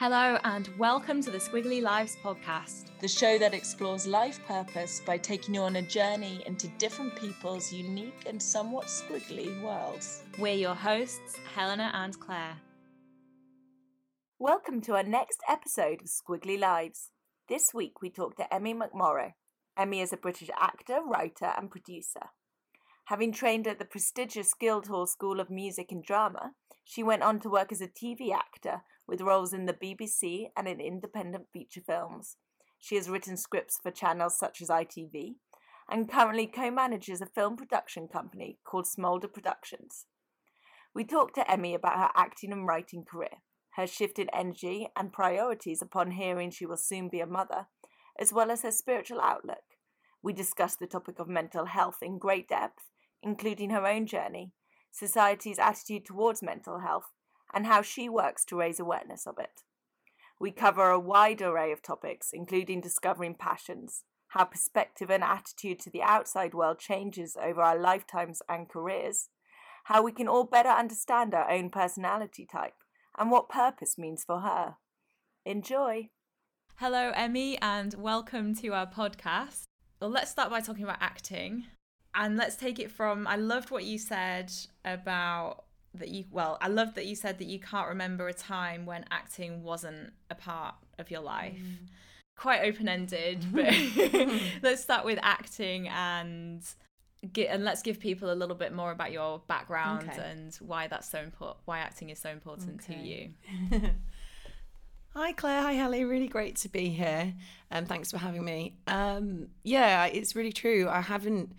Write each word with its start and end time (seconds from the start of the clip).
Hello, 0.00 0.38
and 0.44 0.70
welcome 0.78 1.20
to 1.20 1.28
the 1.32 1.38
Squiggly 1.38 1.82
Lives 1.82 2.16
podcast, 2.22 2.84
the 3.00 3.08
show 3.08 3.36
that 3.36 3.52
explores 3.52 4.06
life 4.06 4.38
purpose 4.46 5.02
by 5.04 5.18
taking 5.18 5.56
you 5.56 5.62
on 5.62 5.74
a 5.74 5.82
journey 5.82 6.40
into 6.46 6.68
different 6.78 7.16
people's 7.16 7.72
unique 7.72 8.22
and 8.24 8.40
somewhat 8.40 8.86
squiggly 8.86 9.60
worlds. 9.60 10.22
We're 10.38 10.54
your 10.54 10.76
hosts, 10.76 11.36
Helena 11.52 11.90
and 11.94 12.16
Claire. 12.20 12.58
Welcome 14.38 14.82
to 14.82 14.94
our 14.94 15.02
next 15.02 15.40
episode 15.48 16.02
of 16.02 16.06
Squiggly 16.06 16.60
Lives. 16.60 17.10
This 17.48 17.74
week 17.74 18.00
we 18.00 18.08
talk 18.08 18.36
to 18.36 18.54
Emmy 18.54 18.74
McMorrow. 18.74 19.32
Emmy 19.76 20.00
is 20.00 20.12
a 20.12 20.16
British 20.16 20.50
actor, 20.60 21.00
writer, 21.04 21.52
and 21.58 21.72
producer. 21.72 22.30
Having 23.06 23.32
trained 23.32 23.66
at 23.66 23.80
the 23.80 23.84
prestigious 23.84 24.54
Guildhall 24.54 25.08
School 25.08 25.40
of 25.40 25.50
Music 25.50 25.90
and 25.90 26.04
Drama, 26.04 26.52
she 26.84 27.02
went 27.02 27.24
on 27.24 27.40
to 27.40 27.50
work 27.50 27.72
as 27.72 27.80
a 27.80 27.88
TV 27.88 28.32
actor 28.32 28.82
with 29.08 29.22
roles 29.22 29.54
in 29.54 29.64
the 29.64 29.72
BBC 29.72 30.48
and 30.56 30.68
in 30.68 30.80
independent 30.80 31.46
feature 31.52 31.80
films. 31.80 32.36
She 32.78 32.94
has 32.96 33.08
written 33.08 33.36
scripts 33.36 33.78
for 33.82 33.90
channels 33.90 34.38
such 34.38 34.60
as 34.60 34.68
ITV 34.68 35.36
and 35.90 36.10
currently 36.10 36.46
co 36.46 36.70
manages 36.70 37.20
a 37.20 37.26
film 37.26 37.56
production 37.56 38.06
company 38.06 38.58
called 38.64 38.86
Smolder 38.86 39.28
Productions. 39.28 40.06
We 40.94 41.04
talked 41.04 41.34
to 41.36 41.50
Emmy 41.50 41.74
about 41.74 41.98
her 41.98 42.10
acting 42.14 42.52
and 42.52 42.66
writing 42.66 43.04
career, 43.04 43.42
her 43.76 43.86
shift 43.86 44.18
in 44.18 44.28
energy 44.34 44.88
and 44.96 45.12
priorities 45.12 45.80
upon 45.80 46.12
hearing 46.12 46.50
she 46.50 46.66
will 46.66 46.76
soon 46.76 47.08
be 47.08 47.20
a 47.20 47.26
mother, 47.26 47.66
as 48.18 48.32
well 48.32 48.50
as 48.50 48.62
her 48.62 48.70
spiritual 48.70 49.20
outlook. 49.20 49.64
We 50.22 50.32
discussed 50.32 50.80
the 50.80 50.86
topic 50.86 51.18
of 51.18 51.28
mental 51.28 51.66
health 51.66 51.98
in 52.02 52.18
great 52.18 52.48
depth, 52.48 52.90
including 53.22 53.70
her 53.70 53.86
own 53.86 54.06
journey, 54.06 54.52
society's 54.90 55.58
attitude 55.58 56.04
towards 56.04 56.42
mental 56.42 56.80
health, 56.80 57.12
and 57.52 57.66
how 57.66 57.82
she 57.82 58.08
works 58.08 58.44
to 58.46 58.56
raise 58.56 58.80
awareness 58.80 59.26
of 59.26 59.38
it. 59.38 59.62
We 60.40 60.50
cover 60.52 60.90
a 60.90 61.00
wide 61.00 61.42
array 61.42 61.72
of 61.72 61.82
topics, 61.82 62.30
including 62.32 62.80
discovering 62.80 63.34
passions, 63.34 64.04
how 64.28 64.44
perspective 64.44 65.10
and 65.10 65.24
attitude 65.24 65.80
to 65.80 65.90
the 65.90 66.02
outside 66.02 66.54
world 66.54 66.78
changes 66.78 67.36
over 67.42 67.62
our 67.62 67.78
lifetimes 67.78 68.40
and 68.48 68.68
careers, 68.68 69.30
how 69.84 70.02
we 70.02 70.12
can 70.12 70.28
all 70.28 70.44
better 70.44 70.68
understand 70.68 71.34
our 71.34 71.50
own 71.50 71.70
personality 71.70 72.46
type, 72.50 72.76
and 73.18 73.30
what 73.30 73.48
purpose 73.48 73.98
means 73.98 74.22
for 74.24 74.40
her. 74.40 74.76
Enjoy! 75.44 76.10
Hello, 76.76 77.10
Emmy, 77.16 77.58
and 77.60 77.94
welcome 77.94 78.54
to 78.56 78.68
our 78.68 78.86
podcast. 78.86 79.64
Well, 80.00 80.10
let's 80.10 80.30
start 80.30 80.50
by 80.50 80.60
talking 80.60 80.84
about 80.84 80.98
acting. 81.00 81.64
And 82.14 82.36
let's 82.36 82.54
take 82.54 82.78
it 82.78 82.90
from 82.90 83.26
I 83.26 83.36
loved 83.36 83.70
what 83.70 83.84
you 83.84 83.98
said 83.98 84.52
about 84.84 85.64
that 85.94 86.08
you 86.08 86.24
well 86.30 86.58
i 86.60 86.68
love 86.68 86.94
that 86.94 87.06
you 87.06 87.14
said 87.14 87.38
that 87.38 87.46
you 87.46 87.58
can't 87.58 87.88
remember 87.88 88.28
a 88.28 88.34
time 88.34 88.86
when 88.86 89.04
acting 89.10 89.62
wasn't 89.62 90.12
a 90.30 90.34
part 90.34 90.74
of 90.98 91.10
your 91.10 91.20
life 91.20 91.58
mm. 91.58 91.88
quite 92.36 92.62
open-ended 92.62 93.44
but 93.52 93.72
let's 94.62 94.82
start 94.82 95.04
with 95.04 95.18
acting 95.22 95.88
and 95.88 96.62
get 97.32 97.48
and 97.50 97.64
let's 97.64 97.82
give 97.82 97.98
people 97.98 98.32
a 98.32 98.34
little 98.34 98.54
bit 98.54 98.72
more 98.72 98.92
about 98.92 99.10
your 99.10 99.40
background 99.48 100.08
okay. 100.08 100.22
and 100.30 100.54
why 100.56 100.86
that's 100.86 101.10
so 101.10 101.18
important 101.18 101.58
why 101.64 101.78
acting 101.78 102.10
is 102.10 102.18
so 102.18 102.30
important 102.30 102.80
okay. 102.82 102.94
to 102.94 103.00
you 103.00 103.90
Hi 105.14 105.32
Claire, 105.32 105.62
hi 105.62 105.72
Helly, 105.72 106.04
really 106.04 106.28
great 106.28 106.54
to 106.56 106.68
be 106.68 106.90
here. 106.90 107.34
And 107.72 107.84
um, 107.84 107.86
thanks 107.86 108.12
for 108.12 108.18
having 108.18 108.44
me. 108.44 108.76
Um, 108.86 109.48
yeah, 109.64 110.04
it's 110.04 110.36
really 110.36 110.52
true. 110.52 110.86
I 110.88 111.00
haven't 111.00 111.56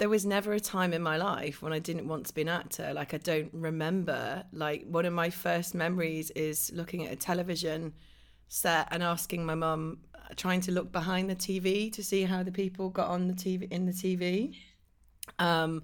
there 0.00 0.08
was 0.08 0.24
never 0.24 0.54
a 0.54 0.60
time 0.60 0.94
in 0.94 1.02
my 1.02 1.18
life 1.18 1.60
when 1.60 1.74
I 1.74 1.78
didn't 1.78 2.08
want 2.08 2.24
to 2.24 2.34
be 2.34 2.40
an 2.40 2.48
actor. 2.48 2.90
Like 2.94 3.12
I 3.12 3.18
don't 3.18 3.50
remember. 3.52 4.42
Like 4.50 4.86
one 4.86 5.04
of 5.04 5.12
my 5.12 5.28
first 5.28 5.74
memories 5.74 6.30
is 6.30 6.72
looking 6.74 7.06
at 7.06 7.12
a 7.12 7.16
television 7.16 7.92
set 8.48 8.88
and 8.92 9.02
asking 9.02 9.44
my 9.44 9.54
mum, 9.54 9.98
trying 10.36 10.62
to 10.62 10.72
look 10.72 10.90
behind 10.90 11.28
the 11.28 11.36
TV 11.36 11.92
to 11.92 12.02
see 12.02 12.22
how 12.22 12.42
the 12.42 12.50
people 12.50 12.88
got 12.88 13.08
on 13.08 13.28
the 13.28 13.34
TV 13.34 13.70
in 13.70 13.84
the 13.84 13.92
TV. 13.92 14.56
Um, 15.38 15.82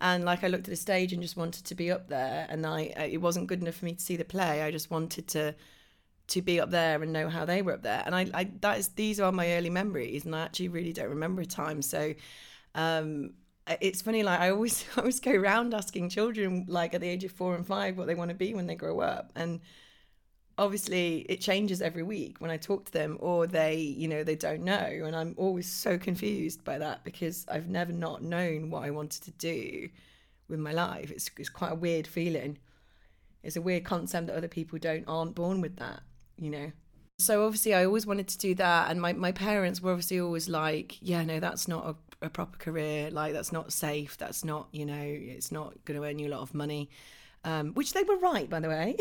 and 0.00 0.24
like 0.24 0.44
I 0.44 0.46
looked 0.46 0.68
at 0.68 0.70
the 0.70 0.76
stage 0.76 1.12
and 1.12 1.20
just 1.20 1.36
wanted 1.36 1.64
to 1.64 1.74
be 1.74 1.90
up 1.90 2.08
there, 2.08 2.46
and 2.48 2.64
I 2.64 2.82
it 2.82 3.20
wasn't 3.20 3.48
good 3.48 3.62
enough 3.62 3.74
for 3.74 3.86
me 3.86 3.94
to 3.94 4.00
see 4.00 4.14
the 4.14 4.24
play. 4.24 4.62
I 4.62 4.70
just 4.70 4.92
wanted 4.92 5.26
to 5.28 5.56
to 6.28 6.40
be 6.40 6.60
up 6.60 6.70
there 6.70 7.02
and 7.02 7.12
know 7.12 7.28
how 7.28 7.44
they 7.44 7.62
were 7.62 7.72
up 7.72 7.82
there. 7.82 8.04
And 8.06 8.14
I, 8.14 8.30
I 8.32 8.44
that 8.60 8.78
is 8.78 8.88
these 8.90 9.18
are 9.18 9.32
my 9.32 9.54
early 9.54 9.70
memories, 9.70 10.24
and 10.24 10.36
I 10.36 10.42
actually 10.42 10.68
really 10.68 10.92
don't 10.92 11.08
remember 11.08 11.42
a 11.42 11.46
time. 11.46 11.82
So 11.82 12.14
um, 12.76 13.32
it's 13.80 14.02
funny 14.02 14.22
like 14.22 14.40
i 14.40 14.50
always 14.50 14.84
I 14.96 15.00
always 15.00 15.20
go 15.20 15.32
around 15.32 15.74
asking 15.74 16.08
children 16.10 16.66
like 16.68 16.94
at 16.94 17.00
the 17.00 17.08
age 17.08 17.24
of 17.24 17.32
four 17.32 17.54
and 17.54 17.66
five 17.66 17.96
what 17.96 18.06
they 18.06 18.14
want 18.14 18.30
to 18.30 18.34
be 18.36 18.54
when 18.54 18.66
they 18.66 18.74
grow 18.74 19.00
up. 19.00 19.32
And 19.34 19.60
obviously 20.58 21.26
it 21.28 21.40
changes 21.40 21.82
every 21.82 22.02
week 22.02 22.40
when 22.40 22.50
i 22.50 22.56
talk 22.56 22.86
to 22.86 22.92
them 22.92 23.18
or 23.20 23.46
they 23.46 23.76
you 23.76 24.08
know 24.08 24.24
they 24.24 24.36
don't 24.36 24.62
know. 24.62 25.02
And 25.04 25.14
i'm 25.14 25.34
always 25.36 25.70
so 25.70 25.98
confused 25.98 26.64
by 26.64 26.78
that 26.78 27.04
because 27.04 27.44
i've 27.50 27.68
never 27.68 27.92
not 27.92 28.22
known 28.22 28.70
what 28.70 28.84
i 28.84 28.90
wanted 28.90 29.22
to 29.24 29.30
do 29.32 29.88
with 30.48 30.60
my 30.60 30.72
life. 30.72 31.10
It's, 31.10 31.28
it's 31.36 31.48
quite 31.48 31.72
a 31.72 31.74
weird 31.74 32.06
feeling. 32.06 32.58
It's 33.42 33.56
a 33.56 33.60
weird 33.60 33.84
concept 33.84 34.28
that 34.28 34.36
other 34.36 34.48
people 34.48 34.78
don't 34.78 35.04
aren't 35.06 35.34
born 35.34 35.60
with 35.60 35.76
that 35.76 36.00
you 36.38 36.50
know? 36.50 36.72
So 37.18 37.46
obviously 37.46 37.74
i 37.74 37.84
always 37.84 38.06
wanted 38.06 38.28
to 38.28 38.38
do 38.38 38.54
that. 38.56 38.90
And 38.90 39.00
my, 39.00 39.12
my 39.12 39.32
parents 39.32 39.80
were 39.80 39.90
obviously 39.90 40.20
always 40.20 40.48
like 40.48 40.98
yeah 41.00 41.24
no 41.24 41.40
that's 41.40 41.66
not 41.68 41.86
a 41.86 41.96
a 42.22 42.28
proper 42.28 42.56
career. 42.58 43.10
Like 43.10 43.32
that's 43.32 43.52
not 43.52 43.72
safe. 43.72 44.16
That's 44.16 44.44
not 44.44 44.68
you 44.72 44.86
know 44.86 45.02
it's 45.02 45.52
not 45.52 45.84
going 45.84 46.00
to 46.00 46.06
earn 46.06 46.18
you 46.18 46.28
a 46.28 46.32
lot 46.34 46.40
of 46.40 46.54
money. 46.54 46.90
Um, 47.44 47.74
which 47.74 47.92
they 47.92 48.02
were 48.02 48.16
right, 48.16 48.50
by 48.50 48.58
the 48.58 48.68
way. 48.68 48.96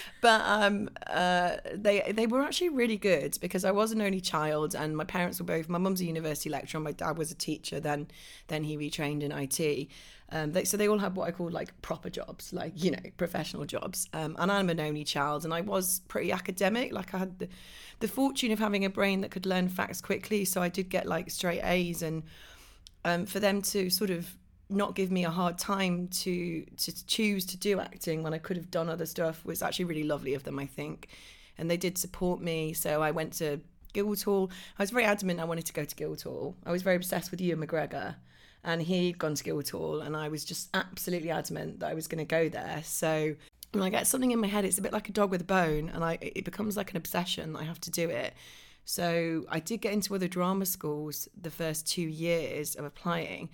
but 0.20 0.42
um, 0.44 0.88
uh, 1.08 1.56
they 1.74 2.12
they 2.14 2.28
were 2.28 2.40
actually 2.42 2.68
really 2.68 2.96
good 2.96 3.36
because 3.40 3.64
I 3.64 3.72
was 3.72 3.90
an 3.90 4.00
only 4.00 4.20
child, 4.20 4.76
and 4.76 4.96
my 4.96 5.02
parents 5.04 5.40
were 5.40 5.46
both. 5.46 5.68
My 5.68 5.78
mum's 5.78 6.00
a 6.00 6.04
university 6.04 6.50
lecturer, 6.50 6.78
and 6.78 6.84
my 6.84 6.92
dad 6.92 7.18
was 7.18 7.32
a 7.32 7.34
teacher. 7.34 7.80
Then 7.80 8.06
then 8.46 8.62
he 8.62 8.76
retrained 8.76 9.22
in 9.22 9.32
IT. 9.32 9.88
Um, 10.30 10.52
they, 10.52 10.64
so 10.64 10.76
they 10.78 10.88
all 10.88 10.98
had 10.98 11.14
what 11.14 11.28
I 11.28 11.30
call 11.32 11.50
like 11.50 11.80
proper 11.82 12.08
jobs, 12.08 12.52
like 12.52 12.72
you 12.76 12.92
know 12.92 13.02
professional 13.16 13.64
jobs. 13.64 14.08
Um, 14.12 14.36
and 14.38 14.50
I'm 14.50 14.70
an 14.70 14.78
only 14.78 15.02
child, 15.02 15.44
and 15.44 15.52
I 15.52 15.62
was 15.62 16.00
pretty 16.08 16.30
academic. 16.30 16.92
Like 16.92 17.12
I 17.12 17.18
had 17.18 17.38
the, 17.40 17.48
the 18.02 18.08
fortune 18.08 18.50
of 18.50 18.58
having 18.58 18.84
a 18.84 18.90
brain 18.90 19.20
that 19.20 19.30
could 19.30 19.46
learn 19.46 19.68
facts 19.68 20.00
quickly, 20.00 20.44
so 20.44 20.60
I 20.60 20.68
did 20.68 20.90
get 20.90 21.06
like 21.06 21.30
straight 21.30 21.62
A's. 21.62 22.02
And 22.02 22.24
um, 23.04 23.26
for 23.26 23.40
them 23.40 23.62
to 23.62 23.88
sort 23.90 24.10
of 24.10 24.36
not 24.68 24.94
give 24.94 25.10
me 25.10 25.24
a 25.24 25.30
hard 25.30 25.56
time 25.56 26.08
to 26.08 26.64
to 26.76 27.06
choose 27.06 27.44
to 27.46 27.56
do 27.56 27.78
acting 27.78 28.22
when 28.22 28.34
I 28.34 28.38
could 28.38 28.56
have 28.56 28.70
done 28.70 28.88
other 28.88 29.06
stuff 29.06 29.44
was 29.44 29.62
actually 29.62 29.84
really 29.86 30.02
lovely 30.02 30.34
of 30.34 30.42
them, 30.42 30.58
I 30.58 30.66
think. 30.66 31.08
And 31.56 31.70
they 31.70 31.76
did 31.76 31.96
support 31.96 32.40
me. 32.40 32.72
So 32.72 33.02
I 33.02 33.12
went 33.12 33.34
to 33.34 33.60
Guildhall. 33.92 34.50
I 34.78 34.82
was 34.82 34.90
very 34.90 35.04
adamant 35.04 35.38
I 35.38 35.44
wanted 35.44 35.66
to 35.66 35.72
go 35.72 35.84
to 35.84 35.94
Guildhall. 35.94 36.56
I 36.66 36.72
was 36.72 36.82
very 36.82 36.96
obsessed 36.96 37.30
with 37.30 37.40
Ewan 37.40 37.64
McGregor. 37.64 38.16
And 38.64 38.82
he'd 38.82 39.18
gone 39.18 39.34
to 39.34 39.42
Guildhall, 39.42 40.02
and 40.02 40.16
I 40.16 40.28
was 40.28 40.44
just 40.44 40.68
absolutely 40.72 41.30
adamant 41.30 41.80
that 41.80 41.90
I 41.90 41.94
was 41.94 42.06
going 42.06 42.24
to 42.24 42.24
go 42.24 42.48
there. 42.48 42.80
So 42.84 43.34
when 43.72 43.82
I 43.82 43.90
get 43.90 44.06
something 44.06 44.30
in 44.30 44.38
my 44.38 44.46
head, 44.46 44.64
it's 44.64 44.78
a 44.78 44.82
bit 44.82 44.92
like 44.92 45.08
a 45.08 45.12
dog 45.12 45.30
with 45.30 45.40
a 45.40 45.44
bone, 45.44 45.90
and 45.92 46.04
I 46.04 46.18
it 46.20 46.44
becomes 46.44 46.76
like 46.76 46.90
an 46.90 46.96
obsession. 46.96 47.56
I 47.56 47.64
have 47.64 47.80
to 47.82 47.90
do 47.90 48.08
it. 48.08 48.34
So 48.84 49.44
I 49.48 49.60
did 49.60 49.80
get 49.80 49.92
into 49.92 50.14
other 50.14 50.28
drama 50.28 50.66
schools 50.66 51.28
the 51.40 51.50
first 51.50 51.86
two 51.86 52.02
years 52.02 52.74
of 52.74 52.84
applying, 52.84 53.48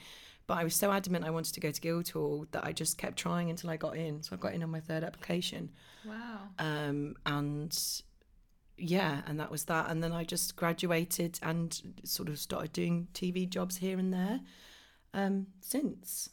but 0.47 0.59
I 0.59 0.65
was 0.65 0.75
so 0.75 0.91
adamant 0.91 1.25
I 1.25 1.31
wanted 1.31 1.55
to 1.55 1.61
go 1.61 1.71
to 1.71 1.81
Guildhall 1.81 2.47
that 2.53 2.65
I 2.65 2.73
just 2.73 2.97
kept 2.99 3.19
trying 3.19 3.51
until 3.51 3.71
I 3.71 3.77
got 3.77 3.97
in. 3.97 4.23
So 4.23 4.35
I 4.35 4.39
got 4.39 4.55
in 4.55 4.63
on 4.63 4.71
my 4.71 4.81
third 4.81 5.05
application. 5.05 5.71
Wow. 6.07 6.49
Um, 6.59 7.15
and 7.27 7.79
yeah, 8.79 9.21
and 9.27 9.39
that 9.39 9.51
was 9.51 9.65
that. 9.65 9.91
And 9.91 10.03
then 10.03 10.13
I 10.13 10.25
just 10.25 10.57
graduated 10.57 11.39
and 11.43 11.79
sort 12.05 12.29
of 12.29 12.39
started 12.39 12.73
doing 12.73 13.09
TV 13.13 13.49
jobs 13.49 13.77
here 13.77 13.99
and 13.99 14.13
there 14.13 14.41
um, 15.13 15.49
since. 15.61 16.31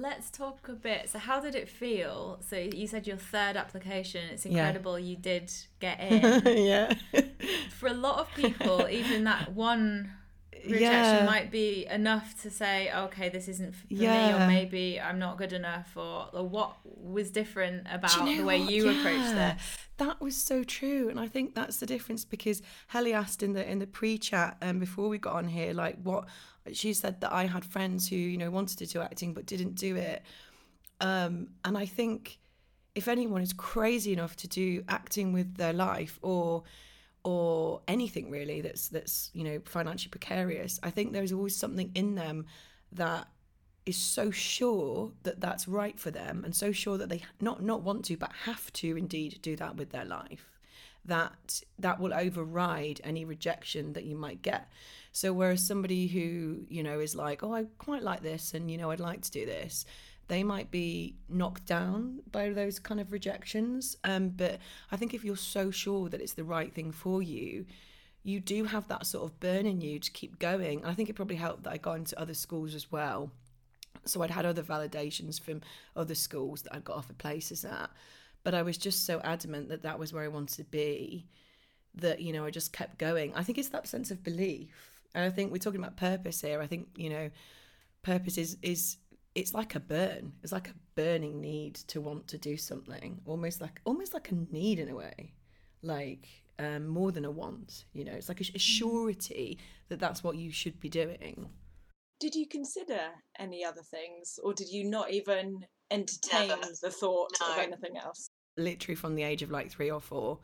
Let's 0.00 0.30
talk 0.30 0.66
a 0.68 0.72
bit. 0.72 1.10
So, 1.10 1.18
how 1.18 1.40
did 1.40 1.54
it 1.54 1.68
feel? 1.68 2.38
So, 2.48 2.56
you 2.56 2.86
said 2.86 3.06
your 3.06 3.18
third 3.18 3.56
application. 3.56 4.22
It's 4.32 4.46
incredible 4.46 4.98
yeah. 4.98 5.06
you 5.10 5.16
did 5.16 5.52
get 5.78 6.00
in. 6.00 6.64
yeah. 6.64 6.94
For 7.78 7.88
a 7.88 7.94
lot 7.94 8.18
of 8.20 8.34
people, 8.34 8.88
even 8.90 9.24
that 9.24 9.52
one 9.52 10.12
rejection 10.64 11.16
yeah. 11.16 11.26
might 11.26 11.50
be 11.50 11.86
enough 11.90 12.40
to 12.42 12.50
say, 12.50 12.90
okay, 12.94 13.28
this 13.28 13.48
isn't 13.48 13.74
for 13.74 13.86
yeah. 13.88 14.38
me, 14.38 14.44
or 14.44 14.46
maybe 14.46 15.00
I'm 15.00 15.18
not 15.18 15.38
good 15.38 15.52
enough, 15.52 15.96
or, 15.96 16.28
or 16.32 16.48
what 16.48 16.76
was 16.84 17.30
different 17.30 17.86
about 17.90 18.16
you 18.16 18.24
know 18.24 18.36
the 18.38 18.44
way 18.44 18.60
what? 18.60 18.72
you 18.72 18.90
yeah. 18.90 18.98
approached 18.98 19.34
this. 19.34 19.78
That 19.98 20.20
was 20.20 20.36
so 20.36 20.64
true, 20.64 21.08
and 21.08 21.20
I 21.20 21.28
think 21.28 21.54
that's 21.54 21.76
the 21.76 21.86
difference 21.86 22.24
because 22.24 22.62
Helly 22.88 23.12
asked 23.12 23.42
in 23.42 23.52
the 23.52 23.70
in 23.70 23.80
the 23.80 23.86
pre-chat 23.86 24.56
um, 24.62 24.78
before 24.78 25.08
we 25.08 25.18
got 25.18 25.34
on 25.34 25.48
here, 25.48 25.74
like 25.74 25.96
what 26.02 26.26
she 26.72 26.92
said 26.92 27.20
that 27.20 27.32
I 27.32 27.46
had 27.46 27.64
friends 27.64 28.08
who 28.08 28.16
you 28.16 28.38
know 28.38 28.50
wanted 28.50 28.78
to 28.78 28.86
do 28.86 29.00
acting 29.00 29.34
but 29.34 29.46
didn't 29.46 29.74
do 29.74 29.96
it, 29.96 30.22
um, 31.00 31.48
and 31.64 31.76
I 31.76 31.86
think 31.86 32.38
if 32.94 33.08
anyone 33.08 33.42
is 33.42 33.52
crazy 33.52 34.12
enough 34.12 34.36
to 34.36 34.48
do 34.48 34.84
acting 34.88 35.32
with 35.32 35.56
their 35.56 35.72
life 35.72 36.18
or 36.22 36.64
or 37.22 37.82
anything 37.86 38.30
really 38.30 38.60
that's 38.60 38.88
that's 38.88 39.30
you 39.34 39.44
know 39.44 39.60
financially 39.64 40.10
precarious 40.10 40.80
i 40.82 40.90
think 40.90 41.12
there's 41.12 41.32
always 41.32 41.54
something 41.54 41.90
in 41.94 42.14
them 42.14 42.46
that 42.92 43.28
is 43.84 43.96
so 43.96 44.30
sure 44.30 45.12
that 45.22 45.40
that's 45.40 45.68
right 45.68 45.98
for 45.98 46.10
them 46.10 46.42
and 46.44 46.54
so 46.54 46.72
sure 46.72 46.96
that 46.96 47.08
they 47.08 47.20
not 47.40 47.62
not 47.62 47.82
want 47.82 48.04
to 48.04 48.16
but 48.16 48.30
have 48.44 48.72
to 48.72 48.96
indeed 48.96 49.38
do 49.42 49.54
that 49.56 49.76
with 49.76 49.90
their 49.90 50.04
life 50.04 50.49
that 51.04 51.62
that 51.78 51.98
will 52.00 52.14
override 52.14 53.00
any 53.04 53.24
rejection 53.24 53.92
that 53.94 54.04
you 54.04 54.16
might 54.16 54.42
get. 54.42 54.70
So 55.12 55.32
whereas 55.32 55.66
somebody 55.66 56.06
who 56.06 56.64
you 56.68 56.82
know 56.82 57.00
is 57.00 57.14
like 57.16 57.42
oh 57.42 57.52
i 57.54 57.64
quite 57.78 58.02
like 58.02 58.22
this 58.22 58.54
and 58.54 58.70
you 58.70 58.78
know 58.78 58.90
i'd 58.90 59.00
like 59.00 59.22
to 59.22 59.30
do 59.30 59.44
this 59.44 59.84
they 60.28 60.44
might 60.44 60.70
be 60.70 61.16
knocked 61.28 61.66
down 61.66 62.20
by 62.30 62.50
those 62.50 62.78
kind 62.78 63.00
of 63.00 63.10
rejections. 63.10 63.96
Um, 64.04 64.28
but 64.28 64.58
i 64.92 64.96
think 64.96 65.14
if 65.14 65.24
you're 65.24 65.36
so 65.36 65.70
sure 65.70 66.08
that 66.08 66.20
it's 66.20 66.34
the 66.34 66.44
right 66.44 66.72
thing 66.72 66.92
for 66.92 67.22
you 67.22 67.66
you 68.22 68.38
do 68.38 68.64
have 68.64 68.86
that 68.88 69.06
sort 69.06 69.24
of 69.24 69.40
burn 69.40 69.64
in 69.66 69.80
you 69.80 69.98
to 69.98 70.10
keep 70.10 70.38
going. 70.38 70.80
And 70.80 70.90
i 70.90 70.94
think 70.94 71.08
it 71.08 71.16
probably 71.16 71.36
helped 71.36 71.64
that 71.64 71.72
i 71.72 71.76
got 71.76 71.96
into 71.96 72.20
other 72.20 72.34
schools 72.34 72.74
as 72.74 72.92
well. 72.92 73.30
So 74.04 74.22
I'd 74.22 74.30
had 74.30 74.46
other 74.46 74.62
validations 74.62 75.40
from 75.40 75.60
other 75.96 76.14
schools 76.14 76.62
that 76.62 76.74
I'd 76.74 76.84
got 76.84 76.96
offered 76.96 77.18
places 77.18 77.64
at. 77.64 77.90
But 78.42 78.54
I 78.54 78.62
was 78.62 78.78
just 78.78 79.04
so 79.04 79.20
adamant 79.22 79.68
that 79.68 79.82
that 79.82 79.98
was 79.98 80.12
where 80.12 80.24
I 80.24 80.28
wanted 80.28 80.56
to 80.56 80.64
be 80.64 81.26
that, 81.94 82.20
you 82.20 82.32
know, 82.32 82.44
I 82.44 82.50
just 82.50 82.72
kept 82.72 82.98
going. 82.98 83.32
I 83.34 83.42
think 83.42 83.58
it's 83.58 83.68
that 83.70 83.86
sense 83.86 84.10
of 84.10 84.22
belief. 84.22 84.90
And 85.14 85.24
I 85.24 85.30
think 85.30 85.52
we're 85.52 85.58
talking 85.58 85.80
about 85.80 85.96
purpose 85.96 86.40
here. 86.40 86.60
I 86.60 86.66
think, 86.66 86.88
you 86.96 87.10
know, 87.10 87.30
purpose 88.02 88.38
is, 88.38 88.56
is 88.62 88.96
it's 89.34 89.54
like 89.54 89.74
a 89.74 89.80
burn. 89.80 90.32
It's 90.42 90.52
like 90.52 90.68
a 90.68 90.74
burning 90.94 91.40
need 91.40 91.74
to 91.88 92.00
want 92.00 92.28
to 92.28 92.38
do 92.38 92.56
something. 92.56 93.20
Almost 93.26 93.60
like 93.60 93.80
almost 93.84 94.14
like 94.14 94.30
a 94.30 94.34
need 94.52 94.78
in 94.78 94.88
a 94.88 94.94
way. 94.94 95.32
Like 95.82 96.28
um, 96.58 96.86
more 96.86 97.10
than 97.12 97.24
a 97.24 97.30
want, 97.30 97.84
you 97.92 98.04
know, 98.04 98.12
it's 98.12 98.28
like 98.28 98.40
a, 98.40 98.44
a 98.54 98.58
surety 98.58 99.58
that 99.88 99.98
that's 99.98 100.22
what 100.22 100.36
you 100.36 100.50
should 100.50 100.78
be 100.80 100.88
doing 100.88 101.48
did 102.20 102.34
you 102.34 102.46
consider 102.46 103.00
any 103.38 103.64
other 103.64 103.82
things 103.82 104.38
or 104.44 104.52
did 104.52 104.68
you 104.68 104.84
not 104.84 105.10
even 105.10 105.64
entertain 105.90 106.48
never. 106.48 106.66
the 106.82 106.90
thought 106.90 107.30
no. 107.40 107.52
of 107.52 107.58
anything 107.58 107.96
else 107.96 108.29
literally 108.56 108.94
from 108.94 109.14
the 109.14 109.22
age 109.22 109.42
of 109.42 109.50
like 109.50 109.70
three 109.70 109.90
or 109.90 110.00
four 110.00 110.38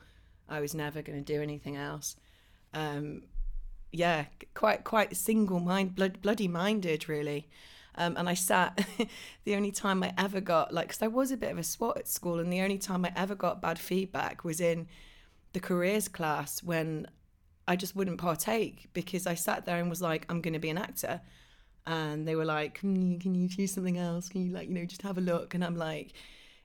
i 0.48 0.60
was 0.60 0.74
never 0.74 1.02
going 1.02 1.22
to 1.22 1.32
do 1.32 1.42
anything 1.42 1.76
else 1.76 2.16
um, 2.74 3.22
yeah 3.92 4.26
quite 4.54 4.84
quite 4.84 5.16
single 5.16 5.60
mind 5.60 5.94
blood, 5.94 6.20
bloody 6.20 6.48
minded 6.48 7.08
really 7.08 7.48
um, 7.98 8.16
and 8.18 8.28
I 8.28 8.34
sat 8.34 8.86
the 9.44 9.54
only 9.54 9.72
time 9.72 10.02
I 10.02 10.12
ever 10.18 10.40
got 10.40 10.72
like 10.72 10.88
because 10.88 11.02
I 11.02 11.06
was 11.06 11.30
a 11.30 11.36
bit 11.36 11.50
of 11.50 11.58
a 11.58 11.62
swot 11.62 11.96
at 11.96 12.06
school 12.06 12.38
and 12.38 12.52
the 12.52 12.60
only 12.60 12.78
time 12.78 13.04
I 13.04 13.12
ever 13.16 13.34
got 13.34 13.62
bad 13.62 13.78
feedback 13.78 14.44
was 14.44 14.60
in 14.60 14.86
the 15.54 15.60
careers 15.60 16.06
class 16.08 16.62
when 16.62 17.06
I 17.66 17.74
just 17.76 17.96
wouldn't 17.96 18.18
partake 18.18 18.88
because 18.92 19.26
I 19.26 19.34
sat 19.34 19.64
there 19.64 19.78
and 19.78 19.88
was 19.88 20.02
like 20.02 20.26
I'm 20.28 20.42
going 20.42 20.52
to 20.52 20.60
be 20.60 20.68
an 20.68 20.78
actor 20.78 21.22
and 21.86 22.26
they 22.26 22.34
were 22.34 22.44
like, 22.44 22.80
you, 22.82 23.18
can 23.18 23.34
you 23.34 23.48
choose 23.48 23.72
something 23.72 23.96
else? 23.96 24.28
Can 24.28 24.44
you 24.44 24.52
like, 24.52 24.68
you 24.68 24.74
know, 24.74 24.84
just 24.84 25.02
have 25.02 25.18
a 25.18 25.20
look? 25.20 25.54
And 25.54 25.64
I'm 25.64 25.76
like, 25.76 26.12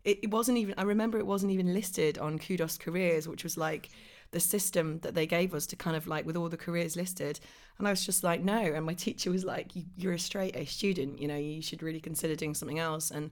it, 0.03 0.19
it 0.23 0.31
wasn't 0.31 0.57
even, 0.57 0.75
I 0.77 0.83
remember 0.83 1.17
it 1.17 1.25
wasn't 1.27 1.51
even 1.51 1.73
listed 1.73 2.17
on 2.17 2.39
Kudos 2.39 2.77
Careers, 2.77 3.27
which 3.27 3.43
was 3.43 3.57
like 3.57 3.89
the 4.31 4.39
system 4.39 4.99
that 4.99 5.13
they 5.13 5.27
gave 5.27 5.53
us 5.53 5.65
to 5.67 5.75
kind 5.75 5.95
of 5.95 6.07
like 6.07 6.25
with 6.25 6.37
all 6.37 6.49
the 6.49 6.57
careers 6.57 6.95
listed. 6.95 7.39
And 7.77 7.87
I 7.87 7.91
was 7.91 8.05
just 8.05 8.23
like, 8.23 8.41
no. 8.41 8.57
And 8.57 8.85
my 8.85 8.93
teacher 8.93 9.29
was 9.31 9.43
like, 9.43 9.71
you're 9.97 10.13
a 10.13 10.19
straight 10.19 10.55
A 10.55 10.65
student, 10.65 11.19
you 11.19 11.27
know, 11.27 11.35
you 11.35 11.61
should 11.61 11.83
really 11.83 11.99
consider 11.99 12.35
doing 12.35 12.53
something 12.53 12.79
else. 12.79 13.11
And 13.11 13.31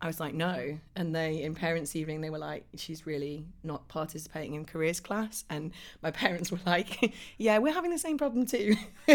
I 0.00 0.06
was 0.06 0.20
like, 0.20 0.34
no. 0.34 0.78
And 0.96 1.14
they, 1.14 1.42
in 1.42 1.54
parents' 1.54 1.94
evening, 1.96 2.20
they 2.20 2.30
were 2.30 2.38
like, 2.38 2.66
she's 2.76 3.06
really 3.06 3.46
not 3.62 3.88
participating 3.88 4.54
in 4.54 4.64
careers 4.64 5.00
class. 5.00 5.44
And 5.48 5.72
my 6.02 6.10
parents 6.22 6.50
were 6.50 6.60
like, 6.66 7.14
yeah, 7.38 7.58
we're 7.58 7.72
having 7.72 7.90
the 7.90 7.98
same 7.98 8.18
problem 8.18 8.44
too. 8.46 8.74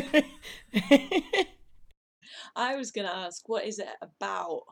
I 2.56 2.76
was 2.76 2.92
going 2.92 3.08
to 3.08 3.16
ask, 3.16 3.48
what 3.48 3.66
is 3.66 3.80
it 3.80 3.88
about 4.02 4.64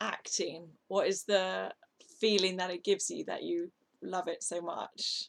acting? 0.00 0.68
What 0.88 1.06
is 1.06 1.24
the 1.24 1.72
feeling 2.20 2.56
that 2.56 2.70
it 2.70 2.84
gives 2.84 3.10
you 3.10 3.24
that 3.26 3.42
you 3.42 3.70
love 4.02 4.28
it 4.28 4.42
so 4.42 4.60
much? 4.60 5.28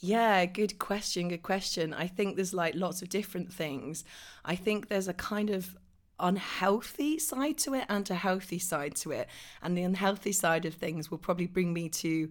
Yeah, 0.00 0.46
good 0.46 0.78
question. 0.78 1.28
Good 1.28 1.42
question. 1.42 1.92
I 1.92 2.06
think 2.06 2.36
there's 2.36 2.54
like 2.54 2.74
lots 2.74 3.02
of 3.02 3.08
different 3.08 3.52
things. 3.52 4.04
I 4.44 4.56
think 4.56 4.88
there's 4.88 5.08
a 5.08 5.14
kind 5.14 5.50
of 5.50 5.76
unhealthy 6.18 7.18
side 7.18 7.58
to 7.58 7.74
it 7.74 7.86
and 7.88 8.08
a 8.10 8.14
healthy 8.14 8.58
side 8.58 8.94
to 8.96 9.10
it. 9.10 9.28
And 9.62 9.76
the 9.76 9.82
unhealthy 9.82 10.32
side 10.32 10.64
of 10.64 10.74
things 10.74 11.10
will 11.10 11.18
probably 11.18 11.46
bring 11.46 11.72
me 11.72 11.88
to 11.90 12.30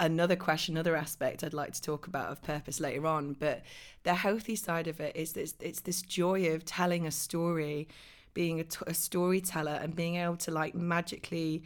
another 0.00 0.36
question, 0.36 0.74
another 0.74 0.96
aspect 0.96 1.42
I'd 1.42 1.54
like 1.54 1.72
to 1.72 1.82
talk 1.82 2.06
about 2.06 2.30
of 2.30 2.42
purpose 2.42 2.80
later 2.80 3.06
on. 3.06 3.34
But 3.34 3.62
the 4.02 4.14
healthy 4.14 4.56
side 4.56 4.86
of 4.86 5.00
it 5.00 5.16
is 5.16 5.32
this 5.32 5.54
it's 5.60 5.80
this 5.80 6.02
joy 6.02 6.52
of 6.52 6.64
telling 6.64 7.06
a 7.06 7.10
story, 7.10 7.88
being 8.34 8.60
a, 8.60 8.64
t- 8.64 8.84
a 8.86 8.94
storyteller 8.94 9.78
and 9.80 9.94
being 9.94 10.16
able 10.16 10.36
to 10.36 10.50
like 10.50 10.74
magically 10.74 11.62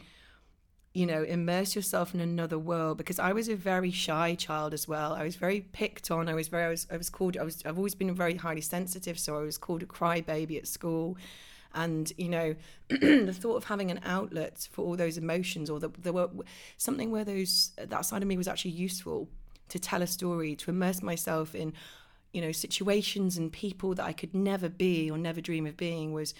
you 0.93 1.05
know 1.05 1.23
immerse 1.23 1.75
yourself 1.75 2.13
in 2.13 2.19
another 2.19 2.57
world 2.57 2.97
because 2.97 3.19
i 3.19 3.31
was 3.31 3.47
a 3.47 3.55
very 3.55 3.91
shy 3.91 4.35
child 4.35 4.73
as 4.73 4.87
well. 4.87 5.13
I 5.13 5.23
was 5.23 5.35
very 5.35 5.61
picked 5.61 6.09
on. 6.09 6.27
I 6.27 6.33
was 6.33 6.47
very 6.47 6.65
i 6.65 6.69
was, 6.69 6.87
I 6.91 6.97
was 6.97 7.09
called 7.09 7.37
i 7.37 7.43
was 7.43 7.63
i've 7.65 7.77
always 7.77 7.95
been 7.95 8.13
very 8.13 8.35
highly 8.35 8.61
sensitive 8.61 9.19
so 9.19 9.37
i 9.37 9.41
was 9.41 9.57
called 9.57 9.83
a 9.83 9.85
crybaby 9.85 10.57
at 10.57 10.67
school. 10.67 11.17
And 11.75 12.11
you 12.17 12.29
know 12.29 12.55
the 12.89 13.33
thought 13.33 13.57
of 13.57 13.65
having 13.65 13.91
an 13.91 13.99
outlet 14.03 14.67
for 14.71 14.83
all 14.83 14.95
those 14.95 15.19
emotions 15.19 15.69
or 15.69 15.79
the, 15.79 15.89
the 16.01 16.11
were 16.11 16.29
something 16.77 17.11
where 17.11 17.23
those 17.23 17.71
that 17.77 18.05
side 18.05 18.23
of 18.23 18.27
me 18.27 18.37
was 18.37 18.47
actually 18.47 18.71
useful 18.71 19.29
to 19.69 19.77
tell 19.77 20.01
a 20.01 20.07
story 20.07 20.55
to 20.55 20.71
immerse 20.71 21.03
myself 21.03 21.53
in 21.53 21.73
you 22.33 22.41
know 22.41 22.51
situations 22.51 23.37
and 23.37 23.51
people 23.51 23.95
that 23.95 24.05
I 24.05 24.13
could 24.13 24.33
never 24.33 24.69
be 24.69 25.09
or 25.09 25.17
never 25.17 25.41
dream 25.41 25.65
of 25.65 25.77
being 25.77 26.13
was 26.13 26.33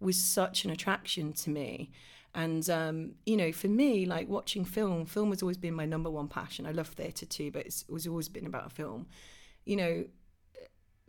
was 0.00 0.16
such 0.16 0.64
an 0.64 0.70
attraction 0.70 1.32
to 1.34 1.50
me. 1.50 1.90
And 2.34 2.68
um, 2.68 3.12
you 3.26 3.36
know 3.36 3.52
for 3.52 3.68
me 3.68 4.06
like 4.06 4.28
watching 4.28 4.64
film 4.64 5.06
film 5.06 5.30
has 5.30 5.42
always 5.42 5.58
been 5.58 5.74
my 5.74 5.86
number 5.86 6.10
one 6.10 6.28
passion. 6.28 6.66
I 6.66 6.72
love 6.72 6.88
theatre 6.88 7.26
too 7.26 7.50
but 7.50 7.66
it's, 7.66 7.84
it's 7.88 8.06
always 8.06 8.28
been 8.28 8.46
about 8.46 8.72
film. 8.72 9.06
You 9.64 9.76
know 9.76 10.04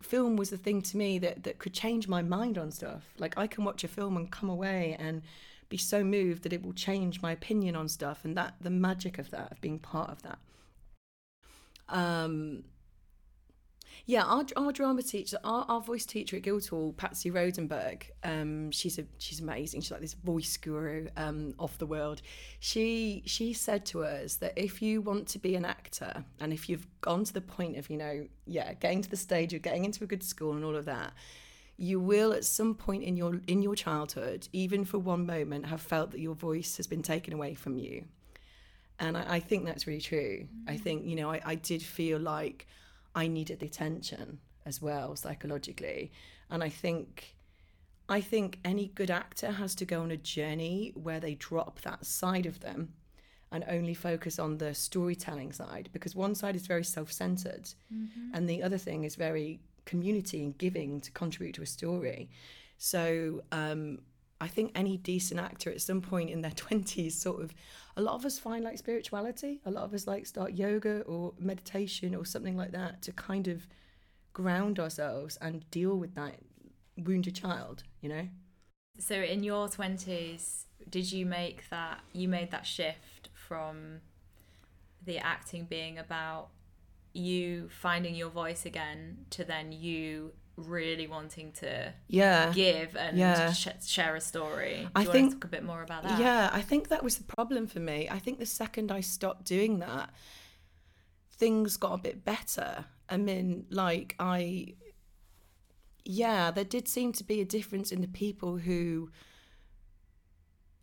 film 0.02 0.36
was 0.36 0.50
the 0.50 0.58
thing 0.58 0.82
to 0.82 0.98
me 0.98 1.18
that 1.20 1.44
that 1.44 1.58
could 1.58 1.74
change 1.74 2.08
my 2.08 2.22
mind 2.22 2.58
on 2.58 2.72
stuff. 2.72 3.14
Like 3.18 3.38
I 3.38 3.48
can 3.48 3.64
watch 3.64 3.84
a 3.84 3.88
film 3.88 4.18
and 4.18 4.32
come 4.32 4.50
away 4.50 4.96
and 5.00 5.22
be 5.70 5.78
so 5.78 6.04
moved 6.04 6.44
that 6.44 6.54
it 6.54 6.64
will 6.64 6.74
change 6.74 7.22
my 7.22 7.32
opinion 7.32 7.76
on 7.76 7.88
stuff. 7.88 8.24
And 8.24 8.38
that 8.38 8.56
the 8.62 8.70
magic 8.70 9.18
of 9.18 9.32
that 9.32 9.52
of 9.52 9.62
being 9.62 9.80
part 9.80 10.12
of 10.12 10.22
that. 10.24 10.40
Um 11.88 12.66
yeah, 14.08 14.24
our, 14.24 14.46
our 14.56 14.72
drama 14.72 15.02
teacher, 15.02 15.38
our, 15.44 15.66
our 15.68 15.82
voice 15.82 16.06
teacher 16.06 16.36
at 16.36 16.44
Guildhall, 16.44 16.94
Patsy 16.94 17.32
Rodenburg, 17.32 18.04
um, 18.24 18.70
she's 18.70 19.00
a 19.00 19.06
she's 19.18 19.40
amazing. 19.40 19.82
She's 19.82 19.92
like 19.92 20.02
this 20.02 20.14
voice 20.14 20.58
guru 20.58 21.08
um, 21.18 21.56
off 21.58 21.80
the 21.80 21.88
world. 21.88 22.22
She 22.60 23.24
she 23.26 23.54
said 23.54 23.84
to 23.88 24.04
us 24.04 24.36
that 24.36 24.54
if 24.56 24.80
you 24.80 25.02
want 25.02 25.28
to 25.30 25.40
be 25.40 25.56
an 25.56 25.66
actor 25.66 26.24
and 26.40 26.54
if 26.54 26.70
you've 26.70 26.86
gone 27.02 27.24
to 27.24 27.34
the 27.34 27.42
point 27.42 27.78
of 27.78 27.90
you 27.90 27.98
know 27.98 28.28
yeah 28.46 28.74
getting 28.76 29.02
to 29.02 29.10
the 29.10 29.18
stage 29.18 29.54
of 29.56 29.64
getting 29.64 29.86
into 29.86 30.04
a 30.04 30.08
good 30.08 30.24
school 30.24 30.54
and 30.54 30.64
all 30.64 30.76
of 30.76 30.86
that, 30.86 31.14
you 31.78 32.00
will 32.00 32.32
at 32.32 32.46
some 32.46 32.76
point 32.76 33.02
in 33.02 33.18
your 33.18 33.42
in 33.48 33.64
your 33.64 33.74
childhood, 33.74 34.48
even 34.54 34.86
for 34.86 35.00
one 35.00 35.26
moment, 35.26 35.66
have 35.66 35.82
felt 35.82 36.12
that 36.12 36.20
your 36.20 36.36
voice 36.36 36.78
has 36.78 36.86
been 36.86 37.02
taken 37.02 37.34
away 37.34 37.56
from 37.56 37.76
you. 37.76 38.06
And 39.00 39.18
I, 39.18 39.36
I 39.36 39.40
think 39.40 39.66
that's 39.66 39.88
really 39.88 40.00
true. 40.00 40.46
Mm-hmm. 40.46 40.70
I 40.70 40.78
think 40.78 41.08
you 41.08 41.16
know 41.16 41.32
I, 41.32 41.42
I 41.44 41.56
did 41.56 41.82
feel 41.82 42.20
like 42.20 42.68
I 43.16 43.28
needed 43.28 43.60
the 43.60 43.66
attention 43.66 44.40
as 44.66 44.82
well 44.82 45.16
psychologically. 45.16 46.12
And 46.50 46.64
I 46.64 46.70
think 46.70 47.36
I 48.08 48.22
think 48.22 48.60
any 48.64 48.88
good 48.90 49.10
actor 49.10 49.52
has 49.52 49.74
to 49.76 49.86
go 49.86 50.02
on 50.02 50.12
a 50.12 50.18
journey 50.18 50.94
where 50.96 51.20
they 51.20 51.34
drop 51.34 51.82
that 51.82 52.06
side 52.06 52.46
of 52.46 52.60
them 52.60 52.94
and 53.52 53.64
only 53.68 53.96
focus 53.96 54.38
on 54.38 54.58
the 54.58 54.76
storytelling 54.76 55.52
side 55.52 55.90
because 55.92 56.16
one 56.16 56.36
side 56.36 56.56
is 56.56 56.68
very 56.68 56.84
self-centered 56.84 57.74
mm-hmm. 57.92 58.36
and 58.36 58.48
the 58.48 58.62
other 58.62 58.78
thing 58.78 59.06
is 59.06 59.16
very 59.16 59.60
community 59.86 60.44
and 60.44 60.58
giving 60.58 61.00
to 61.02 61.12
contribute 61.12 61.56
to 61.56 61.64
a 61.64 61.66
story. 61.66 62.30
So 62.78 63.42
um, 63.52 64.00
I 64.46 64.48
think 64.48 64.74
any 64.76 64.98
decent 64.98 65.40
actor 65.40 65.72
at 65.72 65.82
some 65.82 66.02
point 66.02 66.30
in 66.30 66.42
their 66.42 66.52
20s 66.66 67.14
sort 67.14 67.42
of 67.42 67.52
a 67.98 68.02
lot 68.02 68.14
of 68.14 68.26
us 68.26 68.38
find 68.38 68.64
like 68.64 68.78
spirituality. 68.78 69.60
A 69.66 69.72
lot 69.72 69.86
of 69.86 69.94
us 69.94 70.06
like 70.06 70.28
start 70.28 70.54
yoga 70.54 71.02
or 71.02 71.34
meditation 71.40 72.14
or 72.14 72.26
something 72.26 72.56
like 72.56 72.72
that 72.72 73.02
to 73.04 73.12
kind 73.12 73.48
of 73.48 73.66
ground 74.34 74.80
ourselves 74.80 75.38
and 75.42 75.70
deal 75.72 75.98
with 75.98 76.14
that 76.14 76.36
wounded 76.98 77.36
child 77.36 77.84
you 78.02 78.10
know? 78.10 78.28
So 79.00 79.16
in 79.16 79.44
your 79.44 79.68
20s 79.68 80.66
did 80.90 81.12
you 81.12 81.26
make 81.26 81.68
that 81.72 82.02
you 82.14 82.28
made 82.28 82.52
that 82.52 82.68
shift 82.68 83.30
from 83.34 84.02
the 85.04 85.18
acting 85.18 85.66
being 85.66 85.98
about 85.98 86.50
you 87.14 87.68
finding 87.70 88.14
your 88.14 88.30
voice 88.30 88.66
again 88.66 89.26
to 89.32 89.44
then 89.44 89.72
you 89.72 90.34
really 90.58 91.06
wanting 91.08 91.52
to 91.52 91.94
yeah 92.08 92.52
give 92.54 92.96
and 92.96 93.18
yeah. 93.18 93.52
sh- 93.52 93.68
share 93.86 94.16
a 94.16 94.22
story. 94.22 94.84
Do 94.84 94.90
I 94.96 95.06
think 95.06 95.34
talk 95.34 95.44
a 95.46 95.48
bit 95.48 95.64
more 95.64 95.84
about 95.84 96.04
that. 96.04 96.20
Yeah, 96.20 96.50
I 96.52 96.62
think 96.62 96.90
that 96.90 97.04
was 97.04 97.18
the 97.18 97.24
problem 97.24 97.68
for 97.68 97.80
me. 97.80 98.08
I 98.10 98.20
think 98.20 98.40
the 98.40 98.46
second 98.46 98.92
I 98.92 99.02
stopped 99.02 99.46
doing 99.46 99.80
that, 99.80 100.12
things 101.38 101.78
got 101.78 101.94
a 101.94 101.98
bit 101.98 102.24
better. 102.24 102.86
I 103.10 103.18
mean, 103.18 103.66
like 103.70 104.16
I, 104.20 104.76
yeah, 106.04 106.52
there 106.52 106.64
did 106.64 106.88
seem 106.88 107.12
to 107.14 107.24
be 107.24 107.42
a 107.42 107.46
difference 107.46 107.92
in 107.92 108.02
the 108.02 108.08
people 108.08 108.58
who 108.58 109.12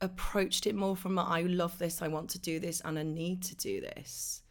approached 0.00 0.67
it 0.67 0.75
more 0.75 0.97
from 0.97 1.19
I 1.19 1.43
love 1.43 1.79
this, 1.79 2.02
I 2.02 2.09
want 2.09 2.31
to 2.31 2.38
do 2.38 2.61
this, 2.61 2.81
and 2.85 2.99
I 2.99 3.02
need 3.02 3.43
to 3.45 3.57
do 3.57 3.81
this. 3.81 4.43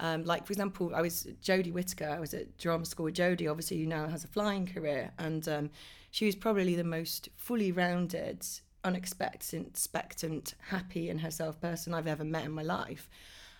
Um, 0.00 0.24
like 0.24 0.46
for 0.46 0.52
example, 0.52 0.92
I 0.94 1.02
was 1.02 1.26
Jodie 1.42 1.72
Whittaker. 1.72 2.08
I 2.08 2.20
was 2.20 2.34
at 2.34 2.56
drama 2.58 2.84
school 2.84 3.04
with 3.04 3.14
Jodie, 3.14 3.50
obviously 3.50 3.78
who 3.78 3.86
now 3.86 4.08
has 4.08 4.24
a 4.24 4.28
flying 4.28 4.66
career, 4.66 5.10
and 5.18 5.48
um, 5.48 5.70
she 6.10 6.26
was 6.26 6.36
probably 6.36 6.76
the 6.76 6.84
most 6.84 7.28
fully 7.36 7.72
rounded, 7.72 8.46
unexpected, 8.84 9.66
expectant, 9.66 10.54
happy 10.68 11.10
in 11.10 11.18
herself 11.18 11.60
person 11.60 11.94
I've 11.94 12.06
ever 12.06 12.24
met 12.24 12.44
in 12.44 12.52
my 12.52 12.62
life. 12.62 13.10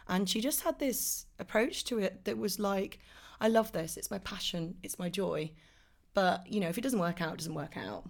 And 0.08 0.28
she 0.28 0.40
just 0.40 0.62
had 0.62 0.78
this 0.78 1.26
approach 1.38 1.84
to 1.84 1.98
it 1.98 2.24
that 2.24 2.38
was 2.38 2.58
like, 2.58 2.98
I 3.40 3.48
love 3.48 3.72
this. 3.72 3.96
It's 3.96 4.10
my 4.10 4.18
passion. 4.18 4.76
It's 4.82 4.98
my 4.98 5.08
joy. 5.08 5.50
But 6.14 6.50
you 6.50 6.60
know, 6.60 6.68
if 6.68 6.78
it 6.78 6.80
doesn't 6.80 6.98
work 6.98 7.20
out, 7.20 7.34
it 7.34 7.38
doesn't 7.38 7.54
work 7.54 7.76
out. 7.76 8.08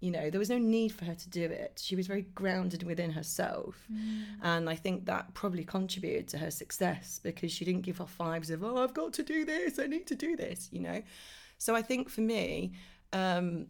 You 0.00 0.10
know, 0.10 0.28
there 0.28 0.38
was 0.38 0.50
no 0.50 0.58
need 0.58 0.92
for 0.92 1.06
her 1.06 1.14
to 1.14 1.30
do 1.30 1.44
it. 1.44 1.80
She 1.82 1.96
was 1.96 2.06
very 2.06 2.22
grounded 2.34 2.82
within 2.82 3.10
herself. 3.10 3.76
Mm. 3.92 4.24
And 4.42 4.70
I 4.70 4.74
think 4.74 5.06
that 5.06 5.32
probably 5.32 5.64
contributed 5.64 6.28
to 6.28 6.38
her 6.38 6.50
success 6.50 7.18
because 7.22 7.50
she 7.50 7.64
didn't 7.64 7.82
give 7.82 8.00
off 8.00 8.16
vibes 8.18 8.50
of, 8.50 8.62
oh, 8.62 8.76
I've 8.76 8.94
got 8.94 9.14
to 9.14 9.22
do 9.22 9.44
this, 9.44 9.78
I 9.78 9.86
need 9.86 10.06
to 10.08 10.14
do 10.14 10.36
this, 10.36 10.68
you 10.70 10.80
know. 10.80 11.02
So 11.58 11.74
I 11.74 11.80
think 11.80 12.10
for 12.10 12.20
me, 12.20 12.72
um, 13.12 13.68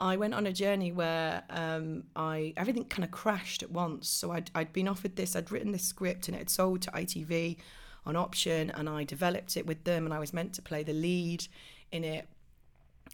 I 0.00 0.16
went 0.16 0.34
on 0.34 0.46
a 0.46 0.52
journey 0.52 0.90
where 0.90 1.44
um, 1.50 2.04
I 2.16 2.52
everything 2.56 2.84
kind 2.86 3.04
of 3.04 3.12
crashed 3.12 3.62
at 3.62 3.70
once. 3.70 4.08
So 4.08 4.32
I'd, 4.32 4.50
I'd 4.54 4.72
been 4.72 4.88
offered 4.88 5.14
this, 5.14 5.36
I'd 5.36 5.52
written 5.52 5.70
this 5.70 5.84
script 5.84 6.28
and 6.28 6.34
it 6.34 6.38
had 6.38 6.50
sold 6.50 6.82
to 6.82 6.90
ITV 6.90 7.58
on 8.06 8.16
option, 8.16 8.70
and 8.72 8.88
I 8.88 9.04
developed 9.04 9.56
it 9.56 9.66
with 9.66 9.84
them, 9.84 10.04
and 10.04 10.12
I 10.12 10.18
was 10.18 10.32
meant 10.32 10.52
to 10.54 10.62
play 10.62 10.82
the 10.82 10.92
lead 10.92 11.46
in 11.90 12.04
it 12.04 12.28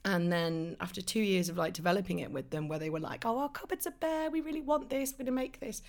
and 0.04 0.33
then 0.33 0.76
after 0.80 1.02
two 1.02 1.21
years 1.21 1.49
of 1.49 1.59
like 1.59 1.75
developing 1.75 2.21
it 2.21 2.30
with 2.30 2.50
them 2.50 2.69
where 2.69 2.78
they 2.78 2.90
were 2.90 3.00
like 3.00 3.25
oh 3.26 3.38
our 3.38 3.49
cupboards 3.49 3.87
are 3.87 3.95
bare. 4.00 4.30
We 4.30 4.40
really 4.40 4.62
want 4.62 4.90
this. 4.90 5.12
We're 5.12 5.19
going 5.19 5.26
to 5.26 5.33
make 5.33 5.61
this. 5.61 5.83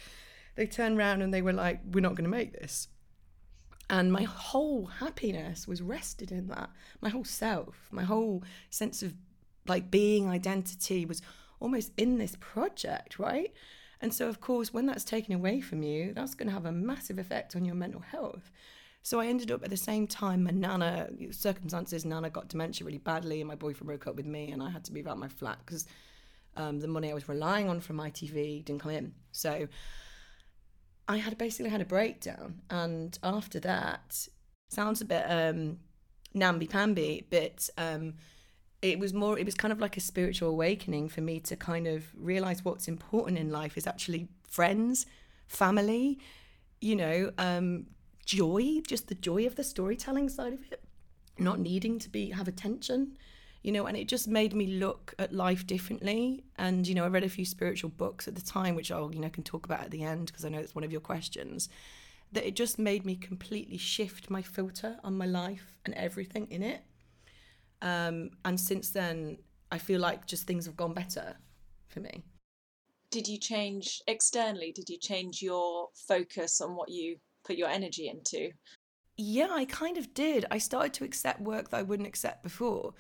They 0.56 0.68
turned 0.68 0.98
around 0.98 1.22
and 1.22 1.34
they 1.34 1.42
were 1.42 1.54
like 1.54 1.80
we're 1.92 2.02
not 2.02 2.16
going 2.16 2.30
to 2.30 2.30
make 2.30 2.54
this. 2.54 2.88
And 3.90 4.12
my 4.12 4.24
whole 4.24 4.86
happiness 4.86 5.68
was 5.68 5.82
rested 5.82 6.32
in 6.32 6.48
that. 6.48 6.70
My 7.02 7.10
whole 7.10 7.24
self 7.24 7.88
my 7.92 8.04
whole 8.04 8.44
sense 8.70 9.02
of 9.02 9.14
like 9.68 9.92
being 9.92 10.30
identity 10.30 11.06
was 11.06 11.22
almost 11.60 11.92
in 11.98 12.18
this 12.18 12.36
project 12.40 13.18
right? 13.18 13.54
And 14.02 14.14
so 14.14 14.28
of 14.28 14.42
course 14.42 14.74
when 14.74 14.88
that's 14.88 15.04
taken 15.04 15.34
away 15.34 15.62
from 15.62 15.84
you 15.84 16.14
that's 16.14 16.36
going 16.36 16.48
to 16.48 16.54
have 16.54 16.66
a 16.66 16.72
massive 16.72 17.18
effect 17.18 17.56
on 17.56 17.64
your 17.64 17.76
mental 17.76 18.02
health 18.02 18.52
so 19.04 19.20
I 19.20 19.28
ended 19.28 19.52
up 19.52 19.64
at 19.64 19.70
the 19.70 19.78
same 19.78 20.06
time, 20.06 20.44
my 20.44 20.52
nana, 20.52 21.10
circumstances, 21.32 22.06
nana 22.06 22.30
got 22.30 22.50
dementia 22.50 22.86
really 22.86 23.00
badly, 23.00 23.42
and 23.42 23.48
my 23.48 23.56
boyfriend 23.56 23.88
broke 23.88 24.08
up 24.08 24.16
with 24.16 24.28
me, 24.28 24.52
and 24.52 24.62
I 24.62 24.70
had 24.70 24.84
to 24.86 24.94
move 24.94 25.08
out 25.08 25.18
my 25.18 25.28
flat 25.28 25.58
because 25.66 25.88
um, 26.56 26.80
the 26.80 26.88
money 26.88 27.10
I 27.10 27.14
was 27.14 27.28
relying 27.28 27.68
on 27.68 27.80
from 27.80 27.98
ITV 27.98 28.66
didn't 28.66 28.82
come 28.82 28.92
in. 28.92 29.14
So 29.32 29.68
I 31.08 31.18
had 31.18 31.38
basically 31.38 31.72
had 31.72 31.82
a 31.82 31.86
breakdown, 31.86 32.62
and 32.70 33.18
after 33.24 33.60
that, 33.62 34.28
sounds 34.70 35.02
a 35.02 35.06
bit 35.06 35.24
um, 35.28 35.80
namby 36.34 36.68
pamby, 36.68 37.26
but 37.30 37.70
um, 37.78 38.14
it 38.84 39.00
was 39.00 39.14
more. 39.14 39.38
It 39.38 39.46
was 39.46 39.56
kind 39.56 39.72
of 39.72 39.80
like 39.80 39.98
a 39.98 40.02
spiritual 40.02 40.50
awakening 40.50 41.10
for 41.10 41.22
me 41.22 41.40
to 41.42 41.56
kind 41.56 41.88
of 41.88 42.06
realize 42.16 42.64
what's 42.64 42.88
important 42.88 43.40
in 43.40 43.50
life 43.50 43.78
is 43.78 43.88
actually 43.88 44.28
friends, 44.48 45.08
family. 45.48 46.20
You 46.82 46.96
know, 46.96 47.32
um, 47.38 47.88
joy, 48.26 48.82
just 48.88 49.08
the 49.08 49.16
joy 49.16 49.46
of 49.46 49.56
the 49.56 49.64
storytelling 49.64 50.30
side 50.30 50.54
of 50.54 50.62
it, 50.72 50.84
not 51.38 51.60
needing 51.60 52.00
to 52.00 52.10
be 52.10 52.30
have 52.30 52.48
attention, 52.48 53.18
you 53.64 53.72
know, 53.72 53.86
and 53.86 53.96
it 53.96 54.08
just 54.08 54.28
made 54.28 54.54
me 54.54 54.68
look 54.68 55.14
at 55.20 55.34
life 55.34 55.68
differently. 55.68 56.44
And 56.58 56.88
you 56.88 56.96
know, 56.96 57.04
I 57.04 57.08
read 57.08 57.24
a 57.24 57.30
few 57.30 57.46
spiritual 57.46 57.90
books 57.90 58.28
at 58.28 58.36
the 58.36 58.42
time, 58.42 58.76
which 58.76 58.92
I'll 58.92 59.14
you 59.14 59.20
know 59.20 59.30
can 59.30 59.44
talk 59.44 59.66
about 59.66 59.82
at 59.82 59.92
the 59.92 60.04
end 60.04 60.28
because 60.28 60.46
I 60.46 60.50
know 60.50 60.60
it's 60.60 60.76
one 60.76 60.84
of 60.84 60.92
your 60.92 61.02
questions. 61.02 61.70
That 62.34 62.48
it 62.48 62.56
just 62.56 62.80
made 62.80 63.06
me 63.06 63.16
completely 63.16 63.78
shift 63.78 64.30
my 64.30 64.42
filter 64.42 64.98
on 65.04 65.18
my 65.18 65.26
life 65.26 65.76
and 65.84 65.94
everything 65.96 66.48
in 66.50 66.64
it. 66.64 66.82
Um, 67.82 68.30
and 68.46 68.58
since 68.58 68.92
then, 68.92 69.38
I 69.70 69.78
feel 69.78 70.00
like 70.00 70.28
just 70.28 70.48
things 70.48 70.66
have 70.66 70.78
gone 70.78 70.94
better 70.94 71.36
for 71.88 72.00
me. 72.00 72.24
Did 73.10 73.28
you 73.28 73.38
change 73.38 74.02
externally? 74.08 74.72
Did 74.72 74.88
you 74.88 74.98
change 74.98 75.42
your 75.42 75.90
focus 76.08 76.62
on 76.62 76.76
what 76.76 76.90
you 76.90 77.18
put 77.52 77.58
your 77.58 77.70
energy 77.70 78.08
into? 78.08 78.52
Yeah, 79.18 79.50
I 79.52 79.66
kind 79.66 79.98
of 79.98 80.14
did. 80.14 80.46
I 80.50 80.58
started 80.58 80.94
to 80.94 81.04
accept 81.04 81.42
work 81.42 81.70
that 81.70 81.78
I 81.78 81.84
wouldn't 81.84 82.08
accept 82.08 82.44
before. 82.44 82.94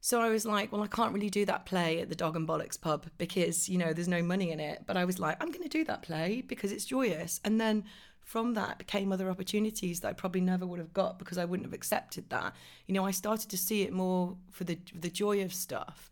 So 0.00 0.20
I 0.20 0.30
was 0.30 0.46
like, 0.46 0.72
well, 0.72 0.82
I 0.82 0.86
can't 0.86 1.12
really 1.12 1.28
do 1.28 1.44
that 1.44 1.66
play 1.66 2.00
at 2.00 2.08
the 2.08 2.14
Dog 2.14 2.36
and 2.36 2.48
Bollocks 2.48 2.80
pub 2.80 3.06
because, 3.18 3.68
you 3.68 3.76
know, 3.76 3.92
there's 3.92 4.08
no 4.08 4.22
money 4.22 4.50
in 4.50 4.60
it. 4.60 4.84
But 4.86 4.96
I 4.96 5.04
was 5.04 5.18
like, 5.18 5.36
I'm 5.42 5.50
going 5.50 5.62
to 5.62 5.68
do 5.68 5.84
that 5.84 6.02
play 6.02 6.42
because 6.46 6.72
it's 6.72 6.86
joyous. 6.86 7.40
And 7.44 7.60
then 7.60 7.84
from 8.20 8.54
that 8.54 8.86
came 8.86 9.12
other 9.12 9.28
opportunities 9.28 10.00
that 10.00 10.08
I 10.08 10.12
probably 10.12 10.40
never 10.40 10.64
would 10.64 10.78
have 10.78 10.94
got 10.94 11.18
because 11.18 11.36
I 11.36 11.44
wouldn't 11.44 11.66
have 11.66 11.74
accepted 11.74 12.30
that. 12.30 12.54
You 12.86 12.94
know, 12.94 13.04
I 13.04 13.10
started 13.10 13.50
to 13.50 13.58
see 13.58 13.82
it 13.82 13.92
more 13.92 14.36
for 14.50 14.64
the 14.64 14.78
the 14.94 15.10
joy 15.10 15.42
of 15.42 15.52
stuff. 15.52 16.10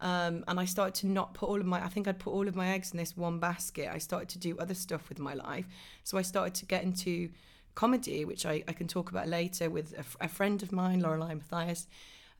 Um, 0.00 0.44
and 0.48 0.60
I 0.60 0.64
started 0.64 0.94
to 0.96 1.06
not 1.06 1.34
put 1.34 1.48
all 1.48 1.60
of 1.60 1.66
my, 1.66 1.82
I 1.82 1.88
think 1.88 2.08
I'd 2.08 2.18
put 2.18 2.32
all 2.32 2.48
of 2.48 2.54
my 2.54 2.68
eggs 2.68 2.92
in 2.92 2.98
this 2.98 3.16
one 3.16 3.38
basket. 3.38 3.88
I 3.92 3.98
started 3.98 4.28
to 4.30 4.38
do 4.38 4.58
other 4.58 4.74
stuff 4.74 5.08
with 5.08 5.18
my 5.18 5.34
life. 5.34 5.66
So 6.02 6.18
I 6.18 6.22
started 6.22 6.54
to 6.56 6.66
get 6.66 6.82
into 6.82 7.30
comedy, 7.74 8.24
which 8.24 8.44
I, 8.44 8.64
I 8.68 8.72
can 8.72 8.86
talk 8.86 9.10
about 9.10 9.28
later 9.28 9.70
with 9.70 9.94
a, 9.98 10.24
a 10.24 10.28
friend 10.28 10.62
of 10.62 10.72
mine, 10.72 11.00
Lorelei 11.00 11.34
Matthias. 11.34 11.86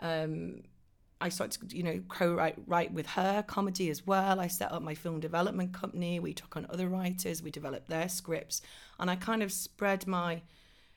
Um, 0.00 0.62
I 1.20 1.28
started 1.28 1.70
to, 1.70 1.76
you 1.76 1.82
know, 1.82 2.02
co-write 2.08 2.56
write 2.66 2.92
with 2.92 3.06
her 3.06 3.42
comedy 3.46 3.88
as 3.88 4.06
well. 4.06 4.40
I 4.40 4.48
set 4.48 4.72
up 4.72 4.82
my 4.82 4.94
film 4.94 5.20
development 5.20 5.72
company. 5.72 6.20
We 6.20 6.34
took 6.34 6.56
on 6.56 6.66
other 6.68 6.88
writers. 6.88 7.42
We 7.42 7.50
developed 7.50 7.88
their 7.88 8.08
scripts, 8.08 8.60
and 8.98 9.10
I 9.10 9.16
kind 9.16 9.42
of 9.42 9.50
spread 9.52 10.06
my, 10.06 10.42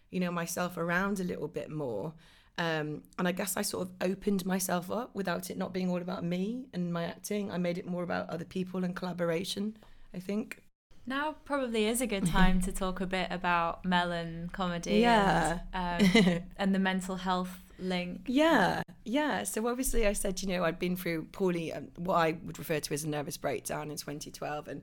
you 0.09 0.19
know, 0.19 0.31
myself 0.31 0.75
around 0.75 1.19
a 1.19 1.23
little 1.23 1.47
bit 1.47 1.69
more. 1.69 2.13
Um, 2.57 3.03
and 3.19 3.27
I 3.27 3.31
guess 3.31 3.55
I 3.55 3.61
sort 3.61 3.87
of 3.87 3.93
opened 4.09 4.45
myself 4.45 4.89
up 4.89 5.11
without 5.13 5.51
it 5.51 5.57
not 5.57 5.73
being 5.73 5.89
all 5.89 6.01
about 6.01 6.23
me 6.23 6.65
and 6.73 6.91
my 6.91 7.03
acting. 7.03 7.51
I 7.51 7.57
made 7.57 7.77
it 7.77 7.85
more 7.85 8.03
about 8.03 8.29
other 8.29 8.45
people 8.45 8.83
and 8.83 8.95
collaboration, 8.95 9.77
I 10.13 10.19
think. 10.19 10.63
Now 11.05 11.35
probably 11.45 11.85
is 11.85 12.01
a 12.01 12.07
good 12.07 12.25
time 12.37 12.61
to 12.61 12.71
talk 12.71 12.99
a 12.99 13.05
bit 13.05 13.27
about 13.31 13.85
melon 13.85 14.49
comedy 14.51 14.99
yeah. 14.99 15.59
and, 15.71 16.27
um, 16.27 16.43
and 16.57 16.75
the 16.75 16.79
mental 16.79 17.15
health 17.15 17.59
link. 17.79 18.21
Yeah, 18.25 18.81
yeah. 19.05 19.43
So 19.43 19.67
obviously 19.67 20.07
I 20.07 20.13
said, 20.13 20.41
you 20.41 20.47
know, 20.49 20.63
I'd 20.63 20.79
been 20.79 20.95
through 20.95 21.25
poorly, 21.31 21.71
um, 21.71 21.89
what 21.95 22.15
I 22.15 22.37
would 22.43 22.57
refer 22.57 22.79
to 22.79 22.93
as 22.93 23.03
a 23.03 23.09
nervous 23.09 23.37
breakdown 23.37 23.91
in 23.91 23.97
2012. 23.97 24.67
And 24.67 24.81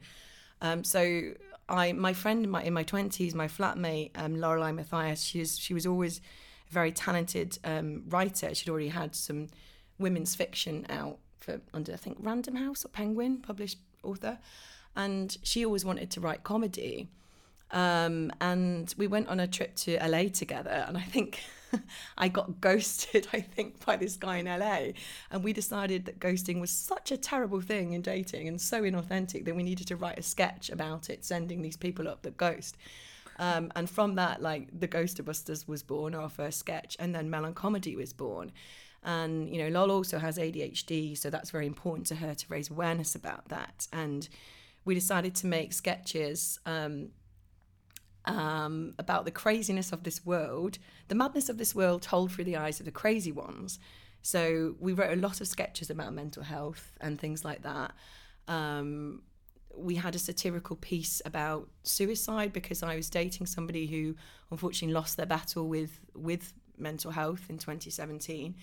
um, 0.63 0.85
so 0.85 1.33
I, 1.69 1.93
my 1.93 2.13
friend 2.13 2.45
in 2.45 2.51
my, 2.51 2.63
in 2.63 2.73
my 2.73 2.85
20s, 2.85 3.35
my 3.35 3.49
flatmate, 3.49 4.13
um, 4.15 4.37
Lorelei 4.37 4.71
Matthias, 4.71 5.23
she 5.23 5.41
was, 5.41 5.59
she 5.59 5.75
was 5.75 5.87
always 5.87 6.21
very 6.71 6.93
talented 6.93 7.59
um, 7.65 8.03
writer. 8.09 8.55
She'd 8.55 8.69
already 8.69 8.89
had 8.89 9.15
some 9.15 9.49
women's 9.99 10.35
fiction 10.35 10.87
out 10.89 11.19
for 11.41 11.61
under 11.73 11.93
I 11.93 11.97
think 11.97 12.19
Random 12.21 12.57
House 12.57 12.85
or 12.85 12.89
Penguin, 12.89 13.39
published 13.39 13.79
author, 14.03 14.39
and 14.97 15.37
she 15.43 15.65
always 15.65 15.85
wanted 15.85 16.11
to 16.13 16.21
write 16.21 16.43
comedy. 16.43 17.09
Um, 17.71 18.31
and 18.41 18.95
we 18.97 19.07
went 19.07 19.29
on 19.29 19.41
a 19.41 19.47
trip 19.47 19.75
to 19.77 19.97
LA 19.97 20.29
together, 20.29 20.85
and 20.87 20.97
I 20.97 21.03
think 21.03 21.41
I 22.19 22.29
got 22.29 22.61
ghosted. 22.61 23.27
I 23.33 23.41
think 23.41 23.85
by 23.85 23.97
this 23.97 24.17
guy 24.17 24.37
in 24.37 24.47
LA, 24.47 24.93
and 25.31 25.43
we 25.43 25.53
decided 25.53 26.05
that 26.07 26.21
ghosting 26.21 26.61
was 26.61 26.71
such 26.71 27.13
a 27.13 27.17
terrible 27.17 27.61
thing 27.61 27.93
in 27.93 28.03
dating 28.03 28.49
and 28.49 28.61
so 28.61 28.83
inauthentic 28.83 29.45
that 29.45 29.57
we 29.57 29.63
needed 29.63 29.89
to 29.89 29.97
write 29.97 30.19
a 30.19 30.23
sketch 30.23 30.71
about 30.71 31.11
it, 31.11 31.25
sending 31.25 31.63
these 31.63 31.77
people 31.77 32.09
up 32.09 32.23
that 32.23 32.37
ghost. 32.37 32.77
Um, 33.39 33.73
and 33.75 33.89
from 33.89 34.15
that, 34.15 34.41
like 34.43 34.69
the 34.79 34.89
Ghostbusters 34.89 35.67
was 35.67 35.83
born, 35.83 36.15
our 36.15 36.29
first 36.29 36.59
sketch, 36.59 36.97
and 36.99 37.15
then 37.15 37.31
Melon 37.31 37.55
Comedy 37.55 37.97
was 37.97 38.13
born. 38.13 38.53
And 39.03 39.55
you 39.55 39.63
know, 39.63 39.69
Lol 39.69 39.91
also 39.91 40.19
has 40.19 40.39
ADHD, 40.39 41.17
so 41.17 41.31
that's 41.31 41.51
very 41.51 41.67
important 41.67 42.07
to 42.09 42.17
her 42.17 42.35
to 42.35 42.47
raise 42.49 42.71
awareness 42.71 43.15
about 43.15 43.49
that. 43.49 43.87
And 43.93 44.29
we 44.85 44.95
decided 44.95 45.35
to 45.37 45.47
make 45.47 45.73
sketches 45.73 46.59
um, 46.65 47.09
um, 48.25 48.95
about 48.99 49.25
the 49.25 49.31
craziness 49.31 49.93
of 49.93 50.05
this 50.05 50.25
world, 50.25 50.79
the 51.09 51.15
madness 51.15 51.49
of 51.49 51.59
this 51.59 51.75
world 51.75 52.03
told 52.03 52.33
through 52.33 52.45
the 52.45 52.57
eyes 52.57 52.81
of 52.81 52.87
the 52.87 52.93
crazy 52.93 53.33
ones. 53.33 53.79
So 54.23 54.75
we 54.79 54.95
wrote 54.95 55.17
a 55.17 55.21
lot 55.21 55.43
of 55.43 55.49
sketches 55.49 55.91
about 55.91 56.15
mental 56.15 56.43
health 56.43 56.93
and 57.01 57.21
things 57.21 57.45
like 57.45 57.63
that. 57.63 57.93
Um, 58.49 59.23
we 59.77 59.97
had 59.97 60.15
a 60.15 60.19
satirical 60.19 60.77
piece 60.77 61.21
about 61.25 61.69
suicide 61.83 62.53
because 62.53 62.83
I 62.83 62.97
was 62.97 63.11
dating 63.11 63.47
somebody 63.47 63.87
who 63.87 64.15
unfortunately 64.51 64.95
lost 64.95 65.17
their 65.17 65.27
battle 65.27 65.69
with 65.69 66.01
with 66.15 66.53
mental 66.79 67.11
health 67.11 67.47
in 67.49 67.59
2017. 67.59 68.55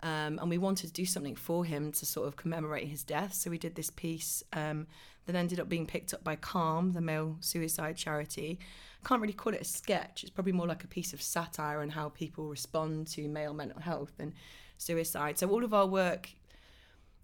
Um, 0.00 0.38
and 0.38 0.48
we 0.48 0.58
wanted 0.58 0.88
to 0.88 0.92
do 0.92 1.04
something 1.04 1.34
for 1.34 1.64
him 1.64 1.90
to 1.92 2.06
sort 2.06 2.28
of 2.28 2.36
commemorate 2.36 2.86
his 2.86 3.02
death. 3.02 3.34
So 3.34 3.50
we 3.50 3.58
did 3.58 3.74
this 3.74 3.90
piece 3.90 4.44
um, 4.52 4.86
that 5.26 5.34
ended 5.34 5.58
up 5.58 5.68
being 5.68 5.86
picked 5.86 6.14
up 6.14 6.22
by 6.22 6.36
Calm, 6.36 6.92
the 6.92 7.00
male 7.00 7.36
suicide 7.40 7.96
charity. 7.96 8.60
Can't 9.04 9.20
really 9.20 9.32
call 9.32 9.54
it 9.54 9.60
a 9.60 9.64
sketch. 9.64 10.22
It's 10.22 10.30
probably 10.30 10.52
more 10.52 10.68
like 10.68 10.84
a 10.84 10.88
piece 10.88 11.12
of 11.12 11.20
satire 11.20 11.80
on 11.80 11.90
how 11.90 12.10
people 12.10 12.46
respond 12.46 13.08
to 13.08 13.28
male 13.28 13.54
mental 13.54 13.80
health 13.80 14.12
and 14.20 14.32
suicide. 14.76 15.38
So 15.38 15.48
all 15.50 15.64
of 15.64 15.74
our 15.74 15.86
work 15.86 16.30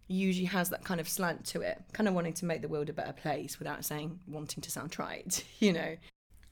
usually 0.09 0.47
has 0.47 0.71
that 0.71 0.85
kind 0.85 1.01
of 1.01 1.09
slant 1.09 1.45
to 1.47 1.61
it, 1.61 1.83
kind 1.93 2.09
of 2.09 2.15
wanting 2.15 2.35
to 2.35 2.45
make 2.45 2.63
the 2.63 2.69
world 2.69 2.89
a 2.89 2.93
better 2.93 3.13
place 3.13 3.59
without 3.59 3.85
saying 3.85 4.21
wanting 4.27 4.63
to 4.63 4.71
sound 4.71 4.93
trite, 4.93 5.45
you 5.59 5.73
know. 5.73 5.97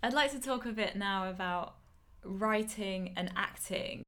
I'd 0.03 0.15
like 0.15 0.33
to 0.33 0.41
talk 0.41 0.67
a 0.67 0.73
bit 0.73 0.97
now 0.97 1.29
about 1.29 1.77
writing 2.25 3.13
and 3.17 3.31
acting. 3.37 4.03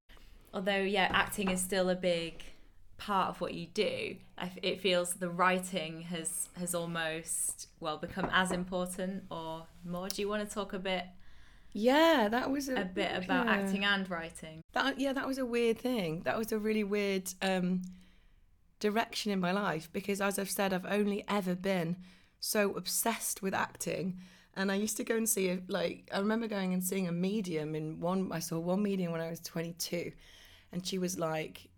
Although, 0.53 0.83
yeah, 0.83 1.09
acting 1.11 1.51
is 1.51 1.61
still 1.61 1.89
a 1.91 1.95
big 1.95 2.43
part 2.97 3.29
of 3.29 3.41
what 3.41 3.55
you 3.55 3.67
do. 3.67 4.17
It 4.63 4.81
feels 4.81 5.15
the 5.15 5.29
writing 5.29 6.03
has 6.03 6.49
has 6.57 6.75
almost 6.75 7.69
well 7.81 7.99
become 7.99 8.29
as 8.33 8.51
important 8.51 9.25
or 9.31 9.67
more. 9.85 10.09
Do 10.09 10.23
you 10.23 10.29
want 10.29 10.49
to 10.49 10.53
talk 10.53 10.73
a 10.73 10.79
bit? 10.79 11.05
Yeah, 11.73 12.29
that 12.31 12.51
was 12.51 12.69
a, 12.69 12.83
a 12.83 12.85
bit 12.85 13.11
about 13.17 13.47
yeah. 13.47 13.53
acting 13.53 13.85
and 13.85 14.09
writing. 14.09 14.63
That 14.73 14.99
yeah, 14.99 15.13
that 15.13 15.27
was 15.27 15.39
a 15.39 15.47
weird 15.47 15.79
thing. 15.79 16.23
That 16.25 16.39
was 16.39 16.53
a 16.53 16.59
really 16.59 16.85
weird 16.85 17.33
um, 17.43 17.83
direction 18.85 19.33
in 19.33 19.41
my 19.41 19.50
life 19.50 19.88
because, 19.93 20.21
as 20.21 20.38
I've 20.38 20.50
said, 20.50 20.75
I've 20.75 20.85
only 20.85 21.25
ever 21.26 21.55
been 21.55 21.97
so 22.38 22.75
obsessed 22.75 23.41
with 23.41 23.55
acting. 23.55 24.19
And 24.57 24.71
I 24.71 24.75
used 24.75 24.99
to 24.99 25.05
go 25.05 25.17
and 25.17 25.26
see 25.26 25.47
it. 25.49 25.71
Like 25.71 26.11
I 26.12 26.19
remember 26.19 26.47
going 26.47 26.75
and 26.75 26.85
seeing 26.85 27.09
a 27.09 27.12
medium 27.12 27.75
in 27.75 27.99
one. 27.99 28.31
I 28.31 28.41
saw 28.41 28.59
one 28.59 28.83
medium 28.83 29.11
when 29.11 29.23
I 29.23 29.31
was 29.31 29.41
twenty 29.41 29.73
two, 29.73 30.12
and 30.71 30.87
she 30.87 30.99
was 30.99 31.19
like, 31.19 31.71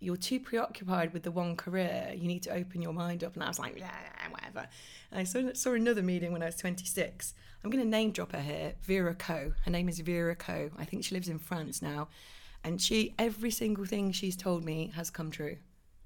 "You're 0.00 0.16
too 0.16 0.40
preoccupied 0.40 1.14
with 1.14 1.22
the 1.22 1.30
one 1.30 1.54
career. 1.54 2.12
You 2.14 2.26
need 2.26 2.42
to 2.42 2.52
open 2.52 2.82
your 2.82 2.92
mind 2.92 3.22
up." 3.22 3.34
And 3.34 3.44
I 3.44 3.48
was 3.48 3.60
like, 3.60 3.78
"Yeah, 3.78 3.94
whatever." 4.30 4.68
And 5.12 5.20
I 5.20 5.24
saw 5.24 5.40
saw 5.54 5.72
another 5.72 6.02
medium 6.02 6.32
when 6.32 6.42
I 6.42 6.46
was 6.46 6.56
twenty 6.56 6.84
six. 6.84 7.32
I'm 7.62 7.70
going 7.70 7.84
to 7.84 7.88
name 7.88 8.10
drop 8.10 8.32
her 8.32 8.40
here, 8.40 8.74
Vera 8.82 9.14
Ko. 9.14 9.52
Her 9.64 9.70
name 9.70 9.88
is 9.88 10.00
Vera 10.00 10.34
Ko. 10.34 10.70
I 10.78 10.84
think 10.84 11.04
she 11.04 11.14
lives 11.14 11.28
in 11.28 11.38
France 11.38 11.80
now, 11.80 12.08
and 12.64 12.82
she 12.82 13.14
every 13.18 13.52
single 13.52 13.86
thing 13.86 14.12
she's 14.12 14.36
told 14.36 14.64
me 14.64 14.92
has 14.96 15.10
come 15.10 15.30
true 15.30 15.56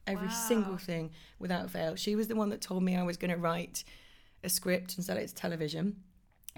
every 0.06 0.28
wow. 0.28 0.32
single 0.32 0.76
thing 0.76 1.10
without 1.38 1.70
fail. 1.70 1.96
She 1.96 2.16
was 2.16 2.28
the 2.28 2.36
one 2.36 2.50
that 2.50 2.60
told 2.60 2.82
me 2.82 2.96
I 2.96 3.02
was 3.02 3.16
going 3.16 3.30
to 3.30 3.36
write 3.36 3.84
a 4.42 4.48
script 4.48 4.96
and 4.96 5.04
sell 5.04 5.16
it 5.16 5.28
to 5.28 5.34
television. 5.34 5.96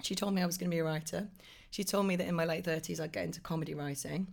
She 0.03 0.15
told 0.15 0.33
me 0.33 0.41
I 0.41 0.45
was 0.45 0.57
going 0.57 0.69
to 0.69 0.75
be 0.75 0.79
a 0.79 0.83
writer. 0.83 1.27
She 1.71 1.83
told 1.83 2.05
me 2.05 2.15
that 2.15 2.27
in 2.27 2.35
my 2.35 2.45
late 2.45 2.65
30s 2.65 2.99
I'd 2.99 3.11
get 3.11 3.25
into 3.25 3.41
comedy 3.41 3.73
writing, 3.73 4.27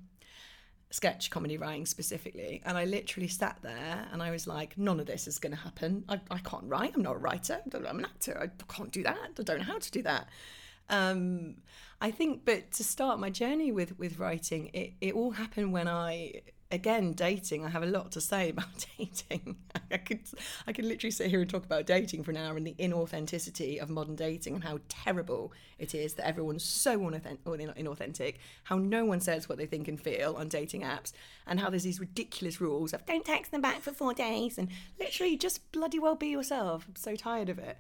sketch 0.90 1.30
comedy 1.30 1.56
writing 1.56 1.86
specifically. 1.86 2.62
And 2.64 2.76
I 2.76 2.84
literally 2.84 3.28
sat 3.28 3.58
there 3.62 4.06
and 4.12 4.22
I 4.22 4.30
was 4.30 4.46
like, 4.46 4.76
none 4.76 5.00
of 5.00 5.06
this 5.06 5.26
is 5.26 5.38
going 5.38 5.54
to 5.54 5.60
happen. 5.60 6.04
I, 6.08 6.20
I 6.30 6.38
can't 6.38 6.64
write. 6.64 6.92
I'm 6.94 7.02
not 7.02 7.16
a 7.16 7.18
writer. 7.18 7.60
I'm 7.72 7.98
an 7.98 8.04
actor. 8.04 8.38
I 8.40 8.64
can't 8.72 8.92
do 8.92 9.02
that. 9.04 9.18
I 9.38 9.42
don't 9.42 9.58
know 9.58 9.64
how 9.64 9.78
to 9.78 9.90
do 9.90 10.02
that. 10.02 10.28
Um, 10.90 11.56
I 12.00 12.10
think, 12.10 12.44
but 12.44 12.72
to 12.72 12.84
start 12.84 13.18
my 13.18 13.30
journey 13.30 13.72
with 13.72 13.98
with 13.98 14.18
writing, 14.18 14.70
it, 14.74 14.92
it 15.00 15.14
all 15.14 15.30
happened 15.30 15.72
when 15.72 15.88
I 15.88 16.42
again 16.70 17.12
dating 17.12 17.64
i 17.64 17.68
have 17.68 17.82
a 17.82 17.86
lot 17.86 18.10
to 18.10 18.20
say 18.20 18.48
about 18.50 18.86
dating. 18.98 19.56
I 19.90 19.98
could 19.98 20.20
i 20.66 20.72
could 20.72 20.84
literally 20.84 21.10
sit 21.10 21.28
here 21.30 21.40
and 21.40 21.48
talk 21.48 21.64
about 21.64 21.86
dating 21.86 22.24
for 22.24 22.30
an 22.30 22.36
hour 22.36 22.56
and 22.56 22.66
the 22.66 22.74
inauthenticity 22.78 23.80
of 23.80 23.90
modern 23.90 24.16
dating 24.16 24.54
and 24.54 24.64
how 24.64 24.78
terrible 24.88 25.52
it 25.78 25.94
is 25.94 26.14
that 26.14 26.26
everyone's 26.26 26.64
so 26.64 26.98
inauthentic 26.98 28.34
how 28.64 28.76
no 28.76 29.04
one 29.04 29.20
says 29.20 29.48
what 29.48 29.58
they 29.58 29.66
think 29.66 29.88
and 29.88 30.00
feel 30.00 30.34
on 30.36 30.48
dating 30.48 30.82
apps 30.82 31.12
and 31.46 31.60
how 31.60 31.70
there's 31.70 31.84
these 31.84 32.00
ridiculous 32.00 32.60
rules 32.60 32.92
of 32.92 33.04
don't 33.06 33.24
text 33.24 33.52
them 33.52 33.60
back 33.60 33.80
for 33.80 33.92
four 33.92 34.14
days 34.14 34.58
and 34.58 34.68
literally 34.98 35.36
just 35.36 35.70
bloody 35.72 35.98
well 35.98 36.14
be 36.14 36.28
yourself. 36.28 36.86
I'm 36.88 36.96
so 36.96 37.16
tired 37.16 37.48
of 37.48 37.58
it. 37.58 37.76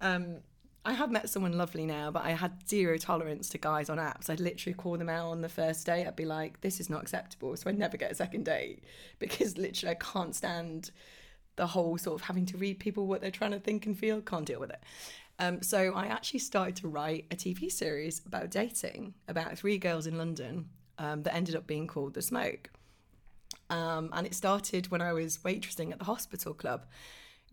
Um, 0.00 0.38
I 0.86 0.92
have 0.92 1.10
met 1.10 1.30
someone 1.30 1.56
lovely 1.56 1.86
now, 1.86 2.10
but 2.10 2.24
I 2.24 2.32
had 2.32 2.68
zero 2.68 2.98
tolerance 2.98 3.48
to 3.50 3.58
guys 3.58 3.88
on 3.88 3.96
apps. 3.96 4.28
I'd 4.28 4.40
literally 4.40 4.74
call 4.74 4.98
them 4.98 5.08
out 5.08 5.30
on 5.30 5.40
the 5.40 5.48
first 5.48 5.86
date. 5.86 6.06
I'd 6.06 6.14
be 6.14 6.26
like, 6.26 6.60
this 6.60 6.78
is 6.78 6.90
not 6.90 7.02
acceptable. 7.02 7.56
So 7.56 7.70
I'd 7.70 7.78
never 7.78 7.96
get 7.96 8.12
a 8.12 8.14
second 8.14 8.44
date 8.44 8.84
because 9.18 9.56
literally 9.56 9.92
I 9.92 9.94
can't 9.94 10.34
stand 10.34 10.90
the 11.56 11.66
whole 11.68 11.96
sort 11.96 12.20
of 12.20 12.26
having 12.26 12.44
to 12.46 12.58
read 12.58 12.80
people 12.80 13.06
what 13.06 13.20
they're 13.20 13.30
trying 13.30 13.52
to 13.52 13.60
think 13.60 13.86
and 13.86 13.98
feel. 13.98 14.20
Can't 14.20 14.44
deal 14.44 14.60
with 14.60 14.70
it. 14.70 14.82
Um, 15.38 15.62
so 15.62 15.94
I 15.94 16.06
actually 16.06 16.40
started 16.40 16.76
to 16.76 16.88
write 16.88 17.26
a 17.30 17.36
TV 17.36 17.70
series 17.72 18.20
about 18.26 18.50
dating, 18.50 19.14
about 19.26 19.56
three 19.56 19.78
girls 19.78 20.06
in 20.06 20.18
London 20.18 20.68
um, 20.98 21.22
that 21.22 21.34
ended 21.34 21.56
up 21.56 21.66
being 21.66 21.86
called 21.86 22.14
The 22.14 22.22
Smoke. 22.22 22.70
Um, 23.70 24.10
and 24.12 24.26
it 24.26 24.34
started 24.34 24.90
when 24.90 25.00
I 25.00 25.12
was 25.12 25.38
waitressing 25.38 25.92
at 25.92 25.98
the 25.98 26.04
hospital 26.04 26.52
club 26.52 26.84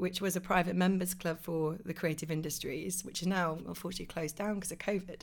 which 0.02 0.20
was 0.20 0.36
a 0.36 0.42
private 0.42 0.76
members 0.76 1.14
club 1.14 1.38
for 1.40 1.78
the 1.86 1.94
creative 1.94 2.32
industries, 2.32 3.06
which 3.06 3.22
is 3.22 3.28
now 3.28 3.60
unfortunately 3.68 4.08
closed 4.08 4.36
down 4.36 4.56
because 4.56 4.72
of 4.72 4.80
COVID. 4.80 5.22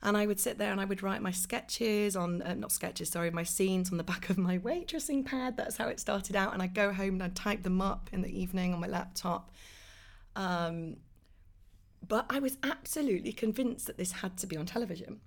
And 0.00 0.16
I 0.16 0.26
would 0.26 0.38
sit 0.38 0.58
there 0.58 0.70
and 0.70 0.80
I 0.80 0.84
would 0.84 1.02
write 1.02 1.20
my 1.20 1.32
sketches 1.32 2.14
on, 2.14 2.40
uh, 2.42 2.54
not 2.54 2.70
sketches, 2.70 3.08
sorry, 3.08 3.32
my 3.32 3.42
scenes 3.42 3.90
on 3.90 3.98
the 3.98 4.04
back 4.04 4.30
of 4.30 4.38
my 4.38 4.58
waitressing 4.58 5.26
pad. 5.26 5.56
That's 5.56 5.76
how 5.76 5.88
it 5.88 5.98
started 5.98 6.36
out. 6.36 6.52
And 6.52 6.62
I'd 6.62 6.72
go 6.72 6.92
home 6.92 7.14
and 7.14 7.24
I'd 7.24 7.34
type 7.34 7.64
them 7.64 7.82
up 7.82 8.08
in 8.12 8.22
the 8.22 8.30
evening 8.30 8.72
on 8.72 8.78
my 8.78 8.86
laptop. 8.86 9.50
Um, 10.36 10.98
but 12.06 12.26
I 12.30 12.38
was 12.38 12.58
absolutely 12.62 13.32
convinced 13.32 13.88
that 13.88 13.98
this 13.98 14.12
had 14.12 14.36
to 14.38 14.46
be 14.46 14.56
on 14.56 14.66
television. 14.66 15.18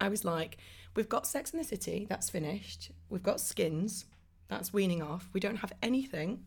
I 0.00 0.08
was 0.08 0.24
like, 0.24 0.56
we've 0.96 1.10
got 1.10 1.26
Sex 1.26 1.50
in 1.50 1.58
the 1.58 1.64
City, 1.66 2.06
that's 2.08 2.30
finished. 2.30 2.92
We've 3.10 3.22
got 3.22 3.40
Skins, 3.40 4.06
that's 4.48 4.72
weaning 4.72 5.02
off. 5.02 5.28
We 5.34 5.40
don't 5.40 5.56
have 5.56 5.74
anything 5.82 6.46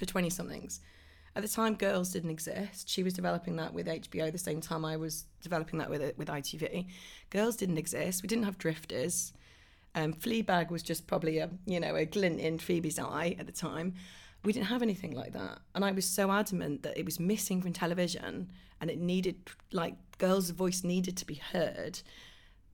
for 0.00 0.06
20 0.06 0.30
somethings. 0.30 0.80
At 1.36 1.42
the 1.42 1.48
time, 1.48 1.74
Girls 1.74 2.10
didn't 2.10 2.30
exist. 2.30 2.88
She 2.88 3.04
was 3.04 3.12
developing 3.12 3.54
that 3.56 3.72
with 3.72 3.86
HBO 3.86 4.32
the 4.32 4.38
same 4.38 4.60
time 4.60 4.84
I 4.84 4.96
was 4.96 5.26
developing 5.42 5.78
that 5.78 5.88
with 5.88 6.16
with 6.16 6.26
ITV. 6.26 6.86
Girls 7.28 7.54
didn't 7.54 7.78
exist. 7.78 8.22
We 8.22 8.26
didn't 8.26 8.46
have 8.46 8.58
Drifters. 8.58 9.32
Um, 9.94 10.12
Fleabag 10.12 10.70
was 10.70 10.82
just 10.82 11.06
probably 11.06 11.38
a 11.38 11.50
you 11.66 11.78
know 11.78 11.94
a 11.94 12.04
glint 12.04 12.40
in 12.40 12.58
Phoebe's 12.58 12.98
eye 12.98 13.36
at 13.38 13.46
the 13.46 13.52
time. 13.52 13.94
We 14.42 14.52
didn't 14.52 14.66
have 14.68 14.82
anything 14.82 15.12
like 15.12 15.32
that, 15.34 15.60
and 15.74 15.84
I 15.84 15.92
was 15.92 16.06
so 16.06 16.32
adamant 16.32 16.82
that 16.82 16.98
it 16.98 17.04
was 17.04 17.20
missing 17.20 17.62
from 17.62 17.74
television, 17.74 18.50
and 18.80 18.90
it 18.90 18.98
needed 18.98 19.36
like 19.70 19.94
girls' 20.18 20.50
voice 20.50 20.82
needed 20.82 21.16
to 21.18 21.26
be 21.26 21.34
heard. 21.34 22.00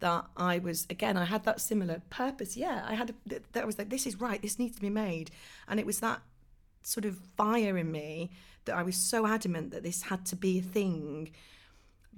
That 0.00 0.26
I 0.36 0.60
was 0.60 0.86
again, 0.88 1.18
I 1.18 1.24
had 1.24 1.44
that 1.44 1.60
similar 1.60 2.00
purpose. 2.08 2.56
Yeah, 2.56 2.86
I 2.88 2.94
had 2.94 3.10
a, 3.10 3.40
that 3.52 3.66
was 3.66 3.76
like 3.76 3.90
this 3.90 4.06
is 4.06 4.18
right. 4.18 4.40
This 4.40 4.58
needs 4.58 4.76
to 4.76 4.82
be 4.82 4.90
made, 4.90 5.30
and 5.68 5.78
it 5.78 5.84
was 5.84 6.00
that 6.00 6.22
sort 6.86 7.04
of 7.04 7.18
fire 7.36 7.76
in 7.76 7.90
me 7.90 8.30
that 8.64 8.76
I 8.76 8.82
was 8.82 8.96
so 8.96 9.26
adamant 9.26 9.70
that 9.72 9.82
this 9.82 10.02
had 10.02 10.24
to 10.26 10.36
be 10.36 10.58
a 10.58 10.62
thing 10.62 11.30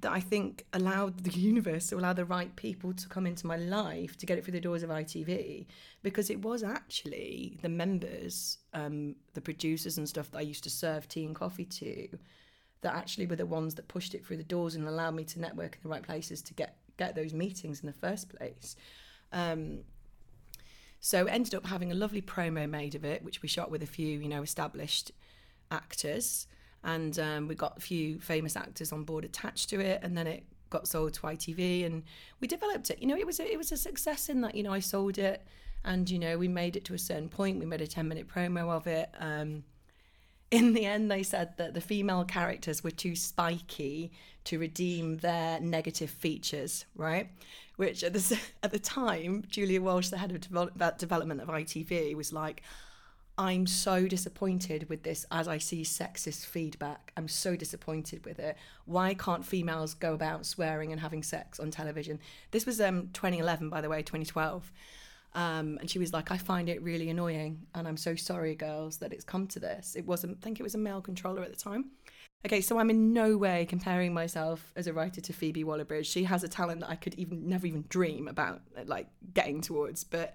that 0.01 0.13
I 0.13 0.21
think 0.21 0.65
allowed 0.73 1.25
the 1.25 1.39
universe 1.39 1.89
to 1.89 1.99
allow 1.99 2.13
the 2.13 2.25
right 2.25 2.55
people 2.55 2.93
to 2.93 3.09
come 3.09 3.27
into 3.27 3.47
my 3.47 3.57
life 3.57 4.17
to 4.19 4.27
get 4.27 4.39
it 4.39 4.45
through 4.45 4.53
the 4.53 4.61
doors 4.61 4.83
of 4.83 4.91
ITV 4.91 5.67
because 6.03 6.31
it 6.31 6.41
was 6.43 6.63
actually 6.63 7.59
the 7.63 7.69
members, 7.69 8.59
um, 8.75 9.17
the 9.35 9.41
producers 9.41 9.99
and 9.99 10.09
stuff 10.09 10.31
that 10.31 10.39
I 10.39 10.43
used 10.43 10.65
to 10.65 10.71
serve 10.71 11.09
tea 11.09 11.25
and 11.25 11.35
coffee 11.35 11.65
to 11.65 12.19
that 12.83 12.95
actually 12.95 13.27
were 13.27 13.37
the 13.37 13.47
ones 13.47 13.75
that 13.75 13.89
pushed 13.89 14.15
it 14.15 14.25
through 14.25 14.37
the 14.37 14.45
doors 14.45 14.77
and 14.77 14.87
allowed 14.87 15.15
me 15.15 15.25
to 15.25 15.41
network 15.41 15.75
in 15.75 15.81
the 15.83 15.89
right 15.89 16.03
places 16.03 16.43
to 16.43 16.55
get 16.55 16.77
get 16.97 17.15
those 17.15 17.33
meetings 17.33 17.81
in 17.81 17.87
the 17.87 17.93
first 17.93 18.29
place. 18.29 18.77
Um, 19.33 19.81
so 21.01 21.27
ended 21.27 21.55
up 21.55 21.67
having 21.67 21.93
a 21.93 21.95
lovely 21.95 22.23
promo 22.23 22.69
made 22.69 22.95
of 22.95 23.05
it, 23.05 23.23
which 23.23 23.43
we 23.43 23.49
shot 23.49 23.71
with 23.71 23.83
a 23.83 23.87
few, 23.87 24.19
you 24.19 24.29
know, 24.29 24.43
established 24.43 25.13
actors, 25.71 26.47
and 26.85 27.19
um, 27.19 27.49
we 27.49 27.55
got 27.55 27.77
a 27.77 27.81
few 27.81 28.21
famous 28.21 28.57
actors 28.57 28.93
on 28.93 29.05
board 29.05 29.25
attached 29.25 29.69
to 29.71 29.81
it, 29.81 30.01
and 30.03 30.17
then 30.17 30.27
it 30.27 30.45
got 30.71 30.87
sold 30.87 31.15
to 31.15 31.21
ITV, 31.23 31.87
and 31.87 32.03
we 32.41 32.49
developed 32.49 32.91
it. 32.91 33.01
You 33.01 33.09
know, 33.09 33.17
it 33.17 33.27
was 33.27 33.41
a, 33.41 33.51
it 33.51 33.57
was 33.57 33.73
a 33.73 33.77
success 33.77 34.29
in 34.29 34.41
that 34.43 34.55
you 34.55 34.63
know 34.63 34.73
I 34.73 34.81
sold 34.81 35.19
it, 35.19 35.47
and 35.85 36.09
you 36.09 36.19
know 36.19 36.39
we 36.39 36.49
made 36.49 36.77
it 36.77 36.85
to 36.87 36.95
a 36.95 36.99
certain 36.99 37.29
point. 37.29 37.59
We 37.59 37.67
made 37.67 37.81
a 37.81 37.87
ten 37.87 38.09
minute 38.09 38.29
promo 38.29 38.71
of 38.71 38.87
it. 38.87 39.11
Um, 39.19 39.65
in 40.51 40.73
the 40.73 40.87
end, 40.87 41.11
they 41.11 41.23
said 41.23 41.57
that 41.59 41.75
the 41.75 41.81
female 41.81 42.25
characters 42.25 42.83
were 42.83 42.91
too 42.91 43.15
spiky 43.15 44.13
to 44.45 44.59
redeem 44.59 45.19
their 45.19 45.61
negative 45.61 46.11
features, 46.11 46.87
right? 46.97 47.29
Which 47.77 48.03
at 48.03 48.15
the, 48.15 48.41
at 48.63 48.73
the 48.73 48.79
time, 48.79 49.45
Julia 49.49 49.83
Walsh, 49.83 50.09
the 50.09 50.19
head 50.19 50.31
of 50.31 50.41
develop, 50.41 50.99
development 50.99 51.41
of 51.41 51.49
ITV, 51.49 52.15
was 52.15 52.33
like, 52.33 52.63
I'm 53.37 53.69
so 53.69 54.09
disappointed 54.09 54.89
with 54.89 55.05
this 55.05 55.25
as 55.31 55.47
I 55.47 55.59
see 55.59 55.83
sexist 55.83 56.47
feedback. 56.47 57.13
I'm 57.17 57.29
so 57.29 57.55
disappointed 57.55 58.25
with 58.25 58.41
it. 58.41 58.57
Why 58.85 59.15
can't 59.15 59.45
females 59.45 59.95
go 59.95 60.13
about 60.13 60.45
swearing 60.45 60.91
and 60.91 61.01
having 61.01 61.23
sex 61.23 61.61
on 61.61 61.71
television? 61.71 62.19
This 62.51 62.67
was 62.67 62.81
um 62.81 63.11
2011 63.13 63.69
by 63.69 63.81
the 63.81 63.89
way, 63.89 64.03
2012. 64.03 64.73
Um, 65.39 65.79
and 65.79 65.89
she 65.89 66.01
was 66.01 66.13
like, 66.13 66.33
I 66.33 66.37
find 66.37 66.69
it 66.69 66.83
really 66.83 67.11
annoying, 67.11 67.65
and 67.73 67.87
I'm 67.87 67.97
so 67.97 68.17
sorry, 68.17 68.57
girls, 68.57 68.97
that 68.97 69.13
it's 69.13 69.23
come 69.23 69.47
to 69.49 69.61
this. 69.61 69.95
It 69.95 70.05
wasn't, 70.05 70.37
I 70.37 70.41
think 70.43 70.59
it 70.59 70.65
was 70.65 70.75
a 70.75 70.79
male 70.79 71.01
controller 71.01 71.43
at 71.43 71.51
the 71.51 71.57
time. 71.57 71.93
Okay, 72.45 72.61
so 72.61 72.77
I'm 72.77 72.91
in 72.91 73.13
no 73.13 73.37
way 73.37 73.65
comparing 73.65 74.13
myself 74.13 74.73
as 74.75 74.89
a 74.89 74.93
writer 74.93 75.21
to 75.21 75.33
Phoebe 75.33 75.63
Waller-Bridge. 75.63 76.09
She 76.09 76.25
has 76.25 76.43
a 76.43 76.49
talent 76.49 76.81
that 76.81 76.91
I 76.91 76.97
could 76.97 77.15
even 77.15 77.49
never 77.49 77.69
even 77.69 77.85
dream 77.89 78.27
about, 78.27 78.63
like 78.87 79.07
getting 79.33 79.61
towards. 79.61 80.03
But 80.03 80.35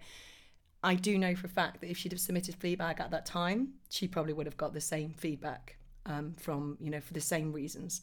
I 0.82 0.96
do 0.96 1.18
know 1.18 1.36
for 1.36 1.48
a 1.48 1.50
fact 1.50 1.82
that 1.82 1.89
if 1.89 1.98
she'd 1.98 2.13
have 2.13 2.22
submitted 2.22 2.58
Fleabag 2.58 3.02
at 3.02 3.12
that 3.12 3.26
time, 3.26 3.74
she 3.89 4.08
probably 4.08 4.32
would 4.32 4.46
have 4.46 4.58
got 4.58 4.74
the 4.74 4.82
same 4.82 5.16
feedback 5.18 5.76
um, 6.06 6.34
from 6.39 6.78
you 6.80 6.89
know 6.89 7.02
for 7.02 7.13
the 7.13 7.22
same 7.22 7.52
reasons. 7.52 8.02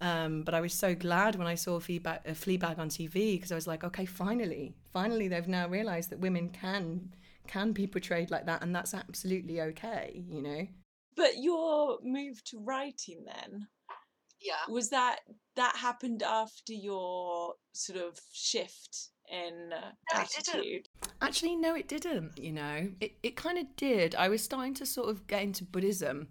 Um, 0.00 0.42
but 0.42 0.54
I 0.54 0.60
was 0.60 0.72
so 0.72 0.94
glad 0.94 1.34
when 1.36 1.46
I 1.48 1.56
saw 1.56 1.80
feedback, 1.80 2.22
uh, 2.26 2.30
Fleabag 2.30 2.78
on 2.78 2.88
TV 2.88 3.34
because 3.36 3.50
I 3.50 3.56
was 3.56 3.66
like, 3.66 3.82
okay, 3.82 4.04
finally, 4.06 4.74
finally, 4.92 5.26
they've 5.28 5.48
now 5.48 5.68
realised 5.68 6.10
that 6.10 6.20
women 6.20 6.50
can 6.50 7.14
can 7.48 7.72
be 7.72 7.86
portrayed 7.86 8.30
like 8.30 8.46
that, 8.46 8.62
and 8.62 8.74
that's 8.74 8.94
absolutely 8.94 9.60
okay, 9.60 10.22
you 10.28 10.42
know. 10.42 10.66
But 11.16 11.38
your 11.38 11.98
move 12.02 12.44
to 12.44 12.58
writing 12.60 13.24
then 13.24 13.66
Yeah. 14.40 14.54
was 14.68 14.90
that 14.90 15.20
that 15.56 15.76
happened 15.76 16.22
after 16.22 16.72
your 16.72 17.54
sort 17.72 17.98
of 17.98 18.20
shift 18.32 19.08
in 19.30 19.72
uh, 19.72 19.90
No, 20.14 20.20
attitude. 20.20 20.86
Actually, 21.20 21.56
no, 21.56 21.74
it 21.74 21.88
didn't. 21.88 22.38
You 22.38 22.52
know, 22.52 22.90
it 23.00 23.12
it 23.22 23.34
kind 23.34 23.58
of 23.58 23.74
did. 23.76 24.14
I 24.14 24.28
was 24.28 24.42
starting 24.44 24.74
to 24.74 24.86
sort 24.86 25.08
of 25.08 25.26
get 25.26 25.42
into 25.42 25.64
Buddhism 25.64 26.28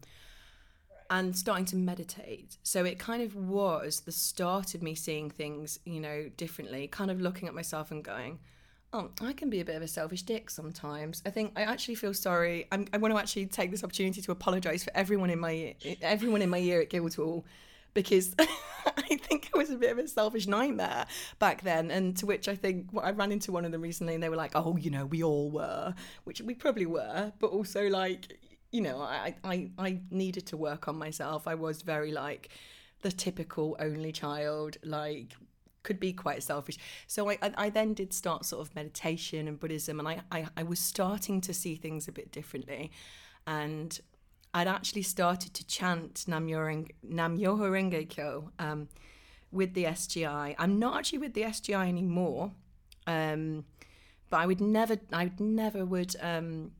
and 1.10 1.36
starting 1.36 1.66
to 1.66 1.76
meditate. 1.76 2.58
So 2.64 2.86
it 2.86 3.00
kind 3.00 3.22
of 3.22 3.36
was 3.36 4.02
the 4.02 4.12
start 4.12 4.76
of 4.76 4.82
me 4.82 4.96
seeing 4.96 5.30
things, 5.30 5.80
you 5.86 6.00
know, 6.00 6.30
differently. 6.38 6.88
Kind 6.88 7.12
of 7.12 7.22
looking 7.22 7.48
at 7.48 7.54
myself 7.54 7.92
and 7.92 8.04
going, 8.04 8.40
"Oh, 8.94 9.12
I 9.22 9.34
can 9.34 9.50
be 9.50 9.60
a 9.60 9.66
bit 9.66 9.76
of 9.76 9.82
a 9.82 9.88
selfish 9.88 10.24
dick 10.24 10.50
sometimes." 10.50 11.22
I 11.26 11.30
think 11.30 11.54
I 11.56 11.62
actually 11.62 11.96
feel 11.96 12.14
sorry. 12.14 12.68
I'm, 12.72 12.88
I 12.94 12.98
want 12.98 13.14
to 13.14 13.20
actually 13.20 13.48
take 13.48 13.72
this 13.72 13.84
opportunity 13.84 14.22
to 14.22 14.32
apologise 14.32 14.84
for 14.84 14.92
everyone 14.96 15.30
in 15.30 15.40
my 15.40 15.76
everyone 16.02 16.42
in 16.42 16.50
my 16.50 16.58
year 16.58 16.82
at 16.82 16.90
Guildhall 16.90 17.46
because 17.98 18.36
I 18.40 19.16
think 19.16 19.50
I 19.54 19.58
was 19.58 19.72
a 19.72 19.76
bit 19.76 19.92
of 19.92 19.98
a 19.98 20.08
selfish 20.08 20.46
nightmare 20.46 21.08
back 21.40 21.64
then. 21.64 21.90
And 21.90 22.16
to 22.18 22.28
which 22.28 22.48
I 22.48 22.56
think 22.56 22.90
well, 22.92 23.04
I 23.04 23.10
ran 23.10 23.32
into 23.32 23.52
one 23.52 23.66
of 23.66 23.72
them 23.72 23.82
recently, 23.82 24.14
and 24.14 24.22
they 24.22 24.30
were 24.30 24.36
like, 24.36 24.52
"Oh, 24.56 24.78
you 24.78 24.92
know, 24.92 25.06
we 25.06 25.24
all 25.24 25.50
were," 25.50 25.96
which 26.24 26.42
we 26.42 26.54
probably 26.54 26.86
were, 26.86 27.34
but 27.40 27.48
also 27.48 27.88
like, 27.88 28.38
you 28.72 28.82
know, 28.82 29.02
I 29.02 29.36
I 29.44 29.72
I 29.78 30.00
needed 30.12 30.46
to 30.48 30.58
work 30.58 30.88
on 30.88 30.98
myself. 30.98 31.48
I 31.48 31.56
was 31.56 31.82
very 31.82 32.12
like 32.12 32.50
the 33.02 33.12
typical 33.12 33.76
only 33.80 34.12
child, 34.12 34.78
like 34.84 35.36
could 35.84 36.00
be 36.00 36.12
quite 36.12 36.44
selfish. 36.44 36.78
So 37.08 37.32
I, 37.32 37.38
I, 37.56 37.70
then 37.70 37.94
did 37.94 38.12
start 38.12 38.46
sort 38.46 38.68
of 38.68 38.76
meditation 38.76 39.48
and 39.48 39.58
Buddhism, 39.58 40.00
and 40.00 40.08
I, 40.08 40.22
I, 40.30 40.48
I 40.58 40.64
was 40.64 40.80
starting 40.80 41.40
to 41.42 41.54
see 41.54 41.76
things 41.76 42.10
a 42.10 42.12
bit 42.12 42.30
differently. 42.30 42.92
And 43.46 43.98
I'd 44.54 44.68
actually 44.68 45.04
started 45.04 45.54
to 45.54 45.66
chant 45.66 46.26
Nam 46.28 46.48
Myoho 46.48 47.70
Renge 47.72 48.10
Kyo 48.10 48.52
um, 48.60 48.90
with 49.50 49.76
the 49.76 49.86
SGI. 49.86 50.56
I'm 50.60 50.78
not 50.78 50.98
actually 50.98 51.20
with 51.20 51.34
the 51.34 51.44
SGI 51.44 51.88
anymore, 51.88 52.52
um, 53.06 53.64
but 54.30 54.42
I 54.42 54.46
would 54.46 54.60
never, 54.60 54.98
I 55.14 55.26
would 55.26 55.40
never 55.40 55.86
would. 55.86 56.16
Um, 56.22 56.72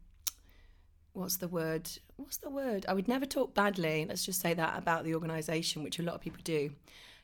what's 1.18 1.38
the 1.38 1.48
word? 1.48 1.90
What's 2.16 2.38
the 2.38 2.50
word? 2.50 2.86
I 2.88 2.94
would 2.94 3.08
never 3.08 3.26
talk 3.26 3.54
badly. 3.54 4.06
Let's 4.08 4.26
just 4.26 4.40
say 4.40 4.54
that 4.54 4.78
about 4.78 5.04
the 5.04 5.16
organisation, 5.16 5.84
which 5.84 6.00
a 6.00 6.04
lot 6.04 6.16
of 6.16 6.22
people 6.22 6.42
do. 6.44 6.72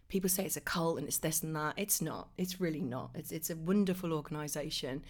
People 0.10 0.29
say 0.29 0.45
it's 0.45 0.58
a 0.58 0.62
cult 0.62 0.97
and 0.97 1.08
it's 1.08 1.17
this 1.17 1.43
and 1.43 1.56
that. 1.56 1.75
It's 1.77 2.01
not. 2.01 2.29
It's 2.38 2.60
really 2.60 2.82
not. 2.82 3.12
It's 3.13 3.32
it's 3.32 3.49
a 3.49 3.56
wonderful 3.56 4.12
organisation. 4.12 5.03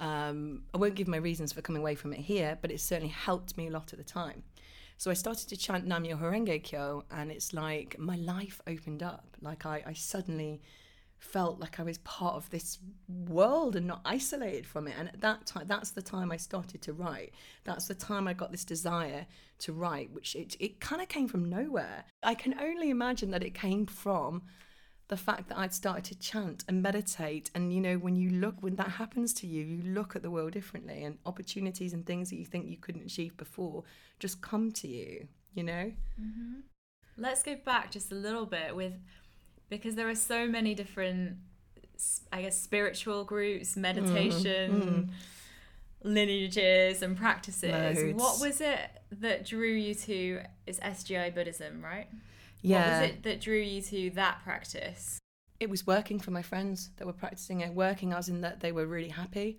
Um, 0.00 0.62
I 0.72 0.78
won't 0.78 0.94
give 0.94 1.08
my 1.08 1.16
reasons 1.16 1.52
for 1.52 1.62
coming 1.62 1.82
away 1.82 1.96
from 1.96 2.12
it 2.12 2.20
here, 2.20 2.56
but 2.60 2.70
it 2.70 2.80
certainly 2.80 3.12
helped 3.12 3.56
me 3.56 3.66
a 3.66 3.70
lot 3.70 3.92
at 3.92 3.98
the 3.98 4.04
time. 4.04 4.44
So 4.96 5.10
I 5.10 5.14
started 5.14 5.48
to 5.48 5.56
chant 5.56 5.86
Nam 5.86 6.04
Myoho 6.04 6.22
Renge 6.22 6.62
Kyo, 6.62 7.04
and 7.10 7.30
it's 7.30 7.52
like 7.52 7.98
my 7.98 8.16
life 8.16 8.60
opened 8.66 9.02
up. 9.02 9.36
Like 9.40 9.66
I, 9.66 9.82
I 9.86 9.92
suddenly 9.92 10.60
felt 11.18 11.58
like 11.58 11.80
I 11.80 11.82
was 11.82 11.98
part 11.98 12.36
of 12.36 12.48
this 12.50 12.78
world 13.08 13.76
and 13.76 13.86
not 13.86 14.00
isolated 14.04 14.66
from 14.66 14.86
it. 14.86 14.94
And 14.98 15.08
at 15.08 15.20
that 15.20 15.46
time, 15.46 15.66
that's 15.66 15.90
the 15.90 16.02
time 16.02 16.30
I 16.30 16.36
started 16.36 16.80
to 16.82 16.92
write. 16.92 17.32
That's 17.64 17.88
the 17.88 17.94
time 17.94 18.28
I 18.28 18.32
got 18.32 18.52
this 18.52 18.64
desire 18.64 19.26
to 19.60 19.72
write, 19.72 20.12
which 20.12 20.36
it, 20.36 20.56
it 20.60 20.80
kind 20.80 21.02
of 21.02 21.08
came 21.08 21.28
from 21.28 21.50
nowhere. 21.50 22.04
I 22.22 22.34
can 22.34 22.58
only 22.60 22.90
imagine 22.90 23.30
that 23.32 23.42
it 23.42 23.54
came 23.54 23.86
from 23.86 24.42
the 25.08 25.16
fact 25.16 25.48
that 25.48 25.58
I'd 25.58 25.74
started 25.74 26.04
to 26.04 26.18
chant 26.18 26.64
and 26.68 26.82
meditate. 26.82 27.50
And, 27.54 27.72
you 27.72 27.80
know, 27.80 27.96
when 27.96 28.14
you 28.14 28.30
look, 28.30 28.56
when 28.60 28.76
that 28.76 28.90
happens 28.90 29.32
to 29.34 29.46
you, 29.46 29.64
you 29.64 29.82
look 29.82 30.14
at 30.14 30.22
the 30.22 30.30
world 30.30 30.52
differently 30.52 31.02
and 31.02 31.18
opportunities 31.26 31.94
and 31.94 32.06
things 32.06 32.30
that 32.30 32.36
you 32.36 32.44
think 32.44 32.68
you 32.68 32.76
couldn't 32.76 33.06
achieve 33.06 33.36
before 33.36 33.84
just 34.20 34.40
come 34.40 34.70
to 34.72 34.86
you, 34.86 35.26
you 35.54 35.64
know? 35.64 35.92
Mm-hmm. 36.20 36.60
Let's 37.16 37.42
go 37.42 37.56
back 37.56 37.90
just 37.90 38.12
a 38.12 38.14
little 38.14 38.46
bit 38.46 38.76
with 38.76 38.92
because 39.68 39.94
there 39.94 40.08
are 40.08 40.14
so 40.14 40.46
many 40.46 40.74
different, 40.74 41.36
I 42.32 42.42
guess, 42.42 42.60
spiritual 42.60 43.24
groups, 43.24 43.76
meditation, 43.76 45.10
lineages, 46.02 47.02
and 47.02 47.16
practices. 47.16 47.98
Loads. 47.98 48.22
What 48.22 48.40
was 48.40 48.60
it 48.60 48.80
that 49.20 49.44
drew 49.44 49.72
you 49.72 49.94
to? 49.94 50.40
Is 50.66 50.78
SGI 50.80 51.34
Buddhism, 51.34 51.82
right? 51.82 52.08
Yeah. 52.62 52.78
What 52.78 53.00
was 53.02 53.10
it 53.10 53.22
that 53.24 53.40
drew 53.40 53.58
you 53.58 53.82
to 53.82 54.10
that 54.10 54.42
practice? 54.44 55.18
it 55.60 55.68
was 55.68 55.86
working 55.86 56.18
for 56.18 56.30
my 56.30 56.42
friends 56.42 56.90
that 56.96 57.06
were 57.06 57.12
practicing 57.12 57.60
it 57.60 57.74
working 57.74 58.12
as 58.12 58.28
in 58.28 58.40
that 58.40 58.60
they 58.60 58.72
were 58.72 58.86
really 58.86 59.08
happy 59.08 59.58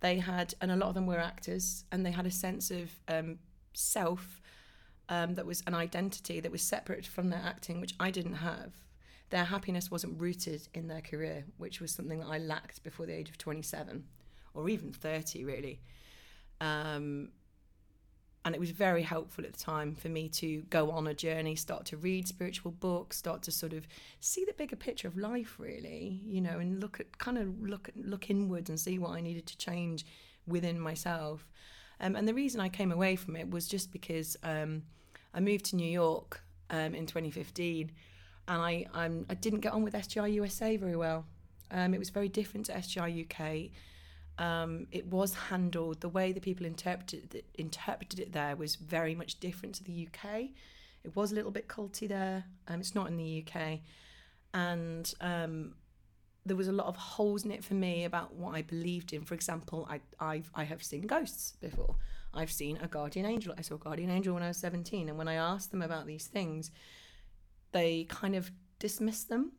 they 0.00 0.18
had 0.18 0.54
and 0.60 0.70
a 0.70 0.76
lot 0.76 0.88
of 0.88 0.94
them 0.94 1.06
were 1.06 1.18
actors 1.18 1.84
and 1.90 2.04
they 2.04 2.10
had 2.10 2.26
a 2.26 2.30
sense 2.30 2.70
of 2.70 2.90
um, 3.08 3.38
self 3.74 4.40
um, 5.08 5.34
that 5.34 5.46
was 5.46 5.62
an 5.66 5.74
identity 5.74 6.40
that 6.40 6.52
was 6.52 6.62
separate 6.62 7.06
from 7.06 7.30
their 7.30 7.42
acting 7.44 7.80
which 7.80 7.94
i 7.98 8.10
didn't 8.10 8.34
have 8.34 8.72
their 9.30 9.44
happiness 9.44 9.90
wasn't 9.90 10.20
rooted 10.20 10.66
in 10.74 10.88
their 10.88 11.00
career 11.00 11.44
which 11.56 11.80
was 11.80 11.92
something 11.92 12.20
that 12.20 12.28
i 12.28 12.38
lacked 12.38 12.82
before 12.82 13.06
the 13.06 13.12
age 13.12 13.28
of 13.28 13.38
27 13.38 14.04
or 14.58 14.68
even 14.68 14.92
30 14.92 15.44
really. 15.44 15.80
Um, 16.60 17.30
and 18.44 18.54
it 18.54 18.60
was 18.60 18.70
very 18.70 19.02
helpful 19.02 19.44
at 19.44 19.52
the 19.52 19.58
time 19.58 19.94
for 19.94 20.08
me 20.08 20.28
to 20.28 20.62
go 20.70 20.90
on 20.90 21.06
a 21.06 21.14
journey 21.14 21.54
start 21.54 21.84
to 21.86 21.96
read 21.96 22.26
spiritual 22.26 22.72
books 22.72 23.18
start 23.18 23.42
to 23.42 23.50
sort 23.50 23.72
of 23.72 23.86
see 24.20 24.44
the 24.44 24.54
bigger 24.54 24.76
picture 24.76 25.06
of 25.06 25.18
life 25.18 25.56
really 25.58 26.20
you 26.24 26.40
know 26.40 26.58
and 26.58 26.80
look 26.80 26.98
at 26.98 27.18
kind 27.18 27.36
of 27.36 27.60
look 27.60 27.90
look 27.94 28.30
inwards 28.30 28.70
and 28.70 28.80
see 28.80 28.98
what 28.98 29.10
i 29.10 29.20
needed 29.20 29.46
to 29.46 29.56
change 29.58 30.06
within 30.46 30.80
myself. 30.80 31.46
Um, 32.00 32.16
and 32.16 32.26
the 32.26 32.34
reason 32.34 32.60
i 32.60 32.68
came 32.68 32.90
away 32.90 33.16
from 33.16 33.36
it 33.36 33.50
was 33.50 33.68
just 33.68 33.92
because 33.92 34.36
um, 34.42 34.82
i 35.34 35.40
moved 35.40 35.66
to 35.66 35.76
new 35.76 35.90
york 35.90 36.42
um, 36.70 36.94
in 36.94 37.06
2015 37.06 37.90
and 38.48 38.60
I, 38.60 38.86
I'm, 38.92 39.26
I 39.30 39.34
didn't 39.34 39.60
get 39.60 39.72
on 39.72 39.82
with 39.82 39.94
sgi 39.94 40.32
usa 40.32 40.76
very 40.76 40.96
well 40.96 41.24
um, 41.70 41.94
it 41.94 41.98
was 41.98 42.10
very 42.10 42.28
different 42.28 42.66
to 42.66 42.72
sgi 42.72 43.24
uk 43.24 43.70
um, 44.38 44.86
it 44.92 45.06
was 45.06 45.34
handled 45.34 46.00
the 46.00 46.08
way 46.08 46.32
the 46.32 46.40
people 46.40 46.64
interpreted 46.64 47.34
it, 47.34 47.44
interpreted 47.54 48.20
it 48.20 48.32
there 48.32 48.54
was 48.54 48.76
very 48.76 49.14
much 49.14 49.40
different 49.40 49.74
to 49.76 49.84
the 49.84 50.06
UK. 50.06 50.50
It 51.02 51.14
was 51.16 51.32
a 51.32 51.34
little 51.34 51.50
bit 51.50 51.68
culty 51.68 52.08
there. 52.08 52.44
Um, 52.68 52.80
it's 52.80 52.94
not 52.94 53.08
in 53.08 53.16
the 53.16 53.44
UK, 53.44 53.80
and 54.54 55.12
um, 55.20 55.74
there 56.46 56.56
was 56.56 56.68
a 56.68 56.72
lot 56.72 56.86
of 56.86 56.96
holes 56.96 57.44
in 57.44 57.50
it 57.50 57.64
for 57.64 57.74
me 57.74 58.04
about 58.04 58.34
what 58.34 58.54
I 58.54 58.62
believed 58.62 59.12
in. 59.12 59.24
For 59.24 59.34
example, 59.34 59.88
I 59.90 60.00
I've, 60.20 60.50
I 60.54 60.64
have 60.64 60.82
seen 60.84 61.02
ghosts 61.02 61.56
before. 61.60 61.96
I've 62.32 62.52
seen 62.52 62.78
a 62.80 62.86
guardian 62.86 63.26
angel. 63.26 63.54
I 63.58 63.62
saw 63.62 63.74
a 63.74 63.78
guardian 63.78 64.10
angel 64.10 64.34
when 64.34 64.42
I 64.42 64.48
was 64.48 64.56
seventeen, 64.56 65.08
and 65.08 65.18
when 65.18 65.28
I 65.28 65.34
asked 65.34 65.72
them 65.72 65.82
about 65.82 66.06
these 66.06 66.26
things, 66.26 66.70
they 67.72 68.04
kind 68.04 68.34
of 68.34 68.50
dismissed 68.78 69.28
them. 69.28 69.52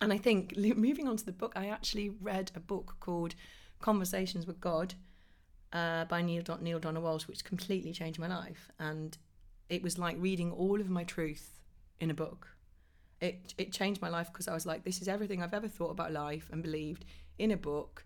And 0.00 0.12
I 0.12 0.18
think 0.18 0.56
moving 0.76 1.08
on 1.08 1.16
to 1.16 1.24
the 1.24 1.32
book, 1.32 1.52
I 1.56 1.66
actually 1.66 2.10
read 2.10 2.50
a 2.54 2.60
book 2.60 2.96
called 3.00 3.34
Conversations 3.80 4.46
with 4.46 4.60
God 4.60 4.94
uh, 5.72 6.04
by 6.06 6.22
Neale, 6.22 6.42
Don- 6.42 6.62
Neale 6.62 6.78
Donald 6.78 7.04
Walsch, 7.04 7.26
which 7.26 7.44
completely 7.44 7.92
changed 7.92 8.18
my 8.18 8.28
life. 8.28 8.70
And 8.78 9.16
it 9.68 9.82
was 9.82 9.98
like 9.98 10.16
reading 10.18 10.52
all 10.52 10.80
of 10.80 10.88
my 10.88 11.04
truth 11.04 11.60
in 12.00 12.10
a 12.10 12.14
book. 12.14 12.48
It, 13.20 13.54
it 13.58 13.72
changed 13.72 14.00
my 14.00 14.08
life 14.08 14.28
because 14.32 14.48
I 14.48 14.54
was 14.54 14.66
like, 14.66 14.84
this 14.84 15.02
is 15.02 15.08
everything 15.08 15.42
I've 15.42 15.54
ever 15.54 15.68
thought 15.68 15.90
about 15.90 16.12
life 16.12 16.48
and 16.50 16.62
believed 16.62 17.04
in 17.38 17.50
a 17.50 17.56
book. 17.56 18.04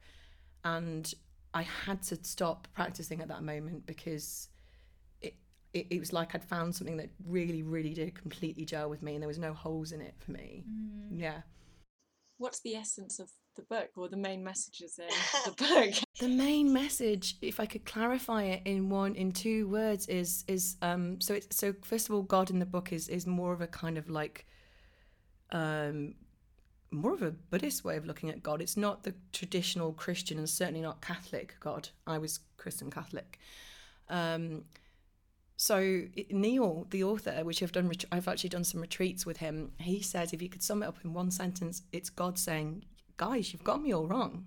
And 0.64 1.12
I 1.53 1.62
had 1.62 2.03
to 2.05 2.18
stop 2.23 2.66
practicing 2.75 3.20
at 3.20 3.29
that 3.29 3.42
moment 3.42 3.87
because 3.87 4.49
it, 5.74 5.78
it, 5.78 5.87
it 5.90 6.00
was 6.00 6.12
like 6.12 6.34
I'd 6.34 6.44
found 6.44 6.74
something 6.74 6.96
that 6.98 7.10
really, 7.26 7.62
really 7.62 7.94
did 7.94 8.14
completely 8.14 8.64
gel 8.64 8.88
with 8.88 9.02
me 9.02 9.14
and 9.14 9.22
there 9.22 9.28
was 9.28 9.38
no 9.38 9.52
holes 9.52 9.92
in 9.92 10.00
it 10.00 10.14
for 10.18 10.32
me. 10.32 10.64
Yeah. 11.10 11.42
What's 12.38 12.60
the 12.60 12.74
essence 12.74 13.18
of 13.18 13.30
the 13.56 13.62
book 13.62 13.90
or 13.96 14.08
the 14.08 14.16
main 14.16 14.42
messages 14.42 14.98
in 14.98 15.08
the 15.44 15.52
book? 15.52 15.94
the 16.20 16.28
main 16.28 16.72
message 16.72 17.37
if 17.42 17.58
i 17.58 17.66
could 17.66 17.84
clarify 17.84 18.44
it 18.44 18.62
in 18.64 18.88
one 18.88 19.16
in 19.16 19.32
two 19.32 19.66
words 19.68 20.06
is 20.06 20.44
is 20.46 20.76
um 20.80 21.20
so 21.20 21.34
it's 21.34 21.56
so 21.56 21.74
first 21.82 22.08
of 22.08 22.14
all 22.14 22.22
god 22.22 22.50
in 22.50 22.60
the 22.60 22.66
book 22.66 22.92
is 22.92 23.08
is 23.08 23.26
more 23.26 23.52
of 23.52 23.60
a 23.60 23.66
kind 23.66 23.98
of 23.98 24.08
like 24.08 24.46
um 25.50 26.14
more 26.92 27.12
of 27.12 27.22
a 27.22 27.32
buddhist 27.32 27.84
way 27.84 27.96
of 27.96 28.06
looking 28.06 28.30
at 28.30 28.42
god 28.42 28.62
it's 28.62 28.76
not 28.76 29.02
the 29.02 29.14
traditional 29.32 29.92
christian 29.92 30.38
and 30.38 30.48
certainly 30.48 30.80
not 30.80 31.00
catholic 31.00 31.56
god 31.58 31.88
i 32.06 32.16
was 32.16 32.38
christian 32.56 32.90
catholic 32.90 33.38
um 34.08 34.62
so 35.57 36.03
Neale, 36.31 36.87
the 36.90 37.05
author, 37.05 37.45
which 37.45 37.62
I've 37.62 37.73
done, 37.73 37.90
I've 38.11 38.29
actually 38.29 38.51
done 38.51 38.64
some 38.64 38.81
retreats 38.81 39.25
with 39.25 39.38
him. 39.38 39.73
He 39.79 40.03
says 40.03 40.33
if 40.33 40.43
you 40.43 40.49
could 40.49 40.62
sum 40.62 40.83
it 40.83 40.87
up 40.87 40.99
in 41.05 41.14
one 41.14 41.31
sentence, 41.31 41.83
it's 41.93 42.11
God 42.11 42.38
saying, 42.38 42.85
"Guys, 43.17 43.53
you've 43.53 43.64
got 43.64 43.83
me 43.83 43.93
all 43.93 44.07
wrong. 44.07 44.47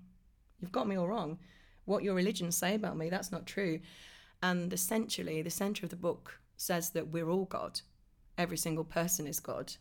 You've 0.60 0.72
got 0.72 0.88
me 0.88 0.96
all 0.96 1.08
wrong. 1.08 1.38
What 1.84 2.02
your 2.02 2.14
religions 2.14 2.56
say 2.56 2.74
about 2.74 2.96
me, 2.96 3.08
that's 3.08 3.32
not 3.32 3.46
true." 3.46 3.80
And 4.42 4.72
essentially, 4.72 5.42
the 5.42 5.50
center 5.50 5.86
of 5.86 5.90
the 5.90 5.96
book 5.96 6.40
says 6.56 6.90
that 6.90 7.08
we're 7.08 7.30
all 7.30 7.46
God. 7.46 7.80
Every 8.36 8.56
single 8.58 8.84
person 8.84 9.26
is 9.26 9.40
God, 9.40 9.72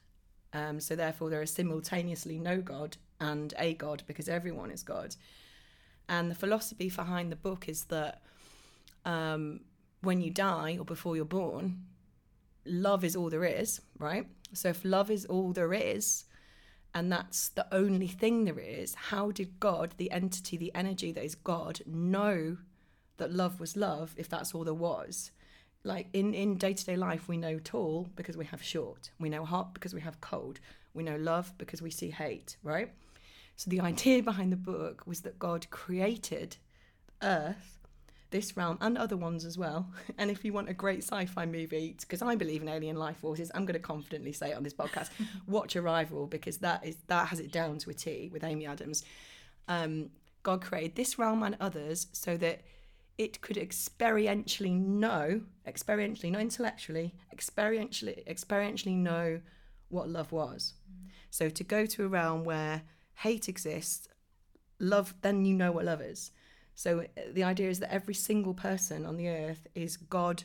Um, 0.53 0.79
so 0.79 0.95
therefore, 0.95 1.29
there 1.29 1.41
is 1.41 1.53
simultaneously 1.53 2.39
no 2.39 2.61
God 2.61 2.97
and 3.19 3.53
a 3.57 3.73
God 3.73 4.03
because 4.07 4.29
everyone 4.29 4.71
is 4.71 4.83
God. 4.83 5.15
And 6.07 6.31
the 6.31 6.35
philosophy 6.35 6.89
behind 6.89 7.31
the 7.31 7.35
book 7.35 7.67
is 7.67 7.85
that 7.85 8.21
um, 9.05 9.61
when 10.01 10.21
you 10.21 10.31
die 10.31 10.77
or 10.79 10.85
before 10.85 11.15
you're 11.15 11.25
born, 11.25 11.83
love 12.65 13.03
is 13.03 13.15
all 13.15 13.29
there 13.29 13.45
is, 13.45 13.81
right? 13.97 14.27
So 14.53 14.69
if 14.69 14.85
love 14.85 15.09
is 15.09 15.25
all 15.25 15.53
there 15.53 15.73
is, 15.73 16.25
and 16.93 17.11
that's 17.11 17.49
the 17.49 17.67
only 17.73 18.07
thing 18.07 18.45
there 18.45 18.59
is, 18.59 18.95
how 18.95 19.31
did 19.31 19.59
God, 19.59 19.93
the 19.97 20.11
entity, 20.11 20.57
the 20.57 20.73
energy 20.73 21.11
that 21.11 21.23
is 21.23 21.35
God, 21.35 21.81
know 21.85 22.57
that 23.17 23.31
love 23.31 23.59
was 23.59 23.75
love 23.75 24.13
if 24.17 24.29
that's 24.29 24.53
all 24.53 24.63
there 24.63 24.73
was? 24.73 25.31
Like 25.83 26.07
in, 26.13 26.33
in 26.33 26.57
day-to-day 26.57 26.95
life, 26.97 27.27
we 27.27 27.37
know 27.37 27.59
tall 27.59 28.09
because 28.15 28.35
we 28.35 28.45
have 28.45 28.63
short. 28.63 29.11
We 29.19 29.29
know 29.29 29.45
hot 29.45 29.73
because 29.73 29.93
we 29.93 30.01
have 30.01 30.21
cold. 30.21 30.59
We 30.93 31.03
know 31.03 31.17
love 31.17 31.53
because 31.57 31.81
we 31.81 31.91
see 31.91 32.09
hate, 32.09 32.57
right? 32.63 32.91
So 33.55 33.69
the 33.69 33.81
idea 33.91 34.23
behind 34.23 34.51
the 34.51 34.57
book 34.57 35.03
was 35.05 35.21
that 35.21 35.39
God 35.39 35.69
created 35.69 36.57
Earth 37.21 37.76
this 38.29 38.57
realm 38.57 38.77
and 38.81 38.97
other 38.97 39.17
ones 39.17 39.45
as 39.45 39.57
well. 39.57 39.91
And 40.17 40.31
if 40.31 40.43
you 40.43 40.53
want 40.53 40.69
a 40.69 40.73
great 40.73 41.03
sci-fi 41.03 41.45
movie, 41.45 41.95
because 41.99 42.21
I 42.21 42.35
believe 42.35 42.61
in 42.61 42.69
alien 42.69 42.95
life 42.95 43.17
forces, 43.17 43.51
I'm 43.53 43.65
going 43.65 43.73
to 43.73 43.79
confidently 43.79 44.33
say 44.33 44.51
it 44.51 44.57
on 44.57 44.63
this 44.63 44.73
podcast: 44.73 45.09
watch 45.47 45.75
Arrival 45.75 46.27
because 46.27 46.57
that 46.59 46.85
is 46.85 46.97
that 47.07 47.27
has 47.27 47.39
it 47.39 47.51
down 47.51 47.77
to 47.79 47.89
a 47.89 47.93
T 47.93 48.29
with 48.31 48.43
Amy 48.43 48.65
Adams. 48.65 49.03
Um, 49.67 50.09
God 50.43 50.61
created 50.61 50.95
this 50.95 51.19
realm 51.19 51.43
and 51.43 51.57
others 51.59 52.07
so 52.13 52.37
that 52.37 52.61
it 53.17 53.41
could 53.41 53.57
experientially 53.57 54.79
know, 54.79 55.41
experientially, 55.67 56.31
not 56.31 56.41
intellectually, 56.41 57.15
experientially, 57.35 58.25
experientially 58.27 58.95
know 58.95 59.41
what 59.89 60.09
love 60.09 60.31
was. 60.31 60.73
So 61.29 61.49
to 61.49 61.63
go 61.63 61.85
to 61.85 62.05
a 62.05 62.07
realm 62.07 62.43
where 62.43 62.83
hate 63.15 63.49
exists, 63.49 64.07
love, 64.79 65.15
then 65.21 65.45
you 65.45 65.55
know 65.55 65.71
what 65.71 65.85
love 65.85 66.01
is. 66.01 66.31
So 66.77 66.99
uh, 66.99 67.21
the 67.33 67.43
idea 67.43 67.71
is 67.71 67.79
that 67.79 67.91
every 67.91 68.13
single 68.13 68.53
person 68.53 69.03
on 69.03 69.17
the 69.17 69.27
earth 69.27 69.65
is 69.73 69.97
God 69.97 70.43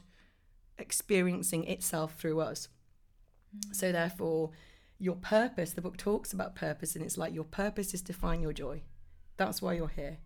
experiencing 0.78 1.64
itself 1.64 2.14
through 2.14 2.40
us. 2.40 2.68
Mm. 3.54 3.74
So 3.76 3.92
therefore, 3.92 4.50
your 4.98 5.16
purpose, 5.16 5.72
the 5.72 5.82
book 5.82 5.98
talks 5.98 6.32
about 6.32 6.54
purpose, 6.54 6.96
and 6.96 7.04
it's 7.04 7.18
like 7.18 7.34
your 7.34 7.44
purpose 7.44 7.92
is 7.92 8.00
to 8.02 8.14
find 8.14 8.40
your 8.40 8.54
joy. 8.54 8.80
That's 9.36 9.60
why 9.60 9.74
you're 9.74 9.88
here. 9.88 10.18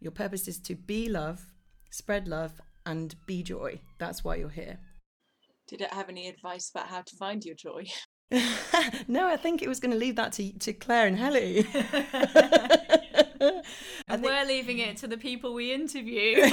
Your 0.00 0.10
purpose 0.10 0.48
is 0.48 0.58
to 0.58 0.74
be 0.74 1.08
love, 1.08 1.52
spread 1.88 2.26
love, 2.26 2.60
and 2.84 3.14
be 3.24 3.44
joy. 3.44 3.78
That's 3.98 4.24
why 4.24 4.34
you're 4.36 4.48
here. 4.48 4.80
Did 5.68 5.82
it 5.82 5.94
have 5.94 6.08
any 6.08 6.28
advice 6.28 6.68
about 6.74 6.88
how 6.88 7.02
to 7.02 7.16
find 7.16 7.44
your 7.44 7.54
joy? 7.54 7.84
no, 9.06 9.28
I 9.28 9.36
think 9.36 9.62
it 9.62 9.68
was 9.68 9.78
going 9.78 9.92
to 9.92 9.96
leave 9.96 10.16
that 10.16 10.32
to, 10.32 10.52
to 10.58 10.72
Claire 10.72 11.06
and 11.06 11.16
Helly. 11.16 11.64
and 14.08 14.22
think... 14.22 14.24
we're 14.24 14.44
leaving 14.44 14.78
it 14.78 14.96
to 14.98 15.06
the 15.06 15.16
people 15.16 15.54
we 15.54 15.72
interview. 15.72 16.36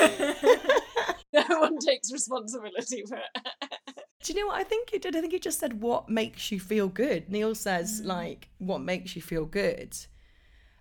no 1.34 1.60
one 1.60 1.78
takes 1.80 2.12
responsibility 2.12 3.04
for 3.08 3.18
it. 3.18 3.44
Do 4.24 4.34
you 4.34 4.40
know 4.40 4.48
what 4.48 4.60
I 4.60 4.64
think 4.64 4.92
you 4.92 5.00
did? 5.00 5.16
I 5.16 5.22
think 5.22 5.34
you 5.34 5.40
just 5.40 5.60
said 5.60 5.82
what 5.82 6.10
makes 6.10 6.52
you 6.52 6.60
feel 6.60 6.88
good. 6.88 7.30
Neale 7.30 7.56
says 7.56 8.02
mm. 8.02 8.06
like 8.06 8.50
what 8.58 8.82
makes 8.82 9.16
you 9.16 9.22
feel 9.22 9.46
good. 9.46 9.96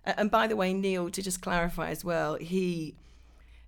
And 0.05 0.31
by 0.31 0.47
the 0.47 0.55
way, 0.55 0.73
Neale, 0.73 1.09
to 1.11 1.21
just 1.21 1.41
clarify 1.41 1.89
as 1.89 2.03
well, 2.03 2.35
he 2.35 2.95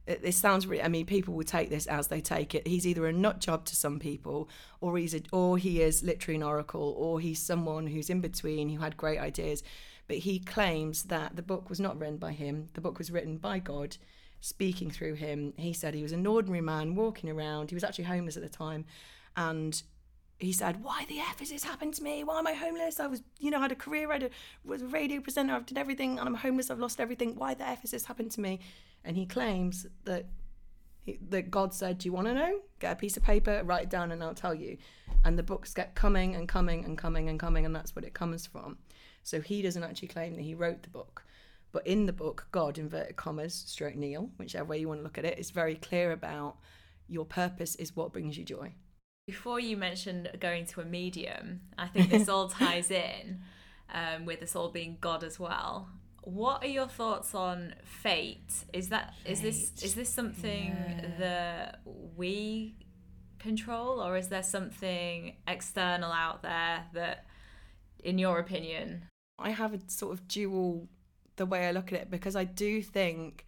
this 0.06 0.36
sounds 0.36 0.66
really. 0.68 0.84
I 0.84 0.88
mean, 0.88 1.06
people 1.06 1.34
will 1.34 1.44
take 1.44 1.70
this 1.70 1.86
as 1.86 2.08
they 2.08 2.22
take 2.22 2.56
it. 2.56 2.68
He's 2.68 2.88
either 2.88 3.06
a 3.06 3.14
nut 3.14 3.40
job 3.40 3.66
to 3.66 3.76
some 3.76 4.00
people, 4.00 4.50
or 4.80 4.98
he's 4.98 5.14
a, 5.14 5.22
or 5.32 5.58
he 5.58 5.82
is 5.82 6.04
literally 6.04 6.36
an 6.36 6.44
oracle, 6.44 6.96
or 6.98 7.20
he's 7.20 7.40
someone 7.40 7.88
who's 7.88 8.10
in 8.10 8.20
between 8.20 8.70
who 8.70 8.80
had 8.80 8.98
great 8.98 9.20
ideas. 9.20 9.64
But 10.08 10.18
he 10.18 10.40
claims 10.40 11.04
that 11.04 11.36
the 11.36 11.42
book 11.42 11.70
was 11.70 11.80
not 11.80 11.98
written 12.00 12.18
by 12.18 12.34
him, 12.34 12.70
the 12.74 12.82
book 12.82 12.98
was 12.98 13.12
written 13.12 13.38
by 13.38 13.60
God, 13.60 13.98
speaking 14.42 14.92
through 14.92 15.14
him. 15.14 15.54
He 15.58 15.74
said 15.74 15.94
he 15.94 16.04
was 16.04 16.12
an 16.12 16.28
ordinary 16.28 16.62
man 16.62 16.96
walking 16.96 17.30
around. 17.30 17.70
He 17.70 17.76
was 17.76 17.84
actually 17.84 18.06
homeless 18.06 18.36
at 18.36 18.44
the 18.44 18.50
time. 18.50 18.86
And 19.38 19.82
he 20.40 20.52
said, 20.52 20.84
Why 20.84 21.06
the 21.08 21.20
F 21.20 21.40
has 21.40 21.52
this 21.52 21.64
happened 21.64 21.94
to 21.96 22.04
me? 22.04 22.24
Why 22.24 22.40
am 22.40 22.48
I 22.48 22.54
homeless? 22.54 23.00
I 23.00 23.08
was, 23.08 23.22
you 23.40 23.52
know, 23.52 23.60
I 23.60 23.62
had 23.62 23.72
a 23.72 23.76
career, 23.76 24.12
I 24.12 24.30
was 24.66 24.82
a 24.82 24.88
radio 24.88 25.22
presenter, 25.22 25.54
I've 25.54 25.66
done 25.66 25.78
everything, 25.78 26.20
and 26.20 26.28
I'm 26.28 26.36
homeless, 26.36 26.72
I've 26.72 26.80
lost 26.80 27.00
everything. 27.00 27.36
Why 27.36 27.54
the 27.54 27.68
F 27.68 27.82
has 27.82 27.92
this 27.92 28.06
happened 28.06 28.32
to 28.32 28.42
me? 28.42 28.60
And 29.06 29.16
he 29.16 29.26
claims 29.26 29.86
that 30.06 30.26
that 31.30 31.50
God 31.50 31.74
said, 31.74 32.00
Do 32.00 32.08
you 32.08 32.14
want 32.14 32.28
to 32.28 32.34
know? 32.34 32.60
Get 32.80 32.94
a 32.94 32.96
piece 32.96 33.18
of 33.18 33.24
paper, 33.24 33.62
write 33.64 33.84
it 33.84 33.90
down, 33.90 34.12
and 34.12 34.24
I'll 34.24 34.34
tell 34.34 34.54
you. 34.54 34.78
And 35.24 35.38
the 35.38 35.44
books 35.44 35.74
get 35.74 35.96
coming 35.96 36.36
and 36.36 36.48
coming 36.48 36.86
and 36.86 36.98
coming 36.98 37.30
and 37.30 37.40
coming, 37.40 37.66
and 37.66 37.76
that's 37.76 37.96
what 37.96 38.06
it 38.06 38.14
comes 38.14 38.46
from. 38.46 38.78
So 39.24 39.42
he 39.42 39.62
doesn't 39.62 39.84
actually 39.84 40.08
claim 40.10 40.36
that 40.36 40.42
he 40.42 40.56
wrote 40.56 40.84
the 40.84 40.90
book. 40.90 41.24
But 41.72 41.88
in 41.88 42.06
the 42.06 42.14
book, 42.14 42.48
God, 42.52 42.78
inverted 42.78 43.16
commas, 43.16 43.54
stroke 43.54 43.96
Neale, 43.96 44.30
whichever 44.38 44.66
way 44.66 44.80
you 44.80 44.88
want 44.88 45.00
to 45.00 45.04
look 45.04 45.18
at 45.18 45.26
it, 45.26 45.40
is 45.40 45.52
very 45.52 45.76
clear 45.76 46.12
about 46.12 46.58
your 47.08 47.26
purpose 47.26 47.76
is 47.76 47.96
what 47.96 48.14
brings 48.14 48.38
you 48.38 48.44
joy. 48.44 48.74
Before 49.28 49.60
you 49.60 49.78
mentioned 49.78 50.30
going 50.40 50.66
to 50.68 50.82
a 50.82 50.86
medium, 50.86 51.62
I 51.78 51.88
think 51.88 52.10
this 52.10 52.28
all 52.28 52.50
ties 52.50 52.92
in 52.92 53.42
um, 53.94 54.26
with 54.26 54.42
us 54.42 54.56
all 54.56 54.70
being 54.70 54.98
God 55.00 55.24
as 55.24 55.40
well. 55.40 55.90
What 56.24 56.64
are 56.64 56.68
your 56.68 56.88
thoughts 56.88 57.34
on 57.34 57.76
fate? 57.84 58.54
Is 58.74 58.90
that 58.90 59.14
fate. 59.24 59.32
is 59.32 59.42
this 59.42 59.84
is 59.84 59.96
this 59.96 60.10
something 60.10 60.68
yeah. 60.68 61.08
that 61.20 61.82
we 62.16 62.76
control, 63.40 64.02
or 64.02 64.18
is 64.18 64.28
there 64.28 64.44
something 64.44 65.36
external 65.48 66.12
out 66.12 66.44
there 66.44 66.86
that, 66.94 67.26
in 68.04 68.18
your 68.18 68.40
opinion, 68.40 69.06
I 69.44 69.52
have 69.52 69.74
a 69.74 69.80
sort 69.88 70.14
of 70.14 70.28
dual 70.28 70.88
the 71.36 71.46
way 71.46 71.68
I 71.68 71.72
look 71.72 71.92
at 71.92 72.00
it 72.00 72.12
because 72.12 72.36
I 72.36 72.44
do 72.44 72.82
think 72.82 73.46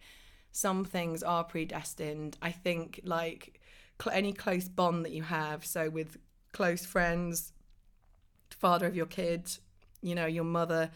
some 0.52 0.84
things 0.84 1.22
are 1.22 1.44
predestined. 1.44 2.36
I 2.40 2.50
think 2.50 3.00
like 3.04 3.60
cl- 4.02 4.16
any 4.16 4.32
close 4.32 4.68
bond 4.68 5.04
that 5.04 5.12
you 5.12 5.22
have, 5.22 5.64
so 5.64 5.90
with 5.90 6.16
close 6.52 6.84
friends, 6.84 7.52
father 8.50 8.86
of 8.86 8.96
your 8.96 9.06
kid, 9.06 9.50
you 10.02 10.14
know, 10.14 10.26
your 10.26 10.44
mother, 10.44 10.90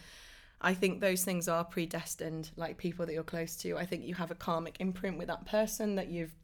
I 0.60 0.74
think 0.74 1.00
those 1.00 1.24
things 1.24 1.48
are 1.48 1.64
predestined, 1.64 2.50
like 2.56 2.78
people 2.78 3.06
that 3.06 3.12
you're 3.12 3.22
close 3.22 3.56
to. 3.58 3.76
I 3.76 3.86
think 3.86 4.04
you 4.04 4.14
have 4.14 4.30
a 4.30 4.34
karmic 4.34 4.76
imprint 4.80 5.18
with 5.18 5.28
that 5.28 5.46
person 5.46 5.94
that 5.96 6.08
you've 6.08 6.34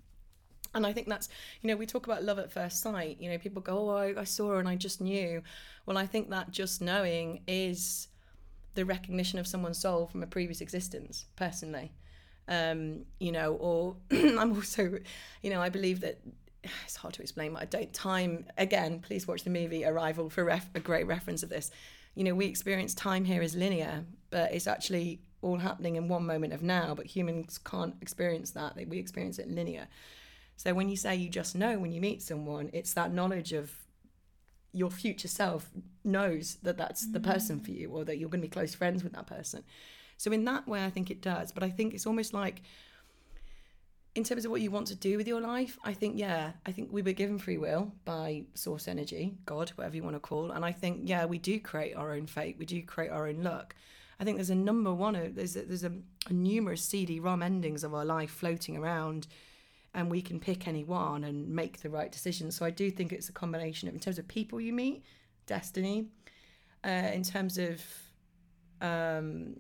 and 0.74 0.84
I 0.84 0.92
think 0.92 1.08
that's, 1.08 1.28
you 1.62 1.68
know, 1.68 1.76
we 1.76 1.86
talk 1.86 2.06
about 2.06 2.24
love 2.24 2.40
at 2.40 2.50
first 2.50 2.80
sight. 2.82 3.18
You 3.20 3.30
know, 3.30 3.38
people 3.38 3.62
go, 3.62 3.90
oh, 3.90 3.96
I, 3.96 4.20
I 4.20 4.24
saw 4.24 4.50
her 4.50 4.58
and 4.58 4.68
I 4.68 4.74
just 4.74 5.00
knew. 5.00 5.40
Well, 5.86 5.96
I 5.96 6.04
think 6.04 6.30
that 6.30 6.50
just 6.50 6.80
knowing 6.80 7.42
is 7.46 8.08
the 8.74 8.84
recognition 8.84 9.38
of 9.38 9.46
someone's 9.46 9.78
soul 9.78 10.06
from 10.06 10.22
a 10.22 10.26
previous 10.26 10.60
existence 10.60 11.26
personally. 11.36 11.92
Um, 12.46 13.06
you 13.18 13.32
know 13.32 13.54
or 13.54 13.96
i'm 14.10 14.52
also 14.52 14.98
you 15.40 15.48
know 15.48 15.62
i 15.62 15.70
believe 15.70 16.00
that 16.00 16.20
it's 16.84 16.96
hard 16.96 17.14
to 17.14 17.22
explain 17.22 17.54
but 17.54 17.62
i 17.62 17.64
don't 17.64 17.90
time 17.94 18.44
again 18.58 19.00
please 19.00 19.26
watch 19.26 19.44
the 19.44 19.50
movie 19.50 19.82
arrival 19.82 20.28
for 20.28 20.44
ref, 20.44 20.68
a 20.74 20.80
great 20.80 21.06
reference 21.06 21.42
of 21.42 21.48
this. 21.48 21.70
You 22.14 22.22
know 22.24 22.34
we 22.34 22.44
experience 22.44 22.94
time 22.94 23.24
here 23.24 23.40
as 23.40 23.56
linear 23.56 24.04
but 24.28 24.52
it's 24.52 24.66
actually 24.66 25.20
all 25.40 25.58
happening 25.58 25.96
in 25.96 26.06
one 26.06 26.26
moment 26.26 26.52
of 26.52 26.62
now 26.62 26.94
but 26.94 27.06
humans 27.06 27.58
can't 27.58 27.94
experience 28.02 28.50
that 28.50 28.76
we 28.88 28.98
experience 28.98 29.38
it 29.38 29.48
linear. 29.48 29.88
So 30.56 30.74
when 30.74 30.90
you 30.90 30.96
say 30.96 31.16
you 31.16 31.30
just 31.30 31.56
know 31.56 31.78
when 31.78 31.92
you 31.92 32.00
meet 32.00 32.22
someone 32.22 32.68
it's 32.74 32.92
that 32.92 33.10
knowledge 33.10 33.52
of 33.52 33.72
your 34.74 34.90
future 34.90 35.28
self 35.28 35.70
knows 36.04 36.56
that 36.62 36.76
that's 36.76 37.10
the 37.12 37.20
person 37.20 37.60
for 37.60 37.70
mm. 37.70 37.80
you 37.80 37.90
or 37.90 38.04
that 38.04 38.18
you're 38.18 38.28
going 38.28 38.42
to 38.42 38.48
be 38.48 38.52
close 38.52 38.74
friends 38.74 39.02
with 39.02 39.12
that 39.12 39.26
person. 39.26 39.62
So 40.16 40.32
in 40.32 40.44
that 40.44 40.66
way, 40.68 40.84
I 40.84 40.90
think 40.90 41.10
it 41.10 41.22
does. 41.22 41.52
But 41.52 41.62
I 41.62 41.70
think 41.70 41.94
it's 41.94 42.06
almost 42.06 42.34
like, 42.34 42.62
in 44.14 44.22
terms 44.22 44.44
of 44.44 44.50
what 44.50 44.60
you 44.60 44.70
want 44.70 44.86
to 44.88 44.94
do 44.94 45.16
with 45.16 45.26
your 45.26 45.40
life, 45.40 45.76
I 45.84 45.92
think 45.92 46.18
yeah, 46.18 46.52
I 46.66 46.72
think 46.72 46.92
we 46.92 47.02
were 47.02 47.12
given 47.12 47.38
free 47.38 47.58
will 47.58 47.92
by 48.04 48.44
source 48.54 48.86
energy, 48.86 49.34
God, 49.44 49.70
whatever 49.70 49.96
you 49.96 50.04
want 50.04 50.14
to 50.14 50.20
call, 50.20 50.52
and 50.52 50.64
I 50.64 50.70
think 50.70 51.00
yeah, 51.04 51.24
we 51.24 51.38
do 51.38 51.58
create 51.58 51.96
our 51.96 52.12
own 52.12 52.26
fate. 52.26 52.56
We 52.58 52.64
do 52.64 52.80
create 52.82 53.10
our 53.10 53.26
own 53.26 53.42
luck. 53.42 53.74
I 54.20 54.24
think 54.24 54.36
there's 54.36 54.50
a 54.50 54.54
number 54.54 54.94
one. 54.94 55.16
Uh, 55.16 55.30
there's 55.32 55.56
a, 55.56 55.62
there's 55.62 55.82
a, 55.82 55.92
a 56.28 56.32
numerous 56.32 56.82
CD-ROM 56.82 57.42
endings 57.42 57.82
of 57.82 57.92
our 57.92 58.04
life 58.04 58.30
floating 58.30 58.76
around 58.76 59.26
and 59.94 60.10
we 60.10 60.20
can 60.20 60.40
pick 60.40 60.66
any 60.66 60.84
one 60.84 61.24
and 61.24 61.48
make 61.48 61.80
the 61.80 61.88
right 61.88 62.10
decision. 62.10 62.50
So 62.50 62.66
I 62.66 62.70
do 62.70 62.90
think 62.90 63.12
it's 63.12 63.28
a 63.28 63.32
combination 63.32 63.88
of, 63.88 63.94
in 63.94 64.00
terms 64.00 64.18
of 64.18 64.26
people 64.26 64.60
you 64.60 64.72
meet, 64.72 65.04
destiny. 65.46 66.08
Uh, 66.84 67.10
in 67.14 67.22
terms 67.22 67.56
of 67.56 67.80
um, 68.80 69.54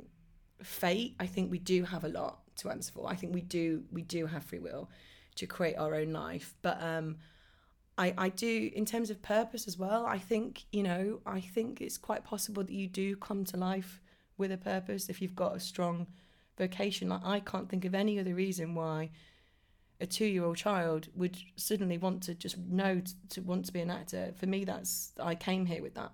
fate, 0.62 1.14
I 1.20 1.26
think 1.26 1.50
we 1.50 1.58
do 1.58 1.84
have 1.84 2.04
a 2.04 2.08
lot 2.08 2.40
to 2.56 2.70
answer 2.70 2.92
for. 2.92 3.08
I 3.08 3.14
think 3.14 3.32
we 3.32 3.40
do 3.40 3.84
we 3.92 4.02
do 4.02 4.26
have 4.26 4.44
free 4.44 4.58
will 4.58 4.90
to 5.36 5.46
create 5.46 5.76
our 5.76 5.94
own 5.94 6.12
life, 6.12 6.54
but 6.62 6.82
um, 6.82 7.16
I 7.96 8.12
I 8.18 8.28
do 8.28 8.70
in 8.74 8.84
terms 8.84 9.08
of 9.10 9.22
purpose 9.22 9.66
as 9.66 9.78
well. 9.78 10.04
I 10.04 10.18
think 10.18 10.64
you 10.72 10.82
know 10.82 11.20
I 11.24 11.40
think 11.40 11.80
it's 11.80 11.96
quite 11.96 12.24
possible 12.24 12.62
that 12.62 12.72
you 12.72 12.88
do 12.88 13.16
come 13.16 13.44
to 13.46 13.56
life 13.56 14.02
with 14.36 14.52
a 14.52 14.58
purpose 14.58 15.08
if 15.08 15.22
you've 15.22 15.36
got 15.36 15.56
a 15.56 15.60
strong 15.60 16.06
vocation. 16.58 17.08
Like 17.08 17.24
I 17.24 17.40
can't 17.40 17.68
think 17.68 17.84
of 17.84 17.94
any 17.94 18.18
other 18.18 18.34
reason 18.34 18.74
why 18.74 19.10
a 20.04 20.06
two 20.06 20.26
year 20.26 20.44
old 20.44 20.58
child 20.58 21.08
would 21.16 21.36
suddenly 21.56 21.96
want 21.96 22.22
to 22.22 22.34
just 22.34 22.58
know 22.58 23.00
to, 23.00 23.14
to, 23.30 23.40
want 23.40 23.64
to 23.64 23.72
be 23.72 23.80
an 23.80 23.90
actor. 23.90 24.32
For 24.36 24.46
me, 24.46 24.64
that's 24.64 25.12
I 25.18 25.34
came 25.34 25.64
here 25.64 25.82
with 25.82 25.94
that. 25.94 26.12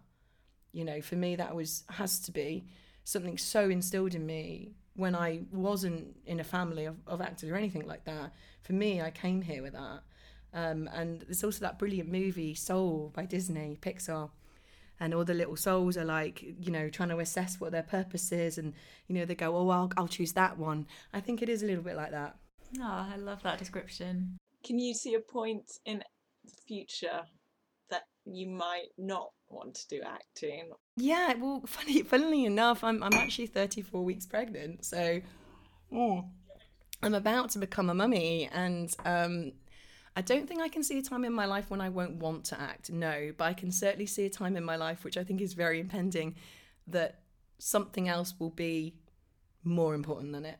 You 0.72 0.84
know, 0.84 1.00
for 1.02 1.16
me, 1.16 1.34
that 1.36 1.54
was 1.54 1.82
has 1.90 2.20
to 2.20 2.32
be 2.32 2.64
something 3.04 3.36
so 3.36 3.68
instilled 3.68 4.14
in 4.14 4.24
me 4.24 4.70
when 4.94 5.16
I 5.16 5.40
wasn't 5.50 6.16
in 6.24 6.38
a 6.38 6.44
family 6.44 6.84
of, 6.84 6.96
of 7.06 7.20
actors 7.20 7.50
or 7.50 7.56
anything 7.56 7.86
like 7.86 8.04
that. 8.04 8.32
For 8.62 8.72
me, 8.72 9.02
I 9.02 9.10
came 9.10 9.42
here 9.42 9.62
with 9.62 9.72
that. 9.72 10.00
Um, 10.54 10.88
and 10.92 11.22
there's 11.22 11.42
also 11.42 11.60
that 11.60 11.78
brilliant 11.78 12.10
movie 12.10 12.54
Soul 12.54 13.12
by 13.14 13.26
Disney, 13.26 13.76
Pixar. 13.82 14.30
And 15.00 15.14
all 15.14 15.24
the 15.24 15.34
little 15.34 15.56
souls 15.56 15.96
are 15.96 16.04
like, 16.04 16.44
you 16.60 16.70
know, 16.70 16.88
trying 16.90 17.08
to 17.08 17.18
assess 17.18 17.58
what 17.58 17.72
their 17.72 17.82
purpose 17.82 18.30
is, 18.30 18.56
and 18.58 18.74
you 19.08 19.14
know, 19.16 19.24
they 19.24 19.34
go, 19.34 19.56
"Oh, 19.56 19.70
I'll, 19.70 19.90
I'll 19.96 20.08
choose 20.08 20.34
that 20.34 20.58
one." 20.58 20.86
I 21.14 21.20
think 21.20 21.40
it 21.42 21.48
is 21.48 21.62
a 21.62 21.66
little 21.66 21.82
bit 21.82 21.96
like 21.96 22.10
that. 22.10 22.36
Oh, 22.78 23.08
I 23.12 23.16
love 23.16 23.42
that 23.42 23.58
description. 23.58 24.38
Can 24.64 24.78
you 24.78 24.94
see 24.94 25.14
a 25.14 25.20
point 25.20 25.70
in 25.84 26.02
the 26.44 26.52
future 26.66 27.22
that 27.90 28.02
you 28.24 28.48
might 28.48 28.88
not 28.98 29.30
want 29.48 29.74
to 29.74 29.88
do 29.88 30.02
acting? 30.04 30.70
Yeah, 30.96 31.34
well, 31.34 31.62
funny, 31.66 32.02
funnily 32.02 32.44
enough, 32.44 32.84
I'm 32.84 33.02
I'm 33.02 33.14
actually 33.14 33.46
34 33.46 34.04
weeks 34.04 34.26
pregnant, 34.26 34.84
so 34.84 35.20
oh, 35.92 36.24
I'm 37.02 37.14
about 37.14 37.50
to 37.50 37.58
become 37.58 37.90
a 37.90 37.94
mummy, 37.94 38.48
and 38.52 38.94
um, 39.04 39.52
I 40.16 40.22
don't 40.22 40.48
think 40.48 40.60
I 40.60 40.68
can 40.68 40.82
see 40.82 40.98
a 40.98 41.02
time 41.02 41.24
in 41.24 41.32
my 41.32 41.46
life 41.46 41.70
when 41.70 41.80
I 41.80 41.88
won't 41.88 42.16
want 42.16 42.44
to 42.46 42.60
act. 42.60 42.90
No, 42.90 43.32
but 43.36 43.44
I 43.44 43.54
can 43.54 43.72
certainly 43.72 44.06
see 44.06 44.26
a 44.26 44.30
time 44.30 44.56
in 44.56 44.64
my 44.64 44.76
life 44.76 45.04
which 45.04 45.16
I 45.16 45.24
think 45.24 45.40
is 45.40 45.54
very 45.54 45.80
impending 45.80 46.36
that 46.88 47.20
something 47.58 48.08
else 48.08 48.34
will 48.38 48.50
be 48.50 48.94
more 49.62 49.94
important 49.94 50.32
than 50.32 50.44
it. 50.44 50.58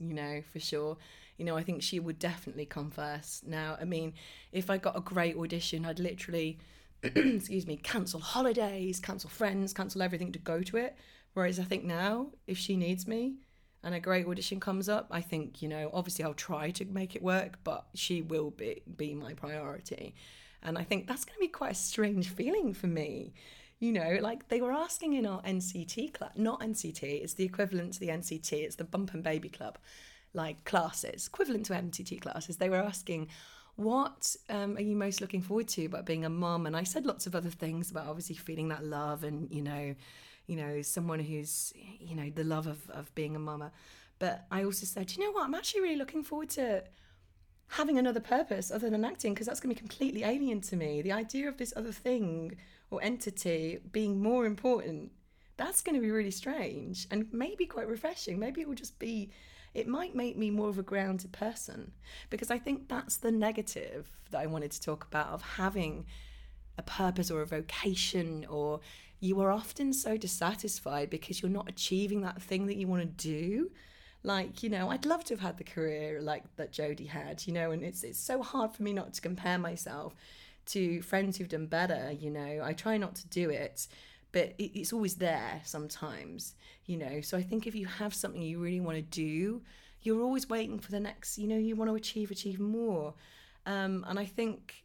You 0.00 0.14
know, 0.14 0.42
for 0.52 0.58
sure. 0.58 0.96
You 1.36 1.44
know, 1.44 1.56
I 1.56 1.62
think 1.62 1.82
she 1.82 1.98
would 1.98 2.18
definitely 2.18 2.66
come 2.66 2.90
first. 2.90 3.46
Now, 3.46 3.76
I 3.80 3.84
mean, 3.84 4.14
if 4.52 4.70
I 4.70 4.78
got 4.78 4.96
a 4.96 5.00
great 5.00 5.36
audition, 5.36 5.84
I'd 5.84 5.98
literally 5.98 6.58
excuse 7.04 7.66
me, 7.66 7.76
cancel 7.76 8.20
holidays, 8.20 8.98
cancel 8.98 9.28
friends, 9.28 9.74
cancel 9.74 10.00
everything 10.00 10.32
to 10.32 10.38
go 10.38 10.62
to 10.62 10.78
it. 10.78 10.96
Whereas 11.34 11.58
I 11.58 11.64
think 11.64 11.84
now, 11.84 12.28
if 12.46 12.56
she 12.56 12.76
needs 12.76 13.06
me 13.06 13.34
and 13.82 13.94
a 13.94 14.00
great 14.00 14.26
audition 14.26 14.58
comes 14.58 14.88
up, 14.88 15.08
I 15.10 15.20
think, 15.20 15.60
you 15.60 15.68
know, 15.68 15.90
obviously 15.92 16.24
I'll 16.24 16.32
try 16.32 16.70
to 16.70 16.84
make 16.86 17.14
it 17.14 17.22
work, 17.22 17.58
but 17.62 17.86
she 17.94 18.22
will 18.22 18.50
be, 18.50 18.82
be 18.96 19.12
my 19.14 19.34
priority. 19.34 20.14
And 20.62 20.78
I 20.78 20.84
think 20.84 21.06
that's 21.06 21.26
going 21.26 21.34
to 21.36 21.40
be 21.40 21.48
quite 21.48 21.72
a 21.72 21.74
strange 21.74 22.28
feeling 22.30 22.72
for 22.72 22.86
me. 22.86 23.34
You 23.80 23.92
know, 23.92 24.18
like 24.22 24.48
they 24.48 24.62
were 24.62 24.72
asking 24.72 25.12
in 25.12 25.26
our 25.26 25.42
NCT 25.42 26.14
club, 26.14 26.30
not 26.36 26.60
NCT, 26.60 27.02
it's 27.02 27.34
the 27.34 27.44
equivalent 27.44 27.94
to 27.94 28.00
the 28.00 28.08
NCT, 28.08 28.52
it's 28.52 28.76
the 28.76 28.84
Bump 28.84 29.12
and 29.12 29.22
Baby 29.22 29.50
Club, 29.50 29.76
like 30.34 30.64
classes, 30.64 31.28
equivalent 31.28 31.66
to 31.66 31.72
NCT 31.72 32.20
classes. 32.20 32.56
They 32.56 32.68
were 32.68 32.76
asking, 32.76 33.28
what 33.76 34.36
um, 34.50 34.76
are 34.76 34.82
you 34.82 34.94
most 34.94 35.20
looking 35.20 35.40
forward 35.40 35.68
to 35.68 35.86
about 35.86 36.06
being 36.06 36.24
a 36.24 36.30
mum? 36.30 36.66
And 36.66 36.76
I 36.76 36.84
said 36.84 37.06
lots 37.06 37.26
of 37.26 37.34
other 37.34 37.50
things 37.50 37.90
about 37.90 38.06
obviously 38.06 38.36
feeling 38.36 38.68
that 38.68 38.84
love 38.84 39.24
and, 39.24 39.50
you 39.50 39.62
know, 39.62 39.94
you 40.46 40.56
know, 40.56 40.82
someone 40.82 41.20
who's, 41.20 41.72
you 41.98 42.14
know, 42.14 42.30
the 42.30 42.44
love 42.44 42.66
of, 42.66 42.88
of 42.90 43.14
being 43.14 43.34
a 43.34 43.38
mama. 43.38 43.72
But 44.18 44.46
I 44.50 44.64
also 44.64 44.86
said, 44.86 45.12
you 45.16 45.24
know 45.24 45.32
what, 45.32 45.44
I'm 45.44 45.54
actually 45.54 45.80
really 45.82 45.96
looking 45.96 46.22
forward 46.22 46.50
to 46.50 46.84
having 47.68 47.98
another 47.98 48.20
purpose 48.20 48.70
other 48.70 48.90
than 48.90 49.04
acting 49.04 49.34
because 49.34 49.46
that's 49.46 49.60
going 49.60 49.74
to 49.74 49.80
be 49.80 49.86
completely 49.88 50.22
alien 50.22 50.60
to 50.60 50.76
me. 50.76 51.02
The 51.02 51.12
idea 51.12 51.48
of 51.48 51.56
this 51.56 51.72
other 51.76 51.92
thing 51.92 52.56
or 52.90 53.02
entity 53.02 53.78
being 53.90 54.22
more 54.22 54.46
important, 54.46 55.10
that's 55.56 55.82
going 55.82 55.94
to 55.94 56.00
be 56.00 56.10
really 56.10 56.30
strange 56.30 57.06
and 57.10 57.26
maybe 57.32 57.66
quite 57.66 57.88
refreshing. 57.88 58.38
Maybe 58.38 58.60
it 58.60 58.68
will 58.68 58.74
just 58.74 58.98
be 58.98 59.30
it 59.74 59.88
might 59.88 60.14
make 60.14 60.36
me 60.36 60.50
more 60.50 60.68
of 60.68 60.78
a 60.78 60.82
grounded 60.82 61.32
person 61.32 61.92
because 62.30 62.50
I 62.50 62.58
think 62.58 62.88
that's 62.88 63.16
the 63.16 63.32
negative 63.32 64.08
that 64.30 64.40
I 64.40 64.46
wanted 64.46 64.70
to 64.72 64.80
talk 64.80 65.04
about 65.04 65.28
of 65.28 65.42
having 65.42 66.06
a 66.78 66.82
purpose 66.82 67.30
or 67.30 67.42
a 67.42 67.46
vocation 67.46 68.46
or 68.48 68.80
you 69.20 69.40
are 69.40 69.50
often 69.50 69.92
so 69.92 70.16
dissatisfied 70.16 71.10
because 71.10 71.40
you're 71.42 71.50
not 71.50 71.68
achieving 71.68 72.20
that 72.22 72.40
thing 72.42 72.66
that 72.66 72.76
you 72.76 72.86
want 72.86 73.02
to 73.02 73.28
do. 73.28 73.70
Like 74.22 74.62
you 74.62 74.70
know 74.70 74.88
i'd 74.88 75.04
love 75.04 75.22
to 75.24 75.34
have 75.34 75.40
had 75.40 75.58
the 75.58 75.64
career 75.64 76.18
like 76.22 76.44
that 76.56 76.72
jodie 76.72 77.08
had 77.08 77.46
you 77.46 77.52
know 77.52 77.72
and 77.72 77.82
it's 77.82 78.02
it's 78.02 78.18
so 78.18 78.42
hard 78.42 78.72
for 78.72 78.82
me 78.82 78.94
not 78.94 79.12
to 79.12 79.20
compare 79.20 79.58
myself 79.58 80.14
to 80.66 81.02
friends 81.02 81.36
who've 81.36 81.48
done 81.48 81.66
better 81.66 82.10
you 82.10 82.30
know. 82.30 82.60
I 82.62 82.72
try 82.72 82.96
not 82.96 83.14
to 83.16 83.28
do 83.28 83.50
it 83.50 83.86
but 84.34 84.52
it, 84.58 84.78
it's 84.78 84.92
always 84.92 85.14
there 85.14 85.60
sometimes, 85.64 86.56
you 86.86 86.96
know. 86.96 87.20
So 87.20 87.38
I 87.38 87.42
think 87.42 87.68
if 87.68 87.74
you 87.74 87.86
have 87.86 88.12
something 88.12 88.42
you 88.42 88.58
really 88.58 88.80
want 88.80 88.96
to 88.96 89.02
do, 89.02 89.62
you're 90.02 90.20
always 90.20 90.48
waiting 90.48 90.80
for 90.80 90.90
the 90.90 90.98
next, 90.98 91.38
you 91.38 91.46
know, 91.46 91.56
you 91.56 91.76
want 91.76 91.88
to 91.88 91.94
achieve, 91.94 92.32
achieve 92.32 92.58
more. 92.58 93.14
Um, 93.64 94.04
and 94.08 94.18
I 94.18 94.24
think, 94.24 94.84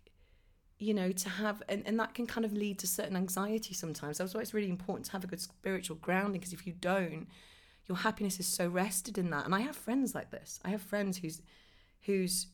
you 0.77 0.93
know, 0.93 1.11
to 1.11 1.29
have, 1.29 1.63
and, 1.67 1.81
and 1.87 1.99
that 1.99 2.13
can 2.13 2.27
kind 2.27 2.45
of 2.45 2.53
lead 2.53 2.77
to 2.79 2.87
certain 2.87 3.17
anxiety 3.17 3.73
sometimes. 3.73 4.19
That's 4.19 4.35
why 4.35 4.41
it's 4.41 4.53
really 4.53 4.69
important 4.69 5.07
to 5.07 5.13
have 5.13 5.23
a 5.23 5.27
good 5.27 5.41
spiritual 5.41 5.97
grounding, 5.97 6.39
because 6.39 6.53
if 6.53 6.67
you 6.67 6.73
don't, 6.73 7.27
your 7.87 7.97
happiness 7.97 8.39
is 8.39 8.45
so 8.45 8.67
rested 8.67 9.17
in 9.17 9.31
that. 9.31 9.45
And 9.45 9.55
I 9.55 9.61
have 9.61 9.75
friends 9.75 10.13
like 10.13 10.29
this. 10.29 10.59
I 10.63 10.69
have 10.69 10.81
friends 10.83 11.17
whose, 11.17 11.41
whose 12.01 12.47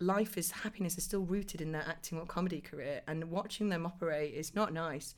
life 0.00 0.38
is 0.38 0.50
happiness 0.50 0.96
is 0.96 1.04
still 1.04 1.26
rooted 1.34 1.60
in 1.60 1.72
their 1.72 1.86
acting 1.86 2.18
or 2.18 2.24
comedy 2.24 2.62
career, 2.62 3.02
and 3.06 3.30
watching 3.30 3.68
them 3.68 3.84
operate 3.84 4.32
is 4.32 4.54
not 4.54 4.72
nice 4.72 5.14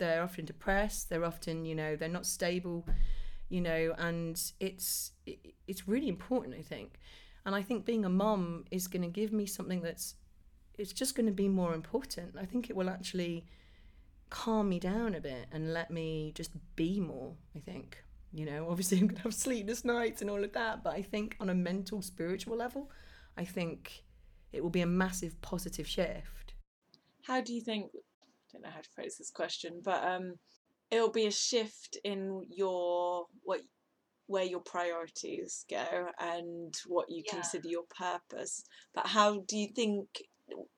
they're 0.00 0.22
often 0.24 0.44
depressed 0.44 1.08
they're 1.08 1.24
often 1.24 1.64
you 1.64 1.74
know 1.74 1.94
they're 1.94 2.08
not 2.08 2.26
stable 2.26 2.84
you 3.48 3.60
know 3.60 3.94
and 3.98 4.52
it's 4.58 5.12
it, 5.26 5.54
it's 5.68 5.86
really 5.86 6.08
important 6.08 6.54
i 6.58 6.62
think. 6.62 6.98
And 7.46 7.54
i 7.54 7.62
think 7.62 7.84
being 7.84 8.04
a 8.04 8.08
mom 8.08 8.64
is 8.70 8.88
going 8.88 9.02
to 9.02 9.08
give 9.08 9.32
me 9.32 9.46
something 9.46 9.80
that's 9.80 10.14
it's 10.78 10.92
just 10.92 11.14
going 11.14 11.26
to 11.26 11.32
be 11.32 11.48
more 11.48 11.74
important. 11.74 12.36
I 12.40 12.46
think 12.46 12.70
it 12.70 12.76
will 12.76 12.88
actually 12.88 13.44
calm 14.30 14.68
me 14.68 14.78
down 14.78 15.14
a 15.14 15.20
bit 15.20 15.46
and 15.52 15.74
let 15.74 15.90
me 15.90 16.32
just 16.34 16.52
be 16.76 17.00
more 17.00 17.34
i 17.56 17.58
think. 17.58 18.02
You 18.32 18.46
know 18.46 18.68
obviously 18.70 18.98
i'm 19.00 19.06
going 19.08 19.16
to 19.16 19.22
have 19.22 19.34
sleepless 19.34 19.84
nights 19.84 20.20
and 20.22 20.30
all 20.30 20.44
of 20.44 20.52
that 20.52 20.84
but 20.84 20.92
i 20.94 21.02
think 21.02 21.36
on 21.40 21.50
a 21.50 21.54
mental 21.54 22.00
spiritual 22.00 22.56
level 22.56 22.90
i 23.36 23.44
think 23.44 24.04
it 24.52 24.62
will 24.62 24.70
be 24.70 24.80
a 24.80 24.86
massive 24.86 25.40
positive 25.42 25.86
shift. 25.86 26.54
How 27.22 27.40
do 27.40 27.52
you 27.52 27.60
think 27.60 27.92
don't 28.52 28.62
know 28.62 28.70
how 28.70 28.80
to 28.80 28.90
phrase 28.94 29.16
this 29.18 29.30
question, 29.30 29.80
but 29.84 30.02
um, 30.04 30.34
it'll 30.90 31.10
be 31.10 31.26
a 31.26 31.30
shift 31.30 31.98
in 32.04 32.46
your 32.50 33.26
what 33.42 33.60
where 34.26 34.44
your 34.44 34.60
priorities 34.60 35.64
go 35.68 36.06
and 36.20 36.72
what 36.86 37.10
you 37.10 37.22
yeah. 37.26 37.32
consider 37.32 37.68
your 37.68 37.82
purpose. 37.98 38.62
But 38.94 39.08
how 39.08 39.40
do 39.48 39.56
you 39.56 39.68
think 39.74 40.06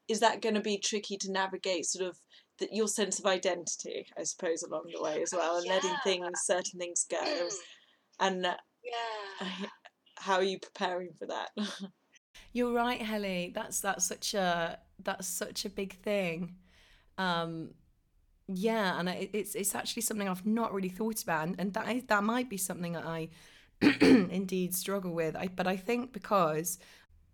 is 0.08 0.20
that 0.20 0.40
going 0.40 0.54
to 0.54 0.60
be 0.60 0.78
tricky 0.78 1.16
to 1.18 1.30
navigate 1.30 1.86
sort 1.86 2.08
of 2.08 2.18
the, 2.58 2.68
your 2.72 2.88
sense 2.88 3.18
of 3.18 3.26
identity, 3.26 4.06
I 4.18 4.24
suppose, 4.24 4.62
along 4.62 4.84
the 4.94 5.02
way 5.02 5.22
as 5.22 5.32
well, 5.32 5.56
and 5.56 5.66
yeah. 5.66 5.74
letting 5.74 5.96
things, 6.04 6.40
certain 6.44 6.78
things 6.78 7.06
go, 7.10 7.22
mm. 7.22 7.52
and 8.20 8.46
uh, 8.46 8.54
yeah. 8.82 9.48
how 10.16 10.34
are 10.34 10.42
you 10.42 10.58
preparing 10.58 11.10
for 11.18 11.26
that? 11.26 11.50
You're 12.52 12.74
right, 12.74 13.00
Helly. 13.00 13.52
That's 13.54 13.80
that's 13.80 14.06
such 14.06 14.34
a 14.34 14.78
that's 15.02 15.26
such 15.26 15.64
a 15.64 15.70
big 15.70 16.00
thing. 16.02 16.56
Um, 17.22 17.70
yeah, 18.48 18.98
and 18.98 19.08
it's 19.08 19.54
it's 19.54 19.74
actually 19.74 20.02
something 20.02 20.28
I've 20.28 20.44
not 20.44 20.74
really 20.74 20.88
thought 20.88 21.22
about, 21.22 21.46
and, 21.46 21.60
and 21.60 21.72
that 21.74 22.08
that 22.08 22.24
might 22.24 22.48
be 22.50 22.56
something 22.56 22.92
that 22.92 23.06
I 23.06 23.28
indeed 24.00 24.74
struggle 24.74 25.12
with. 25.12 25.36
I, 25.36 25.48
but 25.48 25.66
I 25.66 25.76
think 25.76 26.12
because 26.12 26.78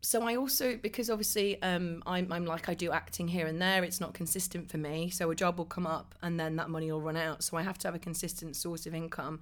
so 0.01 0.22
I 0.22 0.37
also 0.37 0.77
because 0.77 1.11
obviously 1.11 1.61
um, 1.62 2.03
I'm 2.07 2.31
I'm 2.33 2.44
like 2.44 2.68
I 2.68 2.74
do 2.74 2.92
acting 2.92 3.29
here 3.29 3.46
and 3.46 3.61
there. 3.61 3.83
It's 3.83 4.01
not 4.01 4.14
consistent 4.14 4.70
for 4.70 4.79
me. 4.79 5.11
So 5.11 5.31
a 5.31 5.35
job 5.35 5.59
will 5.59 5.64
come 5.64 5.87
up 5.87 6.14
and 6.22 6.38
then 6.38 6.57
that 6.57 6.68
money 6.70 6.92
will 6.92 7.01
run 7.01 7.16
out. 7.16 7.42
So 7.42 7.57
I 7.57 7.62
have 7.62 7.79
to 7.79 7.88
have 7.88 7.94
a 7.94 7.98
consistent 7.98 8.55
source 8.55 8.87
of 8.87 8.94
income. 8.94 9.40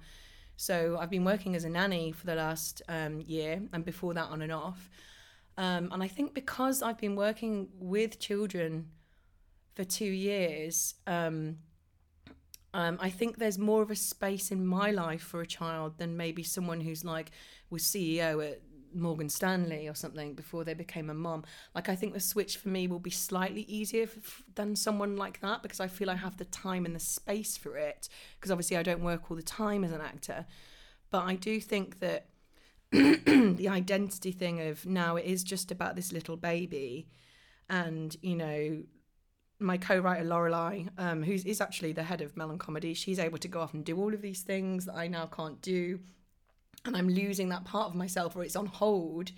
So 0.55 0.97
I've 0.99 1.11
been 1.11 1.25
working 1.25 1.55
as 1.55 1.65
a 1.65 1.69
nanny 1.69 2.11
for 2.11 2.25
the 2.25 2.35
last 2.35 2.81
um, 2.89 3.21
year 3.21 3.61
and 3.73 3.85
before 3.85 4.13
that 4.15 4.29
on 4.29 4.41
and 4.41 4.51
off. 4.51 4.89
Um, 5.57 5.89
and 5.91 6.01
I 6.01 6.07
think 6.07 6.33
because 6.33 6.81
I've 6.81 6.97
been 6.97 7.15
working 7.15 7.69
with 7.79 8.19
children 8.19 8.87
for 9.77 9.83
two 9.83 10.05
years, 10.05 10.95
um, 11.05 11.57
um, 12.73 12.97
I 12.99 13.11
think 13.11 13.37
there's 13.37 13.59
more 13.59 13.83
of 13.83 13.91
a 13.91 13.95
space 13.95 14.49
in 14.51 14.65
my 14.65 14.89
life 14.89 15.21
for 15.21 15.39
a 15.41 15.45
child 15.45 15.99
than 15.99 16.17
maybe 16.17 16.41
someone 16.41 16.81
who's 16.81 17.05
like 17.05 17.29
was 17.69 17.83
CEO 17.83 18.43
at 18.43 18.61
Morgan 18.95 19.29
Stanley 19.29 19.87
or 19.87 19.93
something 19.93 20.33
before 20.33 20.63
they 20.63 20.73
became 20.73 21.11
a 21.11 21.13
mom. 21.13 21.43
Like 21.75 21.89
I 21.89 21.95
think 21.95 22.13
the 22.13 22.19
switch 22.19 22.57
for 22.57 22.69
me 22.69 22.87
will 22.87 22.97
be 22.97 23.11
slightly 23.11 23.61
easier 23.67 24.05
f- 24.05 24.41
than 24.55 24.75
someone 24.75 25.15
like 25.15 25.41
that 25.41 25.61
because 25.61 25.79
I 25.79 25.87
feel 25.87 26.09
I 26.09 26.15
have 26.15 26.37
the 26.37 26.45
time 26.45 26.83
and 26.83 26.95
the 26.95 26.99
space 26.99 27.55
for 27.55 27.77
it. 27.77 28.09
Because 28.35 28.49
obviously 28.49 28.77
I 28.77 28.83
don't 28.83 29.03
work 29.03 29.29
all 29.29 29.37
the 29.37 29.43
time 29.43 29.83
as 29.83 29.91
an 29.91 30.01
actor, 30.01 30.47
but 31.11 31.23
I 31.23 31.35
do 31.35 31.61
think 31.61 31.99
that 31.99 32.29
the 32.91 33.67
identity 33.69 34.31
thing 34.31 34.59
of 34.59 34.87
now 34.87 35.17
it 35.17 35.25
is 35.25 35.43
just 35.43 35.71
about 35.71 35.95
this 35.95 36.11
little 36.11 36.35
baby, 36.35 37.09
and 37.69 38.15
you 38.23 38.35
know 38.35 38.81
my 39.59 39.77
co-writer 39.77 40.23
Lorelei, 40.23 40.83
um, 40.97 41.23
who's 41.23 41.43
is 41.45 41.61
actually 41.61 41.91
the 41.93 42.03
head 42.03 42.21
of 42.21 42.37
Melon 42.37 42.57
Comedy, 42.59 42.93
she's 42.93 43.19
able 43.19 43.37
to 43.39 43.47
go 43.47 43.59
off 43.61 43.73
and 43.73 43.83
do 43.83 43.97
all 43.99 44.13
of 44.13 44.21
these 44.21 44.41
things 44.41 44.85
that 44.85 44.95
I 44.95 45.07
now 45.07 45.25
can't 45.25 45.61
do, 45.61 45.99
and 46.85 46.95
I'm 46.95 47.09
losing 47.09 47.49
that 47.49 47.65
part 47.65 47.87
of 47.87 47.95
myself, 47.95 48.35
or 48.35 48.43
it's 48.43 48.55
on 48.55 48.67
hold. 48.67 49.31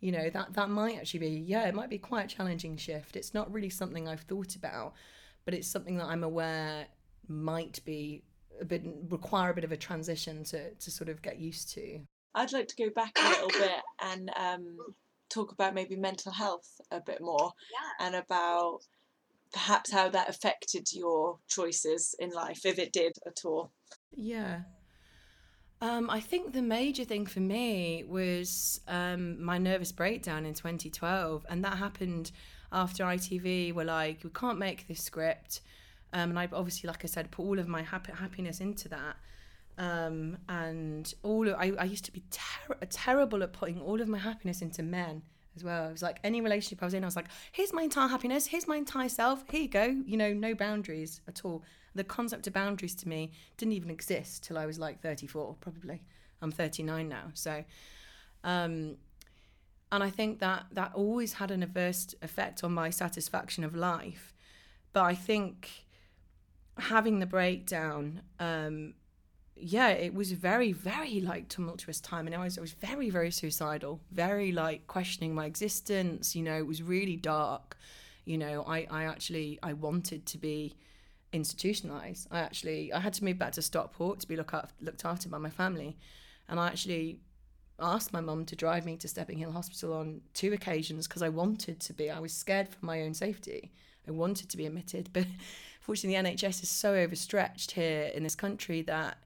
You 0.00 0.12
know 0.12 0.28
that 0.30 0.52
that 0.54 0.68
might 0.68 0.98
actually 0.98 1.20
be 1.20 1.28
yeah, 1.30 1.66
it 1.66 1.74
might 1.74 1.90
be 1.90 1.98
quite 1.98 2.26
a 2.26 2.36
challenging 2.36 2.76
shift. 2.76 3.16
It's 3.16 3.32
not 3.34 3.50
really 3.52 3.70
something 3.70 4.06
I've 4.06 4.20
thought 4.20 4.54
about, 4.54 4.94
but 5.44 5.54
it's 5.54 5.68
something 5.68 5.96
that 5.96 6.06
I'm 6.06 6.24
aware 6.24 6.86
might 7.26 7.80
be 7.84 8.22
a 8.60 8.64
bit 8.64 8.82
require 9.08 9.50
a 9.50 9.54
bit 9.54 9.64
of 9.64 9.72
a 9.72 9.76
transition 9.76 10.44
to 10.44 10.74
to 10.74 10.90
sort 10.90 11.08
of 11.08 11.22
get 11.22 11.38
used 11.38 11.70
to. 11.74 12.00
I'd 12.34 12.52
like 12.52 12.68
to 12.68 12.76
go 12.76 12.90
back 12.94 13.12
a 13.16 13.28
little 13.28 13.48
bit 13.48 13.80
and 14.02 14.30
um, 14.36 14.76
talk 15.30 15.52
about 15.52 15.72
maybe 15.74 15.96
mental 15.96 16.32
health 16.32 16.68
a 16.90 17.00
bit 17.00 17.20
more 17.20 17.52
Yeah. 17.72 18.06
and 18.06 18.14
about 18.16 18.80
perhaps 19.54 19.92
how 19.92 20.08
that 20.10 20.28
affected 20.28 20.92
your 20.92 21.38
choices 21.48 22.14
in 22.18 22.30
life, 22.30 22.66
if 22.66 22.78
it 22.78 22.92
did 22.92 23.12
at 23.24 23.38
all. 23.44 23.70
Yeah. 24.12 24.62
Um, 25.80 26.10
I 26.10 26.20
think 26.20 26.52
the 26.52 26.62
major 26.62 27.04
thing 27.04 27.24
for 27.26 27.40
me 27.40 28.04
was 28.06 28.80
um, 28.88 29.42
my 29.42 29.58
nervous 29.58 29.92
breakdown 29.92 30.44
in 30.44 30.54
2012, 30.54 31.46
and 31.48 31.64
that 31.64 31.78
happened 31.78 32.32
after 32.72 33.04
ITV 33.04 33.72
were 33.72 33.84
like, 33.84 34.24
"We 34.24 34.30
can't 34.30 34.58
make 34.58 34.88
this 34.88 35.02
script," 35.02 35.60
um, 36.12 36.30
and 36.30 36.38
I 36.38 36.48
obviously, 36.52 36.88
like 36.88 37.04
I 37.04 37.06
said, 37.06 37.30
put 37.30 37.44
all 37.44 37.58
of 37.58 37.68
my 37.68 37.82
hap- 37.82 38.18
happiness 38.18 38.60
into 38.60 38.88
that, 38.88 39.16
um, 39.78 40.38
and 40.48 41.12
all 41.22 41.46
of, 41.48 41.54
I, 41.54 41.72
I 41.78 41.84
used 41.84 42.04
to 42.06 42.12
be 42.12 42.24
ter- 42.30 42.78
terrible 42.90 43.42
at 43.42 43.52
putting 43.52 43.80
all 43.80 44.00
of 44.00 44.08
my 44.08 44.18
happiness 44.18 44.62
into 44.62 44.82
men 44.82 45.22
as 45.56 45.64
well. 45.64 45.88
It 45.88 45.92
was 45.92 46.02
like 46.02 46.18
any 46.24 46.40
relationship 46.40 46.82
I 46.82 46.86
was 46.86 46.94
in, 46.94 47.04
I 47.04 47.06
was 47.06 47.16
like, 47.16 47.28
"Here's 47.52 47.72
my 47.72 47.82
entire 47.82 48.08
happiness, 48.08 48.46
here's 48.46 48.66
my 48.66 48.76
entire 48.76 49.08
self, 49.08 49.44
here 49.50 49.62
you 49.62 49.68
go," 49.68 49.84
you 50.06 50.16
know, 50.16 50.32
no 50.32 50.54
boundaries 50.54 51.20
at 51.28 51.44
all 51.44 51.64
the 51.94 52.04
concept 52.04 52.46
of 52.46 52.52
boundaries 52.52 52.94
to 52.96 53.08
me 53.08 53.30
didn't 53.56 53.72
even 53.72 53.90
exist 53.90 54.42
till 54.44 54.58
I 54.58 54.66
was 54.66 54.78
like 54.78 55.00
34, 55.00 55.56
probably. 55.60 56.02
I'm 56.42 56.50
39 56.50 57.08
now. 57.08 57.30
So, 57.34 57.64
um, 58.42 58.96
and 59.92 60.02
I 60.02 60.10
think 60.10 60.40
that 60.40 60.66
that 60.72 60.92
always 60.94 61.34
had 61.34 61.50
an 61.50 61.62
adverse 61.62 62.14
effect 62.20 62.64
on 62.64 62.72
my 62.72 62.90
satisfaction 62.90 63.62
of 63.64 63.74
life. 63.76 64.34
But 64.92 65.04
I 65.04 65.14
think 65.14 65.86
having 66.78 67.20
the 67.20 67.26
breakdown, 67.26 68.22
um, 68.40 68.94
yeah, 69.56 69.88
it 69.88 70.14
was 70.14 70.32
very, 70.32 70.72
very 70.72 71.20
like 71.20 71.48
tumultuous 71.48 72.00
time. 72.00 72.26
And 72.26 72.34
I 72.34 72.44
was, 72.44 72.58
I 72.58 72.60
was 72.60 72.72
very, 72.72 73.10
very 73.10 73.30
suicidal, 73.30 74.00
very 74.10 74.52
like 74.52 74.86
questioning 74.86 75.34
my 75.34 75.46
existence. 75.46 76.34
You 76.34 76.42
know, 76.42 76.56
it 76.56 76.66
was 76.66 76.82
really 76.82 77.16
dark. 77.16 77.76
You 78.24 78.38
know, 78.38 78.64
I, 78.66 78.86
I 78.90 79.04
actually, 79.04 79.58
I 79.62 79.74
wanted 79.74 80.26
to 80.26 80.38
be 80.38 80.76
institutionalized. 81.34 82.28
I 82.30 82.40
actually 82.40 82.92
I 82.92 83.00
had 83.00 83.12
to 83.14 83.24
move 83.24 83.38
back 83.38 83.52
to 83.52 83.62
Stockport 83.62 84.20
to 84.20 84.28
be 84.28 84.36
look 84.36 84.54
looked 84.80 85.04
after 85.04 85.28
by 85.28 85.38
my 85.38 85.50
family, 85.50 85.98
and 86.48 86.58
I 86.58 86.68
actually 86.68 87.18
asked 87.80 88.12
my 88.12 88.20
mum 88.20 88.44
to 88.46 88.56
drive 88.56 88.86
me 88.86 88.96
to 88.96 89.08
Stepping 89.08 89.38
Hill 89.38 89.50
Hospital 89.50 89.94
on 89.94 90.20
two 90.32 90.52
occasions 90.52 91.08
because 91.08 91.22
I 91.22 91.28
wanted 91.28 91.80
to 91.80 91.92
be. 91.92 92.10
I 92.10 92.20
was 92.20 92.32
scared 92.32 92.68
for 92.68 92.86
my 92.86 93.02
own 93.02 93.12
safety. 93.12 93.72
I 94.06 94.12
wanted 94.12 94.48
to 94.50 94.56
be 94.56 94.66
admitted, 94.66 95.10
but 95.12 95.26
fortunately 95.80 96.16
the 96.16 96.36
NHS 96.36 96.62
is 96.62 96.68
so 96.68 96.94
overstretched 96.94 97.72
here 97.72 98.10
in 98.14 98.22
this 98.22 98.36
country 98.36 98.82
that 98.82 99.18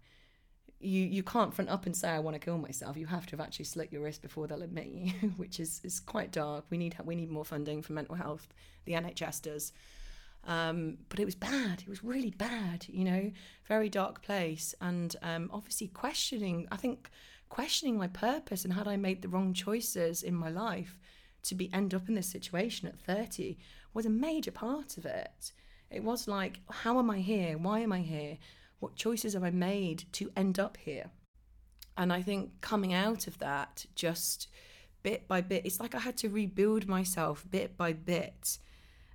you 0.80 1.02
you 1.04 1.22
can't 1.22 1.52
front 1.52 1.70
up 1.70 1.86
and 1.86 1.96
say 1.96 2.08
I 2.08 2.18
want 2.20 2.34
to 2.34 2.38
kill 2.40 2.58
myself. 2.58 2.96
You 2.96 3.06
have 3.06 3.26
to 3.26 3.32
have 3.32 3.40
actually 3.40 3.64
slit 3.64 3.92
your 3.92 4.02
wrist 4.02 4.22
before 4.22 4.46
they'll 4.46 4.62
admit 4.62 4.86
you, 4.86 5.10
which 5.36 5.60
is 5.60 5.80
is 5.84 6.00
quite 6.00 6.32
dark. 6.32 6.64
We 6.70 6.78
need 6.78 6.96
we 7.04 7.16
need 7.16 7.30
more 7.30 7.44
funding 7.44 7.82
for 7.82 7.92
mental 7.92 8.14
health. 8.14 8.48
The 8.84 8.92
NHS 8.92 9.42
does. 9.42 9.72
Um, 10.46 10.98
but 11.08 11.18
it 11.18 11.24
was 11.24 11.34
bad. 11.34 11.82
It 11.82 11.88
was 11.88 12.02
really 12.02 12.30
bad, 12.30 12.86
you 12.88 13.04
know, 13.04 13.30
very 13.66 13.88
dark 13.90 14.22
place. 14.22 14.74
And 14.80 15.14
um, 15.22 15.50
obviously 15.52 15.88
questioning, 15.88 16.68
I 16.72 16.76
think 16.76 17.10
questioning 17.48 17.98
my 17.98 18.06
purpose 18.06 18.64
and 18.64 18.72
had 18.72 18.88
I 18.88 18.96
made 18.96 19.20
the 19.20 19.28
wrong 19.28 19.52
choices 19.52 20.22
in 20.22 20.34
my 20.34 20.48
life 20.48 20.96
to 21.42 21.54
be 21.54 21.72
end 21.72 21.94
up 21.94 22.08
in 22.08 22.14
this 22.14 22.28
situation 22.28 22.88
at 22.88 22.98
30 22.98 23.56
was 23.94 24.06
a 24.06 24.10
major 24.10 24.50
part 24.50 24.96
of 24.96 25.04
it. 25.04 25.52
It 25.90 26.04
was 26.04 26.28
like, 26.28 26.60
how 26.70 26.98
am 26.98 27.10
I 27.10 27.18
here? 27.18 27.56
Why 27.56 27.80
am 27.80 27.92
I 27.92 28.00
here? 28.00 28.38
What 28.80 28.96
choices 28.96 29.34
have 29.34 29.44
I 29.44 29.50
made 29.50 30.04
to 30.12 30.30
end 30.36 30.58
up 30.58 30.76
here? 30.76 31.10
And 31.96 32.12
I 32.12 32.22
think 32.22 32.60
coming 32.60 32.92
out 32.94 33.26
of 33.26 33.38
that 33.38 33.86
just 33.94 34.48
bit 35.02 35.26
by 35.26 35.40
bit, 35.40 35.66
it's 35.66 35.80
like 35.80 35.94
I 35.94 36.00
had 36.00 36.16
to 36.18 36.28
rebuild 36.28 36.86
myself 36.86 37.44
bit 37.50 37.76
by 37.76 37.92
bit 37.92 38.58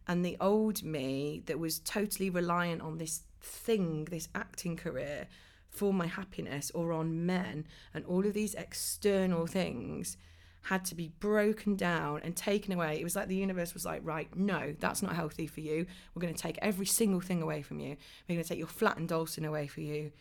and 0.07 0.25
the 0.25 0.37
old 0.39 0.83
me 0.83 1.43
that 1.45 1.59
was 1.59 1.79
totally 1.79 2.29
reliant 2.29 2.81
on 2.81 2.97
this 2.97 3.21
thing, 3.41 4.05
this 4.05 4.29
acting 4.35 4.75
career 4.75 5.27
for 5.69 5.93
my 5.93 6.07
happiness 6.07 6.71
or 6.75 6.91
on 6.91 7.25
men 7.25 7.65
and 7.93 8.05
all 8.05 8.25
of 8.25 8.33
these 8.33 8.53
external 8.55 9.47
things 9.47 10.17
had 10.63 10.85
to 10.85 10.95
be 10.95 11.09
broken 11.19 11.75
down 11.75 12.21
and 12.23 12.35
taken 12.35 12.73
away. 12.73 12.99
It 12.99 13.03
was 13.03 13.15
like 13.15 13.27
the 13.27 13.35
universe 13.35 13.73
was 13.73 13.85
like, 13.85 14.01
right, 14.03 14.33
no, 14.35 14.75
that's 14.79 15.01
not 15.01 15.15
healthy 15.15 15.47
for 15.47 15.61
you. 15.61 15.85
We're 16.13 16.21
going 16.21 16.33
to 16.33 16.41
take 16.41 16.57
every 16.61 16.85
single 16.85 17.21
thing 17.21 17.41
away 17.41 17.61
from 17.61 17.79
you. 17.79 17.97
We're 18.27 18.35
going 18.35 18.43
to 18.43 18.49
take 18.49 18.59
your 18.59 18.67
flattened 18.67 19.09
Dalston 19.09 19.45
away 19.45 19.67
for 19.67 19.81
you. 19.81 20.11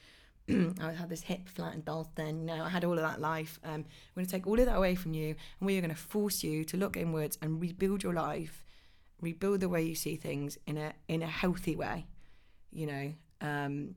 I 0.81 0.93
had 0.93 1.09
this 1.09 1.23
hip 1.23 1.49
flattened 1.49 1.85
Dalston, 1.85 2.49
you 2.49 2.57
know, 2.57 2.65
I 2.65 2.69
had 2.69 2.85
all 2.85 2.95
of 2.95 3.03
that 3.03 3.21
life. 3.21 3.61
Um, 3.63 3.85
we're 4.15 4.23
going 4.23 4.27
to 4.27 4.33
take 4.33 4.47
all 4.47 4.59
of 4.59 4.67
that 4.67 4.77
away 4.77 4.97
from 4.97 5.15
you 5.15 5.37
and 5.61 5.67
we 5.67 5.79
are 5.79 5.81
going 5.81 5.95
to 5.95 5.97
force 5.97 6.43
you 6.43 6.65
to 6.65 6.77
look 6.77 6.97
inwards 6.97 7.39
and 7.41 7.61
rebuild 7.61 8.03
your 8.03 8.13
life 8.13 8.65
rebuild 9.23 9.61
the 9.61 9.69
way 9.69 9.83
you 9.83 9.95
see 9.95 10.17
things 10.17 10.59
in 10.67 10.77
a 10.77 10.93
in 11.09 11.23
a 11.23 11.27
healthy 11.27 11.77
way 11.77 12.07
you 12.71 12.87
know 12.87 13.15
um 13.41 13.95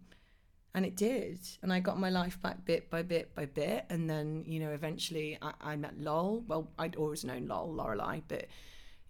and 0.76 0.86
it 0.86 0.96
did 0.96 1.40
and 1.64 1.74
i 1.74 1.80
got 1.80 1.98
my 1.98 2.10
life 2.10 2.40
back 2.42 2.64
bit 2.66 2.90
by 2.90 3.02
bit 3.02 3.34
by 3.34 3.46
bit 3.46 3.86
and 3.90 4.10
then 4.10 4.44
you 4.46 4.60
know 4.60 4.72
eventually 4.72 5.38
i, 5.42 5.54
I 5.62 5.76
met 5.78 6.00
lol 6.00 6.44
well 6.48 6.70
i'd 6.78 6.96
always 6.98 7.24
known 7.24 7.48
lol 7.48 7.74
lorelei 7.74 8.20
but 8.28 8.46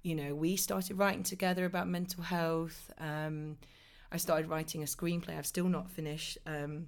you 0.04 0.16
know 0.16 0.34
we 0.36 0.56
started 0.56 0.98
writing 0.98 1.24
together 1.24 1.66
about 1.66 1.88
mental 1.88 2.24
health 2.24 2.92
um 3.00 3.58
i 4.12 4.18
started 4.18 4.48
writing 4.48 4.84
a 4.84 4.86
screenplay 4.86 5.38
i've 5.38 5.48
still 5.48 5.68
not 5.68 5.90
finished 5.90 6.38
um 6.46 6.88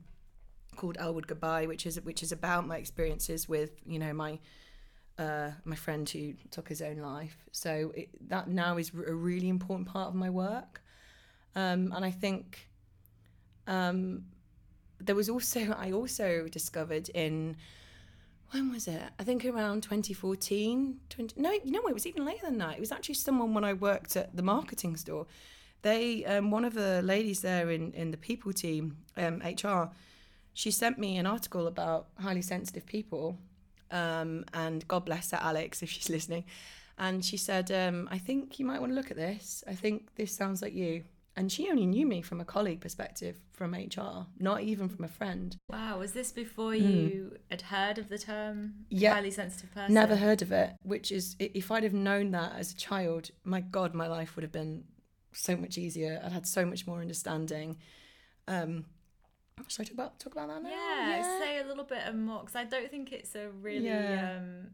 called 0.75 0.95
elwood 0.99 1.25
goodbye 1.25 1.65
which 1.65 1.87
is 1.87 1.99
which 2.01 2.21
is 2.21 2.31
about 2.31 2.67
my 2.67 2.77
experiences 2.77 3.49
with 3.49 3.71
you 3.85 3.97
know 3.97 4.13
my 4.13 4.39
uh, 5.19 5.49
my 5.65 5.75
friend 5.75 6.07
who 6.07 6.33
took 6.51 6.69
his 6.69 6.79
own 6.79 6.97
life. 6.97 7.37
So 7.51 7.91
it, 7.95 8.09
that 8.29 8.49
now 8.49 8.77
is 8.77 8.91
a 8.93 9.13
really 9.13 9.49
important 9.49 9.87
part 9.87 10.09
of 10.09 10.13
my 10.13 10.29
work. 10.29 10.83
Um, 11.55 11.91
and 11.95 12.05
I 12.05 12.11
think 12.11 12.69
um, 13.65 14.25
there 14.99 15.15
was 15.15 15.29
also, 15.29 15.75
I 15.77 15.91
also 15.91 16.47
discovered 16.49 17.09
in, 17.09 17.55
when 18.51 18.71
was 18.71 18.87
it? 18.87 19.01
I 19.19 19.23
think 19.23 19.45
around 19.45 19.83
2014. 19.83 20.99
20, 21.09 21.41
no, 21.41 21.51
you 21.51 21.71
know, 21.71 21.87
it 21.87 21.93
was 21.93 22.07
even 22.07 22.25
later 22.25 22.45
than 22.45 22.57
that. 22.59 22.75
It 22.75 22.79
was 22.79 22.91
actually 22.91 23.15
someone 23.15 23.53
when 23.53 23.63
I 23.63 23.73
worked 23.73 24.15
at 24.15 24.35
the 24.35 24.43
marketing 24.43 24.95
store. 24.95 25.25
They, 25.81 26.25
um, 26.25 26.51
one 26.51 26.65
of 26.65 26.73
the 26.73 27.01
ladies 27.01 27.41
there 27.41 27.69
in, 27.69 27.91
in 27.93 28.11
the 28.11 28.17
people 28.17 28.51
team, 28.53 28.97
um, 29.15 29.41
HR, 29.41 29.91
she 30.53 30.71
sent 30.71 30.97
me 30.97 31.17
an 31.17 31.27
article 31.27 31.67
about 31.67 32.07
highly 32.19 32.41
sensitive 32.41 32.85
people 32.85 33.37
um, 33.91 34.45
and 34.53 34.87
God 34.87 35.05
bless 35.05 35.31
her, 35.31 35.39
Alex, 35.41 35.81
if 35.81 35.89
she's 35.89 36.09
listening. 36.17 36.45
And 36.97 37.23
she 37.23 37.37
said, 37.37 37.71
um, 37.71 38.09
I 38.11 38.17
think 38.17 38.59
you 38.59 38.65
might 38.65 38.79
want 38.79 38.91
to 38.91 38.95
look 38.95 39.11
at 39.11 39.17
this. 39.17 39.63
I 39.67 39.75
think 39.75 40.15
this 40.15 40.31
sounds 40.31 40.61
like 40.61 40.73
you. 40.73 41.03
And 41.37 41.51
she 41.51 41.69
only 41.69 41.85
knew 41.85 42.07
me 42.07 42.23
from 42.23 42.41
a 42.41 42.45
colleague 42.45 42.81
perspective 42.81 43.39
from 43.53 43.75
HR, 43.75 44.25
not 44.39 44.61
even 44.61 44.89
from 44.89 45.05
a 45.05 45.07
friend. 45.07 45.55
Wow, 45.69 45.99
was 45.99 46.13
this 46.13 46.31
before 46.31 46.73
you 46.73 47.33
mm. 47.33 47.37
had 47.51 47.61
heard 47.61 47.99
of 47.99 48.09
the 48.09 48.17
term 48.17 48.73
yeah, 48.89 49.13
highly 49.13 49.29
sensitive 49.29 49.71
person? 49.71 49.93
Never 49.93 50.15
heard 50.15 50.41
of 50.41 50.51
it, 50.51 50.71
which 50.81 51.11
is, 51.11 51.35
if 51.39 51.69
I'd 51.69 51.83
have 51.83 51.93
known 51.93 52.31
that 52.31 52.53
as 52.57 52.71
a 52.71 52.75
child, 52.75 53.29
my 53.43 53.61
God, 53.61 53.93
my 53.93 54.07
life 54.07 54.35
would 54.35 54.41
have 54.41 54.51
been 54.51 54.85
so 55.31 55.55
much 55.55 55.77
easier. 55.77 56.19
I'd 56.25 56.31
had 56.31 56.47
so 56.47 56.65
much 56.65 56.87
more 56.87 57.01
understanding. 57.01 57.77
Um, 58.47 58.85
should 59.67 59.81
I 59.81 59.83
talk 59.85 59.93
about 59.93 60.19
talk 60.19 60.33
about 60.33 60.47
that 60.47 60.63
now? 60.63 60.69
Yeah, 60.69 61.17
yeah. 61.17 61.39
say 61.39 61.59
a 61.59 61.67
little 61.67 61.83
bit 61.83 62.15
more 62.15 62.39
because 62.39 62.55
I 62.55 62.63
don't 62.63 62.89
think 62.89 63.11
it's 63.11 63.35
a 63.35 63.49
really 63.49 63.85
yeah. 63.85 64.37
um, 64.37 64.67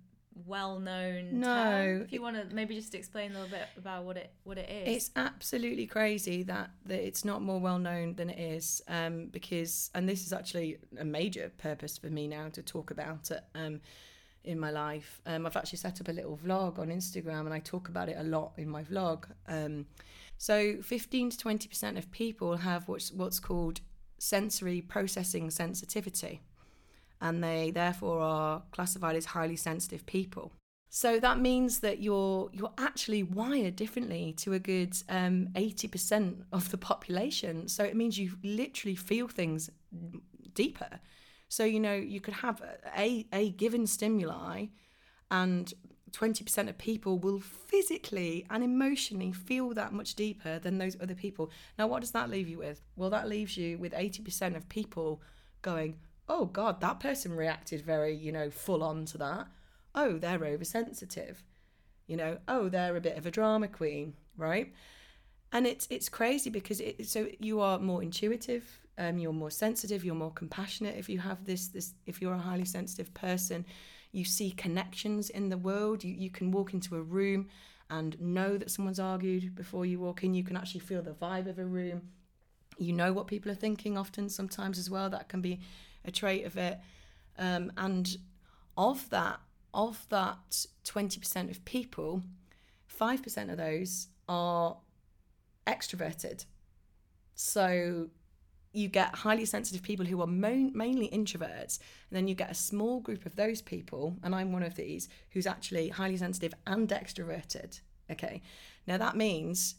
well 0.45 0.79
known. 0.79 1.39
No, 1.39 1.47
term. 1.47 2.01
if 2.01 2.11
you 2.11 2.21
want 2.21 2.35
to 2.35 2.55
maybe 2.55 2.75
just 2.75 2.95
explain 2.95 3.31
a 3.31 3.33
little 3.33 3.49
bit 3.49 3.67
about 3.77 4.03
what 4.03 4.17
it 4.17 4.31
what 4.43 4.57
it 4.57 4.69
is. 4.69 4.95
It's 4.95 5.11
absolutely 5.15 5.87
crazy 5.87 6.43
that 6.43 6.71
that 6.85 7.05
it's 7.05 7.23
not 7.23 7.41
more 7.41 7.59
well 7.59 7.79
known 7.79 8.15
than 8.15 8.29
it 8.29 8.39
is. 8.39 8.81
Um, 8.87 9.27
because 9.27 9.91
and 9.93 10.07
this 10.07 10.25
is 10.25 10.33
actually 10.33 10.77
a 10.97 11.05
major 11.05 11.51
purpose 11.57 11.97
for 11.97 12.07
me 12.07 12.27
now 12.27 12.49
to 12.49 12.61
talk 12.61 12.91
about 12.91 13.31
it. 13.31 13.43
Um, 13.55 13.81
in 14.43 14.59
my 14.59 14.71
life, 14.71 15.21
um, 15.25 15.45
I've 15.45 15.55
actually 15.55 15.77
set 15.77 16.01
up 16.01 16.09
a 16.09 16.11
little 16.11 16.37
vlog 16.37 16.77
on 16.77 16.89
Instagram, 16.89 17.41
and 17.45 17.53
I 17.53 17.59
talk 17.59 17.87
about 17.87 18.09
it 18.09 18.17
a 18.19 18.23
lot 18.23 18.51
in 18.57 18.67
my 18.67 18.83
vlog. 18.83 19.23
Um, 19.47 19.85
so, 20.37 20.81
fifteen 20.81 21.29
to 21.29 21.37
twenty 21.37 21.69
percent 21.69 21.97
of 21.97 22.11
people 22.11 22.57
have 22.57 22.87
what's 22.89 23.11
what's 23.11 23.39
called 23.39 23.79
sensory 24.17 24.81
processing 24.81 25.49
sensitivity, 25.49 26.41
and 27.23 27.43
they 27.43 27.71
therefore 27.71 28.19
are 28.19 28.61
classified 28.71 29.15
as 29.15 29.25
highly 29.25 29.55
sensitive 29.55 30.05
people. 30.05 30.51
So 30.89 31.19
that 31.19 31.39
means 31.39 31.79
that 31.79 32.03
you're 32.03 32.51
you're 32.53 32.73
actually 32.77 33.23
wired 33.23 33.75
differently 33.75 34.33
to 34.37 34.53
a 34.53 34.59
good 34.59 34.95
um, 35.09 35.49
eighty 35.55 35.87
percent 35.87 36.43
of 36.51 36.69
the 36.69 36.77
population. 36.77 37.67
So 37.67 37.83
it 37.83 37.95
means 37.95 38.19
you 38.19 38.33
literally 38.43 38.95
feel 38.95 39.27
things 39.27 39.71
deeper. 40.53 40.99
So 41.47 41.63
you 41.63 41.79
know 41.79 41.95
you 41.95 42.21
could 42.21 42.35
have 42.35 42.61
a 42.95 43.25
a 43.33 43.49
given 43.51 43.87
stimuli, 43.87 44.67
and 45.31 45.73
20% 46.11 46.69
of 46.69 46.77
people 46.77 47.17
will 47.17 47.39
physically 47.39 48.45
and 48.51 48.63
emotionally 48.63 49.31
feel 49.31 49.73
that 49.73 49.93
much 49.93 50.13
deeper 50.13 50.59
than 50.59 50.77
those 50.77 50.95
other 51.01 51.15
people. 51.15 51.49
Now, 51.79 51.87
what 51.87 52.01
does 52.01 52.11
that 52.11 52.29
leave 52.29 52.47
you 52.47 52.59
with? 52.59 52.83
Well, 52.95 53.09
that 53.09 53.27
leaves 53.27 53.57
you 53.57 53.79
with 53.79 53.93
80% 53.93 54.55
of 54.55 54.69
people 54.69 55.23
going, 55.63 55.95
oh 56.27 56.45
God, 56.45 56.81
that 56.81 56.99
person 56.99 57.33
reacted 57.33 57.81
very, 57.81 58.15
you 58.15 58.31
know, 58.31 58.49
full 58.49 58.83
on 58.83 59.05
to 59.05 59.17
that. 59.19 59.47
Oh, 59.95 60.17
they're 60.17 60.45
oversensitive. 60.45 61.43
You 62.07 62.17
know, 62.17 62.37
oh, 62.47 62.69
they're 62.69 62.95
a 62.95 63.01
bit 63.01 63.17
of 63.17 63.25
a 63.25 63.31
drama 63.31 63.67
queen, 63.67 64.13
right? 64.37 64.73
And 65.51 65.67
it's 65.67 65.87
it's 65.89 66.09
crazy 66.09 66.49
because 66.49 66.81
it 66.81 67.07
so 67.07 67.27
you 67.39 67.61
are 67.61 67.79
more 67.79 68.01
intuitive, 68.01 68.79
um, 68.97 69.19
you're 69.19 69.33
more 69.33 69.51
sensitive, 69.51 70.03
you're 70.03 70.15
more 70.15 70.31
compassionate 70.31 70.97
if 70.97 71.07
you 71.09 71.19
have 71.19 71.45
this 71.45 71.67
this 71.67 71.93
if 72.05 72.21
you're 72.21 72.33
a 72.33 72.39
highly 72.39 72.65
sensitive 72.65 73.13
person 73.13 73.65
you 74.13 74.23
see 74.23 74.51
connections 74.51 75.29
in 75.29 75.49
the 75.49 75.57
world. 75.57 76.03
You, 76.03 76.13
you 76.13 76.29
can 76.29 76.51
walk 76.51 76.73
into 76.73 76.95
a 76.95 77.01
room 77.01 77.49
and 77.89 78.19
know 78.21 78.57
that 78.57 78.71
someone's 78.71 78.99
argued 78.99 79.55
before 79.55 79.85
you 79.85 79.99
walk 79.99 80.23
in. 80.23 80.33
You 80.33 80.43
can 80.43 80.55
actually 80.55 80.79
feel 80.79 81.01
the 81.01 81.11
vibe 81.11 81.49
of 81.49 81.59
a 81.59 81.65
room. 81.65 82.03
You 82.77 82.93
know 82.93 83.11
what 83.11 83.27
people 83.27 83.51
are 83.51 83.55
thinking 83.55 83.97
often, 83.97 84.29
sometimes 84.29 84.77
as 84.79 84.89
well. 84.89 85.09
That 85.09 85.29
can 85.29 85.41
be 85.41 85.59
a 86.05 86.11
trait 86.11 86.45
of 86.45 86.57
it. 86.57 86.79
Um, 87.37 87.71
and 87.77 88.17
of 88.77 89.09
that, 89.09 89.39
of 89.73 90.05
that 90.09 90.65
20% 90.85 91.49
of 91.49 91.65
people, 91.65 92.21
5% 92.99 93.51
of 93.51 93.57
those 93.57 94.07
are 94.27 94.77
extroverted. 95.65 96.45
So 97.35 98.09
you 98.73 98.87
get 98.87 99.15
highly 99.15 99.45
sensitive 99.45 99.83
people 99.83 100.05
who 100.05 100.21
are 100.21 100.27
mo- 100.27 100.71
mainly 100.73 101.07
introverts, 101.09 101.79
and 102.09 102.17
then 102.17 102.27
you 102.27 102.35
get 102.35 102.51
a 102.51 102.55
small 102.55 102.99
group 102.99 103.25
of 103.25 103.35
those 103.35 103.61
people, 103.61 104.17
and 104.23 104.33
I'm 104.33 104.51
one 104.51 104.63
of 104.63 104.75
these, 104.75 105.07
who's 105.31 105.47
actually 105.47 105.89
highly 105.89 106.17
sensitive 106.17 106.53
and 106.65 106.89
extroverted. 106.89 107.79
Okay, 108.11 108.41
now 108.87 108.97
that 108.97 109.15
means 109.15 109.75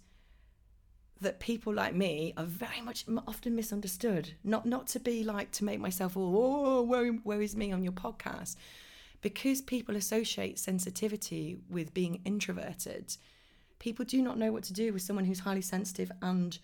that 1.21 1.41
people 1.41 1.73
like 1.73 1.95
me 1.95 2.35
are 2.37 2.45
very 2.45 2.81
much 2.81 3.05
often 3.27 3.55
misunderstood. 3.55 4.35
Not 4.43 4.67
not 4.67 4.87
to 4.89 5.01
be 5.01 5.25
like 5.25 5.51
to 5.53 5.65
make 5.65 5.81
myself 5.81 6.17
all 6.17 6.35
oh 6.37 6.83
where, 6.83 7.13
where 7.13 7.43
is 7.43 7.57
me 7.57 7.73
on 7.73 7.83
your 7.83 7.93
podcast, 7.93 8.57
because 9.21 9.61
people 9.61 9.97
associate 9.97 10.59
sensitivity 10.59 11.57
with 11.71 11.95
being 11.95 12.21
introverted. 12.25 13.17
People 13.79 14.05
do 14.05 14.23
not 14.23 14.39
know 14.39 14.53
what 14.53 14.65
to 14.65 14.73
do 14.73 14.93
with 14.93 15.03
someone 15.03 15.25
who's 15.25 15.41
highly 15.41 15.63
sensitive 15.63 16.11
and 16.23 16.59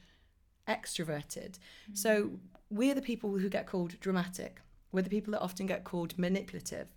extroverted. 0.68 1.58
Mm-hmm. 1.58 1.94
So 1.94 2.30
we're 2.70 2.94
the 2.94 3.02
people 3.02 3.30
who 3.38 3.48
get 3.48 3.66
called 3.66 3.98
dramatic. 4.00 4.60
We're 4.92 5.02
the 5.02 5.10
people 5.10 5.32
that 5.32 5.40
often 5.40 5.66
get 5.66 5.84
called 5.84 6.18
manipulative 6.18 6.88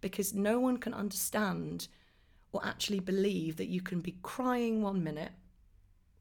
because 0.00 0.34
no 0.34 0.60
one 0.60 0.78
can 0.78 0.94
understand 0.94 1.88
or 2.52 2.64
actually 2.64 3.00
believe 3.00 3.56
that 3.56 3.68
you 3.68 3.80
can 3.80 4.00
be 4.00 4.16
crying 4.22 4.82
one 4.82 5.02
minute 5.02 5.32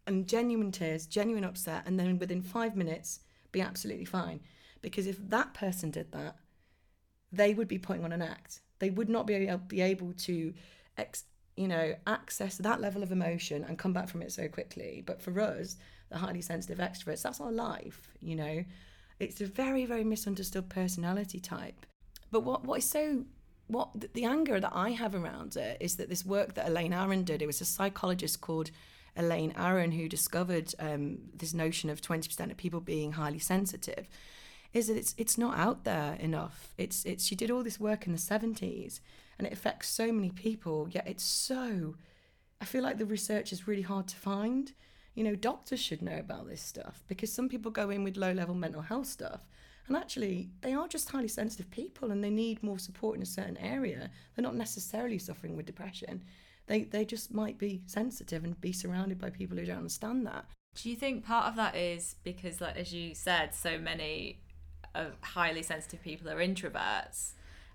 and 0.10 0.28
genuine 0.28 0.72
tears, 0.72 1.06
genuine 1.06 1.44
upset, 1.44 1.84
and 1.86 2.00
then 2.00 2.18
within 2.18 2.42
five 2.42 2.76
minutes 2.76 3.20
be 3.52 3.62
absolutely 3.62 4.06
fine. 4.06 4.40
Because 4.82 5.06
if 5.06 5.18
that 5.30 5.54
person 5.54 5.92
did 5.92 6.12
that, 6.12 6.36
they 7.32 7.54
would 7.54 7.68
be 7.68 7.78
putting 7.78 8.04
on 8.04 8.12
an 8.12 8.22
act. 8.22 8.62
They 8.80 8.90
would 8.90 9.08
not 9.08 9.28
be, 9.28 9.36
able, 9.36 9.58
be 9.60 9.82
able 9.82 10.14
to, 10.14 10.54
ex, 10.98 11.26
you 11.56 11.68
know, 11.68 11.94
access 12.08 12.58
that 12.58 12.82
level 12.82 13.04
of 13.04 13.12
emotion 13.12 13.64
and 13.64 13.78
come 13.78 13.94
back 13.94 14.10
from 14.10 14.24
it 14.24 14.32
so 14.32 14.48
quickly. 14.48 15.04
But 15.06 15.22
for 15.22 15.40
us, 15.40 15.78
the 16.10 16.18
highly 16.18 16.42
sensitive 16.42 16.80
extroverts. 16.80 17.22
That's 17.22 17.40
our 17.40 17.52
life, 17.52 18.10
you 18.20 18.36
know. 18.36 18.64
It's 19.20 19.42
a 19.42 19.46
very, 19.46 19.86
very 19.86 20.04
misunderstood 20.04 20.70
personality 20.70 21.40
type. 21.40 21.86
But 22.32 22.44
what, 22.44 22.66
what 22.66 22.80
is 22.80 22.90
so 22.90 23.26
what 23.68 23.90
the 24.16 24.26
anger 24.26 24.60
that 24.60 24.72
I 24.74 24.90
have 24.92 25.14
around 25.14 25.56
it 25.56 25.78
is 25.80 25.98
that 25.98 26.10
this 26.10 26.26
work 26.26 26.56
that 26.56 26.68
Elaine 26.68 26.94
Aron 26.94 27.24
did, 27.24 27.44
it 27.44 27.46
was 27.46 27.62
a 27.62 27.66
psychologist 27.66 28.42
called 28.42 28.72
Elaine 29.20 29.54
Aron 29.58 29.92
who 29.92 30.10
discovered 30.10 30.74
um, 30.80 31.20
this 31.36 31.54
notion 31.54 31.90
of 31.90 32.02
20% 32.02 32.50
of 32.50 32.58
people 32.58 32.80
being 32.80 33.12
highly 33.14 33.40
sensitive, 33.40 34.08
is 34.74 34.88
that 34.88 34.98
it's 34.98 35.16
it's 35.18 35.38
not 35.38 35.58
out 35.58 35.84
there 35.84 36.16
enough. 36.20 36.74
It's 36.78 37.06
it's 37.06 37.26
she 37.26 37.36
did 37.36 37.52
all 37.52 37.64
this 37.64 37.80
work 37.80 38.08
in 38.08 38.14
the 38.14 38.20
70s 38.20 39.00
and 39.38 39.48
it 39.48 39.54
affects 39.54 39.90
so 39.90 40.12
many 40.12 40.32
people, 40.32 40.88
yet 40.90 41.08
it's 41.08 41.24
so 41.24 41.96
I 42.62 42.66
feel 42.66 42.84
like 42.84 42.98
the 42.98 43.06
research 43.06 43.52
is 43.52 43.68
really 43.68 43.84
hard 43.84 44.08
to 44.08 44.16
find 44.16 44.74
you 45.16 45.26
know, 45.26 45.36
doctors 45.36 45.82
should 45.82 46.02
know 46.02 46.18
about 46.18 46.48
this 46.48 46.62
stuff 46.62 47.04
because 47.08 47.30
some 47.34 47.50
people 47.50 47.72
go 47.72 47.90
in 47.90 48.06
with 48.06 48.16
low 48.16 48.32
level 48.32 48.56
mental 48.56 48.82
health 48.82 49.08
stuff 49.08 49.50
and 49.88 49.98
actually 49.98 50.50
they 50.62 50.74
are 50.74 50.88
just 50.88 51.10
highly 51.10 51.28
sensitive 51.28 51.70
people 51.72 52.12
and 52.12 52.24
they 52.24 52.30
need 52.30 52.64
more 52.64 52.80
support 52.80 53.18
in 53.18 53.22
a 53.22 53.26
certain 53.26 53.58
area. 53.58 54.10
They're 54.36 54.44
not 54.44 54.56
necessarily 54.56 55.18
suffering 55.18 55.58
with 55.58 55.66
depression. 55.66 56.24
They 56.70 56.84
they 56.84 57.04
just 57.04 57.34
might 57.34 57.58
be 57.58 57.82
sensitive 57.88 58.44
and 58.44 58.60
be 58.62 58.72
surrounded 58.72 59.20
by 59.20 59.32
people 59.32 59.58
who 59.58 59.66
don't 59.66 59.78
understand 59.78 60.26
that. 60.28 60.46
Do 60.76 60.90
you 60.90 60.96
think 60.96 61.26
part 61.26 61.48
of 61.48 61.56
that 61.56 61.76
is 61.76 62.16
because 62.24 62.62
like 62.62 62.78
as 62.78 62.94
you 62.94 63.16
said, 63.16 63.56
so 63.56 63.80
many 63.80 64.40
of 64.94 65.14
highly 65.22 65.64
sensitive 65.64 66.02
people 66.04 66.30
are 66.30 66.38
introverts 66.38 67.32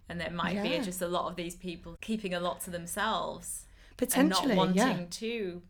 and 0.08 0.20
there 0.20 0.30
might 0.30 0.54
yeah. 0.54 0.62
be 0.62 0.78
just 0.78 1.02
a 1.02 1.08
lot 1.08 1.28
of 1.28 1.36
these 1.36 1.56
people 1.56 1.96
keeping 2.00 2.34
a 2.34 2.40
lot 2.40 2.60
to 2.60 2.70
themselves 2.70 3.66
potentially 3.96 4.52
and 4.52 4.56
not 4.56 4.56
wanting 4.56 4.98
yeah. 4.98 5.06
to 5.10 5.62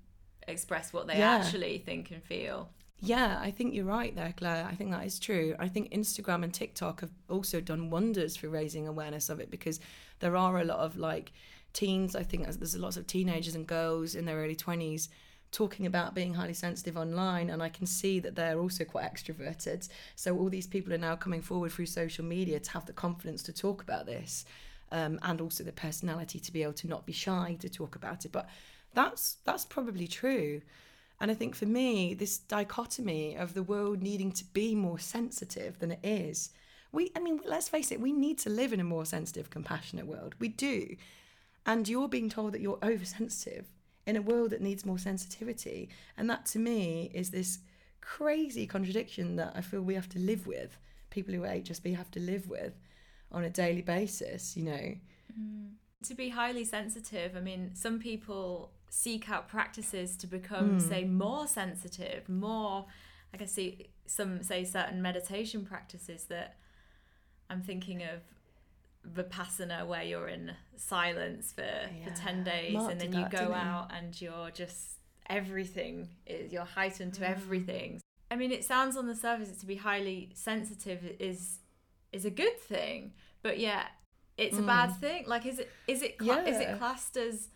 express 0.47 0.93
what 0.93 1.07
they 1.07 1.18
yeah. 1.18 1.37
actually 1.37 1.79
think 1.79 2.11
and 2.11 2.22
feel. 2.22 2.68
Yeah, 3.01 3.39
I 3.41 3.51
think 3.51 3.75
you're 3.75 3.85
right 3.85 4.14
there, 4.14 4.35
Claire. 4.37 4.66
I 4.70 4.75
think 4.75 4.91
that 4.91 5.05
is 5.05 5.18
true. 5.18 5.55
I 5.59 5.68
think 5.68 5.93
Instagram 5.93 6.45
and 6.45 6.53
TikTok 6.53 7.01
have 7.01 7.11
also 7.29 7.61
done 7.61 7.91
wonders 7.91 8.37
for 8.37 8.49
raising 8.49 8.87
awareness 8.87 9.29
of 9.29 9.41
it 9.41 9.51
because 9.51 9.81
there 10.20 10.37
are 10.37 10.59
a 10.61 10.64
lot 10.64 10.79
of 10.79 10.97
like 10.97 11.33
teens. 11.75 12.16
I 12.16 12.22
think 12.22 12.45
there's 12.45 12.77
lots 12.77 12.97
of 12.97 13.07
teenagers 13.07 13.55
and 13.55 13.66
girls 13.66 14.14
in 14.14 14.25
their 14.25 14.39
early 14.39 14.57
20s 14.57 15.09
talking 15.53 15.87
about 15.87 16.14
being 16.14 16.35
highly 16.35 16.53
sensitive 16.53 16.97
online 16.97 17.49
and 17.49 17.62
I 17.62 17.68
can 17.68 17.87
see 17.87 18.18
that 18.20 18.35
they're 18.35 18.59
also 18.59 18.85
quite 18.85 19.05
extroverted. 19.05 19.89
So 20.16 20.37
all 20.37 20.49
these 20.49 20.66
people 20.66 20.93
are 20.93 20.99
now 20.99 21.14
coming 21.14 21.43
forward 21.43 21.70
through 21.70 21.87
social 21.87 22.25
media 22.25 22.59
to 22.59 22.70
have 22.72 22.87
the 22.87 22.93
confidence 22.93 23.43
to 23.45 23.53
talk 23.53 23.81
about 23.83 24.05
this 24.05 24.45
um, 24.91 25.20
and 25.22 25.41
also 25.41 25.62
the 25.62 25.72
personality 25.72 26.41
to 26.41 26.53
be 26.53 26.62
able 26.62 26.72
to 26.75 26.89
not 26.89 27.07
be 27.07 27.12
shy 27.12 27.57
to 27.61 27.68
talk 27.68 27.95
about 27.95 28.25
it. 28.25 28.33
But 28.33 28.49
that's 28.95 29.37
that's 29.45 29.64
probably 29.64 30.09
true. 30.09 30.61
And 31.20 31.31
I 31.31 31.35
think 31.35 31.55
for 31.55 31.66
me, 31.66 32.14
this 32.14 32.39
dichotomy 32.39 33.37
of 33.37 33.55
the 33.55 33.62
world 33.62 34.03
needing 34.03 34.33
to 34.33 34.45
be 34.47 34.75
more 34.75 34.99
sensitive 34.99 35.79
than 35.79 35.93
it 35.93 36.01
is, 36.03 36.51
we, 36.91 37.12
I 37.16 37.20
mean, 37.20 37.41
let's 37.45 37.68
face 37.68 37.93
it, 37.93 38.01
we 38.01 38.12
need 38.12 38.39
to 38.39 38.51
live 38.51 38.72
in 38.72 38.81
a 38.81 38.85
more 38.85 39.07
sensitive, 39.07 39.51
compassionate 39.51 40.07
world. 40.07 40.35
We 40.39 40.49
do. 40.49 40.97
And 41.67 41.89
you're 41.89 42.09
being 42.09 42.29
told 42.29 42.53
that 42.53 42.61
you're 42.61 42.79
oversensitive 42.83 43.67
in 44.07 44.17
a 44.17 44.23
world 44.23 44.51
that 44.51 44.61
needs 44.61 44.85
more 44.85 44.99
sensitivity. 44.99 45.89
And 46.17 46.29
that 46.29 46.47
to 46.47 46.59
me 46.59 47.11
is 47.15 47.31
this 47.31 47.59
crazy 48.01 48.67
contradiction 48.67 49.37
that 49.37 49.53
I 49.55 49.62
feel 49.62 49.81
we 49.81 49.95
have 49.95 50.09
to 50.11 50.19
live 50.19 50.47
with, 50.47 50.79
people 51.11 51.35
who 51.35 51.45
are 51.45 51.49
HSP 51.49 51.97
have 51.97 52.11
to 52.12 52.21
live 52.21 52.49
with 52.49 52.75
on 53.33 53.45
a 53.45 53.51
daily 53.51 53.83
basis, 53.83 54.57
you 54.57 54.65
know. 54.65 54.95
Mm. 55.39 55.71
To 56.05 56.15
be 56.15 56.29
highly 56.29 56.65
sensitive, 56.65 57.35
I 57.35 57.41
mean, 57.41 57.71
some 57.75 57.99
people 57.99 58.73
seek 58.91 59.31
out 59.31 59.49
practices 59.49 60.17
to 60.19 60.27
become, 60.27 60.79
mm. 60.79 60.89
say, 60.89 61.05
more 61.05 61.47
sensitive, 61.47 62.29
more. 62.29 62.87
I 63.33 63.45
see 63.47 63.89
some 64.07 64.43
say 64.43 64.65
certain 64.65 65.03
meditation 65.03 65.65
practices 65.65 66.25
that 66.25 66.57
I'm 67.51 67.62
thinking 67.62 68.03
of 68.03 68.21
vipassana 69.12 69.86
where 69.86 70.02
you're 70.02 70.28
in 70.28 70.52
silence 70.76 71.52
for, 71.52 71.62
yeah. 71.62 72.05
for 72.05 72.11
10 72.11 72.44
days 72.44 72.74
Mark 72.74 72.92
and 72.92 73.00
then 73.00 73.12
you 73.12 73.20
that, 73.20 73.30
go 73.30 73.52
out 73.52 73.90
and 73.94 74.20
you're 74.20 74.50
just 74.50 74.98
everything 75.28 76.09
is 76.26 76.52
you're 76.52 76.64
heightened 76.64 77.14
to 77.14 77.22
mm. 77.22 77.30
everything 77.30 78.00
i 78.30 78.36
mean 78.36 78.52
it 78.52 78.64
sounds 78.64 78.96
on 78.96 79.07
the 79.07 79.14
surface 79.14 79.57
to 79.57 79.66
be 79.66 79.76
highly 79.76 80.30
sensitive 80.34 81.00
is 81.18 81.61
is 82.12 82.24
a 82.24 82.30
good 82.30 82.59
thing 82.61 83.12
but 83.42 83.59
yeah 83.59 83.84
it's 84.36 84.57
mm. 84.57 84.64
a 84.64 84.66
bad 84.66 84.88
thing 84.96 85.24
like 85.26 85.46
is 85.46 85.59
it 85.59 85.70
is 85.86 86.02
it 86.02 86.16
yeah. 86.20 86.44
is 86.44 86.61
it 86.61 86.78
classed 86.78 87.16
as 87.16 87.48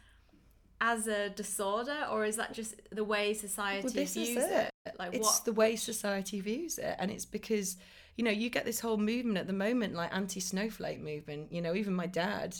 as 0.81 1.09
a 1.09 1.29
disorder 1.31 2.07
or 2.11 2.25
is 2.25 2.37
that 2.37 2.53
just 2.53 2.75
the 2.91 3.05
way 3.05 3.35
society 3.35 3.83
well, 3.83 4.07
views 4.07 4.37
it. 4.37 4.71
it. 4.87 4.95
like 4.99 5.15
it's 5.15 5.27
what? 5.27 5.45
the 5.45 5.53
way 5.53 5.75
society 5.77 6.41
views 6.41 6.79
it 6.79 6.95
and 6.99 7.11
it's 7.11 7.27
because 7.27 7.77
you 8.19 8.25
know 8.25 8.33
you 8.33 8.51
get 8.51 8.65
this 8.65 8.81
whole 8.81 8.97
movement 8.97 9.39
at 9.39 9.47
the 9.47 9.53
moment 9.53 9.95
like 9.95 10.13
anti-snowflake 10.13 11.01
movement 11.01 11.53
you 11.53 11.63
know 11.63 11.73
even 11.73 11.95
my 11.95 12.07
dad 12.07 12.55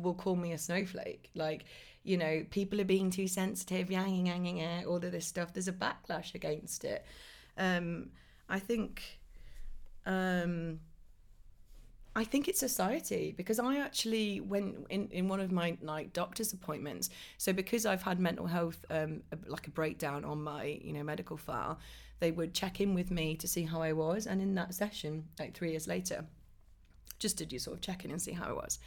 will 0.00 0.14
call 0.14 0.34
me 0.34 0.52
a 0.52 0.58
snowflake. 0.58 1.30
Like 1.34 1.66
you 2.02 2.16
know 2.16 2.44
people 2.50 2.80
are 2.80 2.86
being 2.86 3.10
too 3.10 3.28
sensitive 3.28 3.90
yang 3.90 4.26
yang 4.26 4.46
yang, 4.46 4.56
yang 4.56 4.86
all 4.86 4.96
of 4.96 5.12
this 5.12 5.26
stuff. 5.26 5.52
There's 5.52 5.68
a 5.68 5.72
backlash 5.72 6.34
against 6.34 6.84
it. 6.84 7.04
Um 7.56 8.10
i 8.48 8.58
think 8.58 9.02
um 10.04 10.80
I 12.16 12.22
think 12.22 12.46
it's 12.46 12.60
society 12.60 13.34
because 13.36 13.58
I 13.58 13.78
actually 13.78 14.40
went 14.40 14.86
in, 14.88 15.08
in 15.10 15.28
one 15.28 15.40
of 15.40 15.50
my 15.50 15.76
like 15.82 16.12
doctor's 16.12 16.52
appointments. 16.52 17.10
So 17.38 17.52
because 17.52 17.86
I've 17.86 18.02
had 18.02 18.20
mental 18.20 18.46
health 18.46 18.84
um, 18.88 19.22
like 19.48 19.66
a 19.66 19.70
breakdown 19.70 20.24
on 20.24 20.42
my 20.42 20.78
you 20.80 20.92
know 20.92 21.02
medical 21.02 21.36
file, 21.36 21.80
they 22.24 22.30
would 22.30 22.54
check 22.54 22.80
in 22.80 22.94
with 22.94 23.10
me 23.10 23.36
to 23.36 23.46
see 23.46 23.64
how 23.64 23.82
I 23.82 23.92
was, 23.92 24.26
and 24.26 24.40
in 24.40 24.54
that 24.54 24.72
session, 24.72 25.24
like 25.38 25.52
three 25.52 25.72
years 25.72 25.86
later, 25.86 26.24
just 27.18 27.36
did 27.36 27.52
you 27.52 27.58
sort 27.58 27.76
of 27.76 27.82
check 27.82 28.02
in 28.02 28.10
and 28.10 28.22
see 28.22 28.32
how 28.32 28.48
I 28.48 28.52
was. 28.52 28.78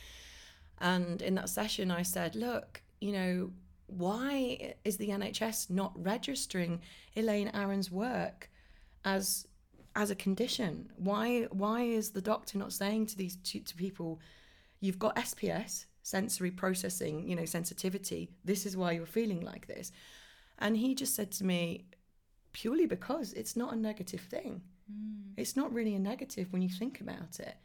And 0.80 1.22
in 1.22 1.36
that 1.36 1.50
session, 1.50 1.92
I 1.92 2.02
said, 2.02 2.36
look, 2.36 2.82
you 3.00 3.12
know, 3.12 3.52
why 3.86 4.74
is 4.84 4.98
the 4.98 5.10
NHS 5.10 5.70
not 5.70 5.92
registering 5.96 6.82
Elaine 7.16 7.52
Aron's 7.54 7.92
work 7.92 8.50
as 9.06 9.48
as 9.96 10.10
a 10.10 10.16
condition? 10.16 10.90
Why 10.96 11.44
why 11.52 11.84
is 11.84 12.10
the 12.10 12.22
doctor 12.22 12.58
not 12.58 12.74
saying 12.74 13.06
to 13.08 13.18
these 13.18 13.36
to, 13.36 13.60
to 13.60 13.76
people, 13.76 14.20
you've 14.80 14.98
got 14.98 15.16
SPS, 15.16 15.86
sensory 16.02 16.50
processing, 16.50 17.30
you 17.30 17.36
know, 17.36 17.46
sensitivity. 17.46 18.32
This 18.44 18.66
is 18.66 18.76
why 18.76 18.94
you're 18.94 19.06
feeling 19.06 19.42
like 19.42 19.68
this. 19.68 19.92
And 20.58 20.76
he 20.76 20.96
just 20.96 21.14
said 21.14 21.32
to 21.34 21.44
me, 21.44 21.86
purely 22.58 22.88
because 22.88 23.34
it's 23.34 23.56
not 23.56 23.72
a 23.72 23.78
negative 23.78 24.22
thing. 24.22 24.62
Mm. 24.92 25.34
It's 25.38 25.56
not 25.56 25.72
really 25.72 25.94
a 25.94 26.00
negative 26.00 26.52
when 26.52 26.64
you 26.64 26.70
think 26.70 27.00
about 27.00 27.40
it. 27.40 27.56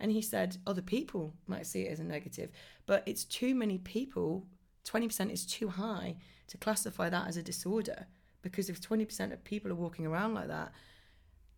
And 0.00 0.10
he 0.10 0.22
said 0.22 0.56
other 0.66 0.80
people 0.80 1.34
might 1.46 1.66
see 1.66 1.82
it 1.82 1.92
as 1.92 2.00
a 2.00 2.04
negative, 2.04 2.48
but 2.86 3.02
it's 3.04 3.24
too 3.24 3.54
many 3.54 3.76
people 3.76 4.46
20% 4.86 5.30
is 5.30 5.44
too 5.44 5.68
high 5.68 6.16
to 6.48 6.56
classify 6.56 7.10
that 7.10 7.28
as 7.28 7.36
a 7.36 7.42
disorder 7.42 8.06
because 8.40 8.70
if 8.70 8.80
20% 8.80 9.32
of 9.34 9.44
people 9.44 9.70
are 9.70 9.74
walking 9.74 10.06
around 10.06 10.32
like 10.32 10.48
that 10.48 10.72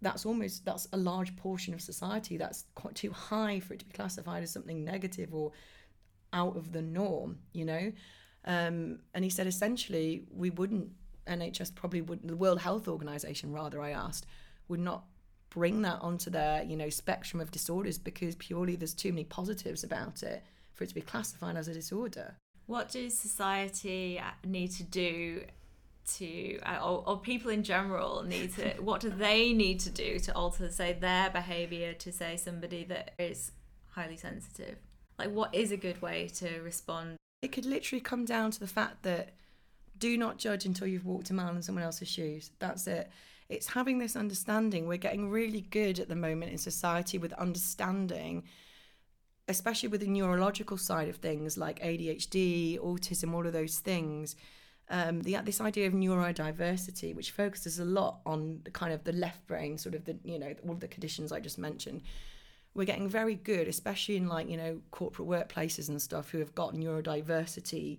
that's 0.01 0.27
almost 0.27 0.65
that's 0.65 0.89
a 0.93 0.97
large 0.97 1.37
portion 1.37 1.73
of 1.73 1.81
society 1.81 2.37
that's 2.37 2.65
quite 2.75 2.97
too 2.97 3.13
high 3.13 3.61
for 3.61 3.75
it 3.75 3.79
to 3.79 3.87
be 3.87 3.93
classified 3.93 4.43
as 4.43 4.51
something 4.51 4.85
negative 4.85 5.33
or 5.33 5.53
out 6.33 6.57
of 6.57 6.73
the 6.73 6.83
norm 6.83 7.39
you 7.53 7.65
know 7.65 7.93
um, 8.45 8.99
and 9.15 9.23
he 9.23 9.31
said 9.31 9.47
essentially 9.47 10.25
we 10.33 10.51
wouldn't 10.51 10.91
nhs 11.27 11.75
probably 11.75 12.01
would 12.01 12.27
the 12.27 12.37
world 12.37 12.61
health 12.61 12.89
organization 12.89 13.53
rather 13.53 13.81
i 13.81 13.91
asked 13.91 14.27
would 14.69 14.81
not 14.81 15.05
bring 15.51 15.83
that 15.83 16.01
onto 16.01 16.31
their 16.31 16.63
you 16.63 16.77
know 16.77 16.89
spectrum 16.89 17.41
of 17.41 17.51
disorders 17.51 17.99
because 17.99 18.35
purely 18.37 18.77
there's 18.77 18.95
too 18.95 19.13
many 19.13 19.25
positives 19.25 19.85
about 19.85 20.23
it 20.23 20.43
for 20.73 20.85
it 20.85 20.89
to 20.89 20.95
be 20.95 21.01
classified 21.01 21.57
as 21.57 21.69
a 21.69 21.75
disorder 21.75 22.37
what 22.67 22.91
does 22.91 23.17
society 23.17 24.21
need 24.45 24.71
to 24.73 24.83
do 24.85 25.43
to, 26.17 26.59
uh, 26.61 26.79
or, 26.83 27.05
or 27.07 27.19
people 27.19 27.51
in 27.51 27.63
general 27.63 28.23
need 28.23 28.55
to, 28.55 28.71
what 28.81 29.01
do 29.01 29.11
they 29.11 29.53
need 29.53 29.81
to 29.81 29.91
do 29.91 30.19
to 30.21 30.35
alter, 30.35 30.71
say, 30.71 30.93
their 30.93 31.31
behaviour 31.31 31.93
to, 31.95 32.13
say, 32.13 32.37
somebody 32.37 32.85
that 32.85 33.13
is 33.19 33.53
highly 33.91 34.17
sensitive? 34.17 34.77
Like, 35.19 35.31
what 35.31 35.55
is 35.55 35.71
a 35.71 35.77
good 35.77 36.01
way 36.03 36.29
to 36.37 36.61
respond? 36.61 37.17
It 37.43 37.53
could 37.53 37.67
literally 37.67 38.01
come 38.01 38.25
down 38.25 38.51
to 38.53 38.61
the 38.61 38.67
fact 38.67 39.03
that 39.03 39.31
do 40.03 40.19
not 40.19 40.37
judge 40.37 40.67
until 40.67 40.89
you've 40.89 41.07
walked 41.07 41.31
a 41.31 41.35
mile 41.35 41.55
in 41.55 41.63
someone 41.63 41.85
else's 41.85 42.09
shoes. 42.09 42.51
That's 42.59 42.87
it. 42.87 43.11
It's 43.49 43.69
having 43.69 43.99
this 43.99 44.17
understanding. 44.17 44.89
We're 44.89 44.97
getting 44.99 45.31
really 45.31 45.61
good 45.61 46.01
at 46.01 46.09
the 46.09 46.17
moment 46.17 46.51
in 46.51 46.59
society 46.59 47.19
with 47.19 47.33
understanding 47.35 48.45
especially 49.49 49.89
with 49.89 50.01
the 50.01 50.07
neurological 50.07 50.77
side 50.77 51.09
of 51.09 51.17
things 51.17 51.59
like 51.59 51.81
ADHD, 51.81 52.79
autism, 52.79 53.35
all 53.35 53.47
of 53.47 53.53
those 53.53 53.79
things. 53.79 54.37
Um, 54.89 55.21
the, 55.23 55.37
this 55.45 55.61
idea 55.61 55.87
of 55.87 55.95
neurodiversity, 55.95 57.15
which 57.15 57.31
focuses 57.31 57.79
a 57.79 57.85
lot 57.85 58.21
on 58.27 58.61
the 58.65 58.71
kind 58.71 58.93
of 58.93 59.05
the 59.05 59.13
left 59.13 59.47
brain, 59.47 59.79
sort 59.79 59.95
of 59.95 60.05
the 60.05 60.17
you 60.25 60.39
know 60.39 60.55
all 60.65 60.73
of 60.73 60.81
the 60.81 60.89
conditions 60.89 61.33
I 61.33 61.41
just 61.41 61.59
mentioned. 61.59 62.03
We're 62.75 62.85
getting 62.87 63.09
very 63.09 63.35
good, 63.35 63.69
especially 63.69 64.17
in 64.17 64.29
like 64.29 64.49
you 64.49 64.57
know 64.57 64.81
corporate 64.91 65.29
workplaces 65.29 65.89
and 65.89 66.01
stuff, 66.01 66.31
who 66.31 66.39
have 66.39 66.55
got 66.55 66.75
neurodiversity 66.75 67.99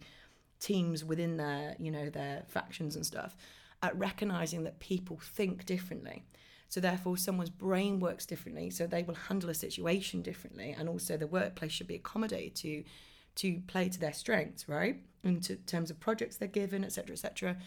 teams 0.64 1.04
within 1.04 1.36
their 1.36 1.76
you 1.78 1.92
know 1.92 2.10
their 2.10 2.44
factions 2.48 2.96
and 2.96 3.06
stuff, 3.06 3.36
at 3.82 3.98
recognizing 3.98 4.64
that 4.64 4.80
people 4.80 5.20
think 5.22 5.66
differently. 5.66 6.24
So 6.70 6.80
therefore, 6.80 7.18
someone's 7.18 7.52
brain 7.52 8.00
works 8.00 8.26
differently, 8.26 8.72
so 8.72 8.88
they 8.88 9.04
will 9.04 9.14
handle 9.14 9.50
a 9.50 9.54
situation 9.54 10.24
differently, 10.24 10.74
and 10.76 10.90
also 10.90 11.18
the 11.18 11.28
workplace 11.28 11.72
should 11.74 11.88
be 11.88 11.96
accommodated 11.96 12.56
to 12.56 12.84
to 13.36 13.62
play 13.68 13.90
to 13.90 14.00
their 14.00 14.14
strengths, 14.14 14.70
right? 14.70 15.02
In 15.24 15.42
terms 15.42 15.92
of 15.92 16.00
projects 16.00 16.38
they're 16.38 16.48
given, 16.48 16.84
etc., 16.84 17.14
etc. 17.14 17.58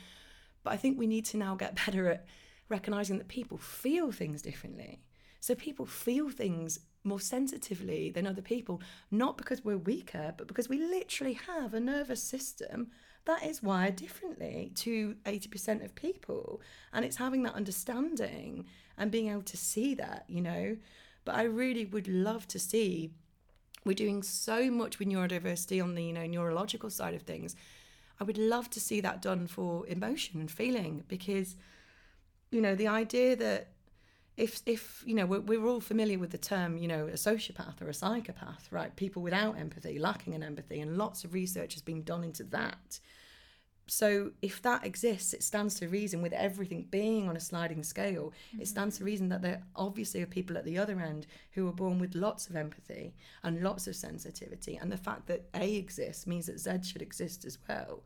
But 0.65 0.73
I 0.73 0.77
think 0.77 0.99
we 0.99 1.07
need 1.07 1.27
to 1.27 1.37
now 1.37 1.55
get 1.55 1.77
better 1.87 2.09
at 2.09 2.27
recognizing 2.69 3.19
that 3.19 3.29
people 3.29 3.59
feel 3.59 4.11
things 4.11 4.43
differently. 4.43 5.01
So 5.41 5.55
people 5.55 5.87
feel 5.87 6.31
things 6.31 6.81
more 7.07 7.21
sensitively 7.21 8.11
than 8.11 8.27
other 8.27 8.43
people, 8.43 8.83
not 9.11 9.39
because 9.39 9.65
we're 9.65 9.79
weaker, 9.79 10.35
but 10.37 10.47
because 10.47 10.69
we 10.69 10.79
literally 10.79 11.35
have 11.35 11.73
a 11.73 11.81
nervous 11.81 12.23
system 12.23 12.89
that 13.25 13.45
is 13.45 13.63
wired 13.63 13.97
differently 13.97 14.73
to 14.77 15.17
80% 15.25 15.85
of 15.85 15.95
people. 15.95 16.61
And 16.93 17.05
it's 17.05 17.17
having 17.17 17.43
that 17.45 17.55
understanding 17.55 18.67
and 18.99 19.11
being 19.11 19.29
able 19.29 19.43
to 19.43 19.57
see 19.57 19.95
that, 19.95 20.25
you 20.29 20.41
know. 20.41 20.77
But 21.25 21.35
I 21.35 21.43
really 21.43 21.85
would 21.85 22.09
love 22.09 22.47
to 22.49 22.59
see 22.59 23.11
we're 23.87 23.95
doing 23.95 24.23
so 24.25 24.69
much 24.71 24.99
with 24.99 25.07
neurodiversity 25.07 25.83
on 25.83 25.95
the 25.95 26.03
you 26.03 26.13
know 26.13 26.27
neurological 26.27 26.91
side 26.91 27.15
of 27.15 27.23
things. 27.23 27.55
I 28.21 28.25
would 28.25 28.37
love 28.37 28.69
to 28.71 28.81
see 28.81 29.01
that 29.01 29.23
done 29.23 29.47
for 29.47 29.87
emotion 29.87 30.41
and 30.41 30.51
feeling 30.51 31.05
because 31.07 31.55
you 32.51 32.61
know 32.61 32.75
the 32.75 32.89
idea 32.89 33.37
that 33.37 33.69
if 34.37 34.61
if 34.67 35.03
you 35.07 35.15
know 35.15 35.27
we're, 35.27 35.41
we're 35.41 35.67
all 35.67 35.81
familiar 35.81 36.19
with 36.19 36.31
the 36.31 36.39
term 36.39 36.77
you 36.77 36.89
know 36.89 37.07
a 37.07 37.13
sociopath 37.13 37.81
or 37.81 37.89
a 37.89 37.95
psychopath 37.95 38.69
right 38.71 38.95
people 38.97 39.23
without 39.23 39.59
empathy 39.59 39.99
lacking 39.99 40.35
in 40.35 40.43
empathy 40.43 40.81
and 40.81 40.99
lots 40.99 41.25
of 41.25 41.33
research 41.33 41.75
has 41.75 41.83
been 41.83 42.03
done 42.03 42.23
into 42.23 42.45
that 42.45 43.01
so 43.89 44.33
if 44.43 44.61
that 44.63 44.85
exists, 44.85 45.33
it 45.33 45.45
stands 45.45 45.77
to 45.77 45.89
reason 45.89 46.21
with 46.21 46.33
everything 46.33 46.89
being 46.91 47.29
on 47.29 47.37
a 47.37 47.41
sliding 47.41 47.85
scale, 47.85 48.33
mm-hmm. 48.51 48.63
it 48.63 48.69
stands 48.69 48.99
to 48.99 49.05
reason 49.05 49.29
that 49.29 49.43
there 49.43 49.63
obviously 49.77 50.23
are 50.23 50.27
people 50.27 50.59
at 50.59 50.65
the 50.65 50.79
other 50.79 50.99
end 51.01 51.27
who 51.53 51.69
are 51.69 51.73
born 51.73 52.01
with 52.01 52.15
lots 52.15 52.49
of 52.49 52.57
empathy 52.57 53.15
and 53.45 53.63
lots 53.63 53.87
of 53.87 53.95
sensitivity. 53.95 54.77
And 54.77 54.91
the 54.91 54.97
fact 54.97 55.29
that 55.29 55.49
A 55.55 55.77
exists 55.77 56.27
means 56.27 56.47
that 56.47 56.59
Z 56.59 56.83
should 56.83 57.03
exist 57.03 57.45
as 57.45 57.59
well. 57.69 58.03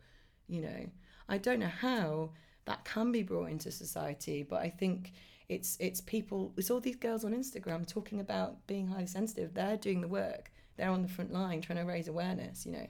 You 0.48 0.62
know, 0.62 0.90
I 1.28 1.38
don't 1.38 1.60
know 1.60 1.66
how 1.66 2.32
that 2.66 2.84
can 2.84 3.10
be 3.10 3.22
brought 3.22 3.50
into 3.50 3.70
society, 3.70 4.42
but 4.42 4.60
I 4.60 4.68
think 4.68 5.12
it's 5.50 5.76
it's 5.80 6.00
people 6.00 6.52
it's 6.56 6.70
all 6.70 6.80
these 6.80 6.96
girls 6.96 7.24
on 7.24 7.32
Instagram 7.32 7.86
talking 7.86 8.20
about 8.20 8.66
being 8.66 8.86
highly 8.86 9.06
sensitive. 9.06 9.52
They're 9.52 9.76
doing 9.76 10.00
the 10.00 10.08
work. 10.08 10.50
They're 10.76 10.90
on 10.90 11.02
the 11.02 11.08
front 11.08 11.32
line 11.32 11.60
trying 11.60 11.78
to 11.78 11.84
raise 11.84 12.08
awareness, 12.08 12.64
you 12.64 12.72
know 12.72 12.86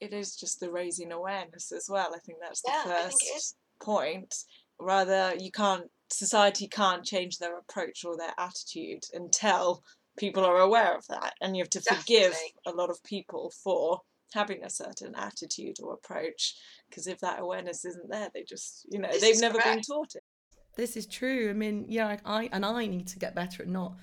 it 0.00 0.12
is 0.12 0.34
just 0.34 0.60
the 0.60 0.70
raising 0.70 1.12
awareness 1.12 1.72
as 1.72 1.86
well. 1.88 2.10
I 2.14 2.18
think 2.20 2.38
that's 2.40 2.62
the 2.62 2.72
yeah, 2.72 2.84
first 2.84 3.56
point. 3.82 4.34
Rather, 4.80 5.34
you 5.38 5.50
can't 5.50 5.84
society 6.10 6.66
can't 6.66 7.04
change 7.04 7.38
their 7.38 7.58
approach 7.58 8.04
or 8.04 8.16
their 8.16 8.32
attitude 8.38 9.04
until 9.12 9.82
people 10.18 10.44
are 10.44 10.58
aware 10.58 10.96
of 10.96 11.06
that, 11.08 11.34
and 11.40 11.56
you 11.56 11.62
have 11.62 11.70
to 11.70 11.80
Definitely. 11.80 12.02
forgive 12.02 12.38
a 12.66 12.72
lot 12.72 12.90
of 12.90 13.02
people 13.04 13.52
for 13.62 14.00
having 14.32 14.64
a 14.64 14.70
certain 14.70 15.14
attitude 15.16 15.76
or 15.82 15.94
approach 15.94 16.54
because 16.88 17.08
if 17.08 17.18
that 17.18 17.40
awareness 17.40 17.84
isn't 17.84 18.08
there 18.08 18.28
they 18.32 18.44
just 18.44 18.86
you 18.88 18.96
know 19.00 19.08
this 19.10 19.20
they've 19.20 19.40
never 19.40 19.58
correct. 19.58 19.74
been 19.74 19.82
taught 19.82 20.14
it 20.14 20.22
this 20.80 20.96
is 20.96 21.06
true 21.06 21.50
i 21.50 21.52
mean 21.52 21.84
yeah 21.88 22.16
i 22.24 22.48
and 22.52 22.64
i 22.64 22.86
need 22.86 23.06
to 23.06 23.18
get 23.18 23.34
better 23.34 23.62
at 23.62 23.68
not 23.68 23.94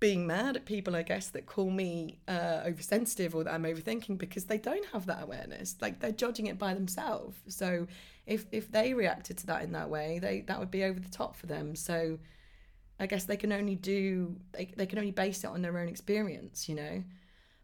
being 0.00 0.26
mad 0.26 0.56
at 0.56 0.64
people, 0.64 0.96
I 0.96 1.02
guess, 1.02 1.28
that 1.28 1.44
call 1.44 1.70
me 1.70 2.18
uh, 2.26 2.62
oversensitive 2.64 3.34
or 3.34 3.44
that 3.44 3.52
I'm 3.52 3.64
overthinking 3.64 4.16
because 4.16 4.46
they 4.46 4.56
don't 4.56 4.84
have 4.86 5.06
that 5.06 5.22
awareness. 5.22 5.76
Like 5.80 6.00
they're 6.00 6.10
judging 6.10 6.46
it 6.46 6.58
by 6.58 6.72
themselves. 6.72 7.36
So 7.48 7.86
if 8.26 8.46
if 8.50 8.72
they 8.72 8.94
reacted 8.94 9.36
to 9.38 9.46
that 9.46 9.62
in 9.62 9.72
that 9.72 9.90
way, 9.90 10.18
they 10.18 10.40
that 10.42 10.58
would 10.58 10.70
be 10.70 10.84
over 10.84 10.98
the 10.98 11.10
top 11.10 11.36
for 11.36 11.46
them. 11.46 11.76
So 11.76 12.18
I 12.98 13.06
guess 13.06 13.24
they 13.24 13.36
can 13.36 13.52
only 13.52 13.76
do 13.76 14.36
they, 14.52 14.72
they 14.74 14.86
can 14.86 14.98
only 14.98 15.12
base 15.12 15.44
it 15.44 15.48
on 15.48 15.60
their 15.60 15.78
own 15.78 15.88
experience, 15.88 16.68
you 16.68 16.74
know. 16.74 17.04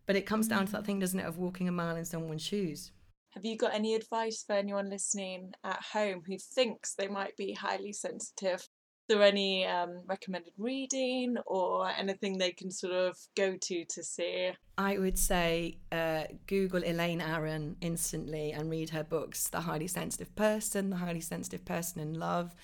But 0.05 0.16
it 0.16 0.26
comes 0.26 0.47
down 0.47 0.66
to 0.66 0.72
that 0.72 0.82
mm. 0.82 0.87
thing, 0.87 0.99
doesn't 1.01 1.18
it, 1.18 1.26
of 1.26 1.39
walking 1.39 1.68
a 1.68 1.72
mile 1.72 1.97
in 1.97 2.05
someone's 2.05 2.43
shoes. 2.43 2.93
Have 3.37 3.45
you 3.45 3.57
got 3.57 3.74
any 3.74 3.95
advice 3.95 4.43
for 4.47 4.55
anyone 4.55 4.89
listening 4.89 5.53
at 5.62 5.80
home 5.93 6.22
who 6.26 6.39
thinks 6.39 6.95
they 6.95 7.07
might 7.07 7.37
be 7.37 7.53
highly 7.53 7.93
sensitive 7.93 8.66
there 9.09 9.22
any 9.22 9.66
um, 9.66 10.01
recommended 10.07 10.53
reading 10.59 11.37
or 11.47 11.89
anything 11.89 12.39
they 12.39 12.51
can 12.51 12.70
sort 12.70 12.93
of 12.93 13.16
go 13.37 13.57
to 13.61 13.84
to 13.84 14.03
see? 14.03 14.51
I 14.78 14.99
would 14.99 15.18
say 15.18 15.78
uh, 15.93 16.24
Google 16.47 16.82
Elaine 16.82 17.20
Aron 17.20 17.76
instantly 17.80 18.53
and 18.53 18.70
read 18.70 18.91
her 18.91 19.05
books 19.05 19.49
The 19.49 19.61
Highly 19.61 19.87
Sensitive 19.87 20.34
Person, 20.34 20.91
The 20.91 20.97
Highly 20.97 21.20
Sensitive 21.20 21.64
Person 21.64 22.01
in 22.01 22.18
Love. 22.18 22.55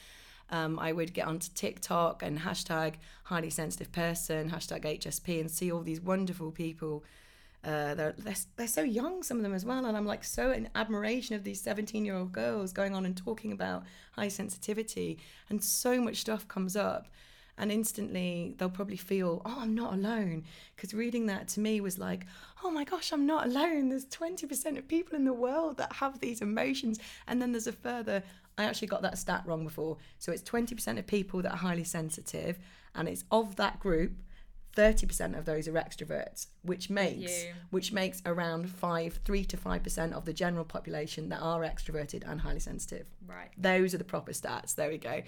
Um, 0.50 0.78
I 0.78 0.92
would 0.92 1.14
get 1.14 1.26
onto 1.26 1.48
TikTok 1.54 2.22
and 2.22 2.40
hashtag 2.40 2.94
highly 3.24 3.50
sensitive 3.50 3.92
person, 3.92 4.50
hashtag 4.50 4.84
HSP, 4.84 5.40
and 5.40 5.50
see 5.50 5.70
all 5.70 5.82
these 5.82 6.00
wonderful 6.00 6.50
people 6.50 7.04
uh, 7.64 7.94
they're, 7.94 8.14
they're, 8.18 8.34
they're 8.56 8.66
so 8.66 8.82
young, 8.82 9.22
some 9.22 9.36
of 9.36 9.42
them 9.42 9.54
as 9.54 9.64
well. 9.64 9.84
And 9.84 9.96
I'm 9.96 10.06
like 10.06 10.24
so 10.24 10.50
in 10.50 10.68
admiration 10.74 11.36
of 11.36 11.44
these 11.44 11.60
17 11.60 12.04
year 12.04 12.16
old 12.16 12.32
girls 12.32 12.72
going 12.72 12.94
on 12.94 13.06
and 13.06 13.16
talking 13.16 13.52
about 13.52 13.84
high 14.12 14.28
sensitivity. 14.28 15.18
And 15.48 15.62
so 15.62 16.00
much 16.00 16.16
stuff 16.16 16.48
comes 16.48 16.76
up. 16.76 17.06
And 17.58 17.70
instantly 17.70 18.54
they'll 18.58 18.70
probably 18.70 18.96
feel, 18.96 19.42
oh, 19.44 19.58
I'm 19.60 19.74
not 19.74 19.92
alone. 19.92 20.44
Because 20.74 20.94
reading 20.94 21.26
that 21.26 21.48
to 21.48 21.60
me 21.60 21.80
was 21.80 21.98
like, 21.98 22.26
oh 22.64 22.70
my 22.70 22.82
gosh, 22.82 23.12
I'm 23.12 23.26
not 23.26 23.46
alone. 23.46 23.90
There's 23.90 24.06
20% 24.06 24.78
of 24.78 24.88
people 24.88 25.14
in 25.14 25.24
the 25.24 25.32
world 25.32 25.76
that 25.76 25.92
have 25.92 26.18
these 26.18 26.40
emotions. 26.40 26.98
And 27.28 27.40
then 27.40 27.52
there's 27.52 27.66
a 27.68 27.72
further, 27.72 28.24
I 28.58 28.64
actually 28.64 28.88
got 28.88 29.02
that 29.02 29.18
stat 29.18 29.44
wrong 29.46 29.64
before. 29.64 29.98
So 30.18 30.32
it's 30.32 30.42
20% 30.42 30.98
of 30.98 31.06
people 31.06 31.42
that 31.42 31.52
are 31.52 31.58
highly 31.58 31.84
sensitive. 31.84 32.58
And 32.94 33.08
it's 33.08 33.24
of 33.30 33.54
that 33.56 33.78
group, 33.78 34.12
30% 34.74 35.38
of 35.38 35.44
those 35.44 35.68
are 35.68 35.72
extroverts, 35.72 36.46
which 36.62 36.88
makes 36.88 37.44
which 37.70 37.92
makes 37.92 38.22
around 38.24 38.70
5 38.70 39.20
3 39.24 39.44
to 39.44 39.56
5% 39.56 40.12
of 40.12 40.24
the 40.24 40.32
general 40.32 40.64
population 40.64 41.28
that 41.28 41.40
are 41.40 41.60
extroverted 41.60 42.28
and 42.28 42.40
highly 42.40 42.60
sensitive. 42.60 43.08
Right. 43.26 43.50
Those 43.58 43.94
are 43.94 43.98
the 43.98 44.04
proper 44.04 44.32
stats. 44.32 44.74
There 44.74 44.88
we 44.88 44.98
go. 44.98 45.22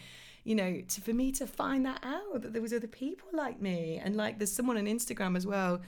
You 0.44 0.54
know, 0.54 0.82
to, 0.88 1.00
for 1.00 1.12
me 1.12 1.32
to 1.32 1.46
find 1.46 1.86
that 1.86 2.04
out 2.04 2.42
that 2.42 2.52
there 2.52 2.62
was 2.62 2.72
other 2.72 2.86
people 2.86 3.28
like 3.32 3.60
me 3.60 4.00
and 4.02 4.16
like 4.16 4.38
there's 4.38 4.52
someone 4.52 4.76
on 4.76 4.86
Instagram 4.86 5.36
as 5.36 5.46
well 5.46 5.80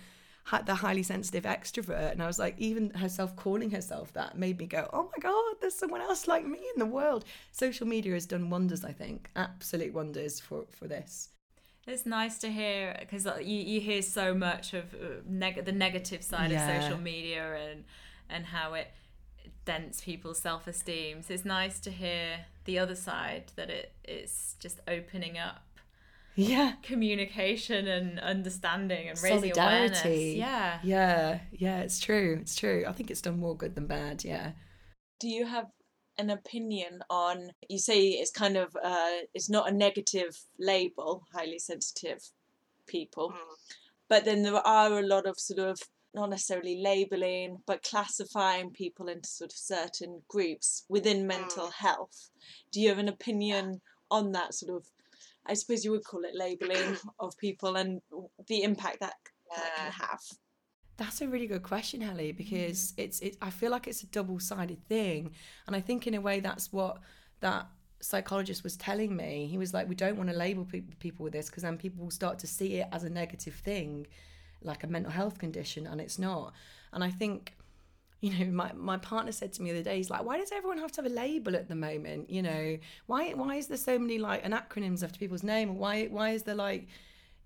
had 0.44 0.64
the 0.64 0.76
highly 0.76 1.02
sensitive 1.02 1.42
extrovert 1.42 2.12
and 2.12 2.22
I 2.22 2.26
was 2.26 2.38
like 2.38 2.54
even 2.56 2.90
herself 2.90 3.34
calling 3.34 3.70
herself 3.70 4.12
that 4.12 4.38
made 4.38 4.58
me 4.60 4.66
go 4.66 4.88
oh 4.92 5.10
my 5.14 5.20
god 5.20 5.56
there's 5.60 5.74
someone 5.74 6.00
else 6.00 6.28
like 6.28 6.46
me 6.46 6.58
in 6.72 6.78
the 6.78 6.86
world 6.86 7.24
social 7.50 7.84
media 7.86 8.12
has 8.14 8.26
done 8.26 8.48
wonders 8.48 8.84
I 8.84 8.92
think 8.92 9.28
absolute 9.34 9.92
wonders 9.92 10.38
for 10.38 10.64
for 10.70 10.86
this 10.86 11.30
it's 11.92 12.06
nice 12.06 12.38
to 12.38 12.50
hear 12.50 12.96
because 13.00 13.26
uh, 13.26 13.38
you, 13.40 13.56
you 13.56 13.80
hear 13.80 14.02
so 14.02 14.34
much 14.34 14.74
of 14.74 14.94
uh, 14.94 15.20
neg- 15.28 15.64
the 15.64 15.72
negative 15.72 16.22
side 16.22 16.50
yeah. 16.50 16.68
of 16.68 16.82
social 16.82 16.98
media 16.98 17.54
and 17.70 17.84
and 18.28 18.46
how 18.46 18.74
it 18.74 18.88
dents 19.64 20.00
people's 20.00 20.38
self 20.38 20.66
esteem. 20.66 21.22
So 21.22 21.34
it's 21.34 21.44
nice 21.44 21.78
to 21.80 21.90
hear 21.90 22.46
the 22.64 22.78
other 22.78 22.96
side 22.96 23.52
that 23.56 23.70
it 23.70 23.92
it's 24.04 24.56
just 24.60 24.80
opening 24.88 25.38
up 25.38 25.62
yeah 26.36 26.72
communication 26.82 27.88
and 27.88 28.20
understanding 28.20 29.08
and 29.08 29.22
raising 29.22 29.54
Solidarity. 29.54 29.96
awareness 29.96 30.36
yeah 30.36 30.78
yeah 30.82 31.38
yeah 31.50 31.78
it's 31.78 31.98
true 31.98 32.36
it's 32.40 32.54
true 32.54 32.84
i 32.86 32.92
think 32.92 33.10
it's 33.10 33.22
done 33.22 33.38
more 33.38 33.56
good 33.56 33.74
than 33.74 33.86
bad 33.86 34.22
yeah 34.22 34.50
do 35.18 35.28
you 35.28 35.46
have 35.46 35.66
an 36.18 36.30
opinion 36.30 37.00
on 37.10 37.50
you 37.68 37.78
say 37.78 38.08
it's 38.08 38.30
kind 38.30 38.56
of 38.56 38.76
uh, 38.82 39.18
it's 39.34 39.50
not 39.50 39.68
a 39.68 39.74
negative 39.74 40.38
label 40.58 41.24
highly 41.34 41.58
sensitive 41.58 42.30
people 42.86 43.30
mm. 43.30 43.74
but 44.08 44.24
then 44.24 44.42
there 44.42 44.54
are 44.54 44.98
a 44.98 45.06
lot 45.06 45.26
of 45.26 45.38
sort 45.38 45.60
of 45.60 45.80
not 46.14 46.30
necessarily 46.30 46.80
labeling 46.80 47.58
but 47.66 47.82
classifying 47.82 48.70
people 48.70 49.08
into 49.08 49.28
sort 49.28 49.52
of 49.52 49.58
certain 49.58 50.22
groups 50.28 50.84
within 50.88 51.26
mental 51.26 51.66
mm. 51.66 51.72
health 51.72 52.30
do 52.72 52.80
you 52.80 52.88
have 52.88 52.98
an 52.98 53.08
opinion 53.08 53.80
on 54.10 54.32
that 54.32 54.54
sort 54.54 54.74
of 54.74 54.86
i 55.46 55.52
suppose 55.52 55.84
you 55.84 55.90
would 55.90 56.04
call 56.04 56.24
it 56.24 56.34
labeling 56.34 56.96
of 57.20 57.36
people 57.36 57.76
and 57.76 58.00
the 58.46 58.62
impact 58.62 59.00
that, 59.00 59.14
yeah. 59.52 59.58
that 59.58 59.76
can 59.76 59.92
have 59.92 60.20
that's 60.96 61.20
a 61.20 61.28
really 61.28 61.46
good 61.46 61.62
question, 61.62 62.02
Ellie, 62.02 62.32
because 62.32 62.92
mm. 62.92 63.04
it's 63.04 63.20
it. 63.20 63.36
I 63.42 63.50
feel 63.50 63.70
like 63.70 63.86
it's 63.86 64.02
a 64.02 64.06
double 64.06 64.38
sided 64.40 64.82
thing, 64.88 65.32
and 65.66 65.76
I 65.76 65.80
think 65.80 66.06
in 66.06 66.14
a 66.14 66.20
way 66.20 66.40
that's 66.40 66.72
what 66.72 66.98
that 67.40 67.66
psychologist 68.00 68.64
was 68.64 68.76
telling 68.76 69.14
me. 69.16 69.46
He 69.46 69.58
was 69.58 69.74
like, 69.74 69.88
we 69.88 69.94
don't 69.94 70.16
want 70.16 70.30
to 70.30 70.36
label 70.36 70.64
pe- 70.64 70.80
people 70.98 71.24
with 71.24 71.32
this 71.32 71.48
because 71.48 71.62
then 71.62 71.76
people 71.76 72.04
will 72.04 72.10
start 72.10 72.38
to 72.40 72.46
see 72.46 72.76
it 72.76 72.88
as 72.92 73.04
a 73.04 73.10
negative 73.10 73.54
thing, 73.54 74.06
like 74.62 74.84
a 74.84 74.86
mental 74.86 75.12
health 75.12 75.38
condition, 75.38 75.86
and 75.86 76.00
it's 76.00 76.18
not. 76.18 76.52
And 76.92 77.04
I 77.04 77.10
think. 77.10 77.54
You 78.22 78.32
know, 78.32 78.50
my, 78.50 78.72
my 78.72 78.96
partner 78.96 79.30
said 79.30 79.52
to 79.52 79.62
me 79.62 79.70
the 79.70 79.80
other 79.80 79.84
day, 79.84 79.98
he's 79.98 80.08
like, 80.08 80.24
why 80.24 80.38
does 80.38 80.50
everyone 80.50 80.78
have 80.78 80.90
to 80.92 81.02
have 81.02 81.12
a 81.12 81.14
label 81.14 81.54
at 81.54 81.68
the 81.68 81.74
moment? 81.74 82.30
You 82.30 82.42
know, 82.42 82.78
why 83.04 83.32
why 83.34 83.56
is 83.56 83.66
there 83.66 83.76
so 83.76 83.98
many 83.98 84.16
like 84.16 84.42
an 84.42 84.52
acronyms 84.52 85.04
after 85.04 85.18
people's 85.18 85.42
name? 85.42 85.76
Why 85.76 86.06
why 86.06 86.30
is 86.30 86.42
there 86.44 86.54
like 86.54 86.88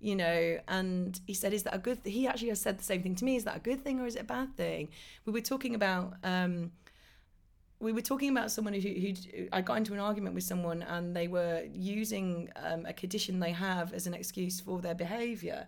you 0.01 0.15
know 0.15 0.57
and 0.67 1.21
he 1.27 1.33
said 1.33 1.53
is 1.53 1.63
that 1.63 1.75
a 1.75 1.77
good 1.77 2.03
th-? 2.03 2.13
he 2.13 2.27
actually 2.27 2.49
has 2.49 2.59
said 2.59 2.77
the 2.77 2.83
same 2.83 3.03
thing 3.03 3.15
to 3.15 3.23
me 3.23 3.35
is 3.35 3.43
that 3.43 3.55
a 3.55 3.59
good 3.59 3.83
thing 3.83 3.99
or 3.99 4.07
is 4.07 4.15
it 4.15 4.23
a 4.23 4.25
bad 4.25 4.55
thing? 4.57 4.89
We 5.25 5.31
were 5.31 5.41
talking 5.41 5.75
about 5.75 6.15
um 6.23 6.71
we 7.79 7.91
were 7.91 8.01
talking 8.01 8.29
about 8.29 8.51
someone 8.51 8.73
who, 8.75 8.79
who 8.79 9.13
I 9.51 9.61
got 9.61 9.77
into 9.77 9.93
an 9.93 9.99
argument 9.99 10.35
with 10.35 10.43
someone 10.43 10.83
and 10.83 11.15
they 11.15 11.27
were 11.27 11.63
using 11.73 12.49
um, 12.55 12.85
a 12.85 12.93
condition 12.93 13.39
they 13.39 13.51
have 13.51 13.91
as 13.91 14.05
an 14.05 14.13
excuse 14.13 14.59
for 14.59 14.79
their 14.79 14.93
behavior. 14.93 15.67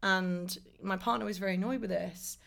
And 0.00 0.56
my 0.80 0.96
partner 0.96 1.26
was 1.26 1.38
very 1.38 1.54
annoyed 1.56 1.80
with 1.80 1.90
this. 1.90 2.38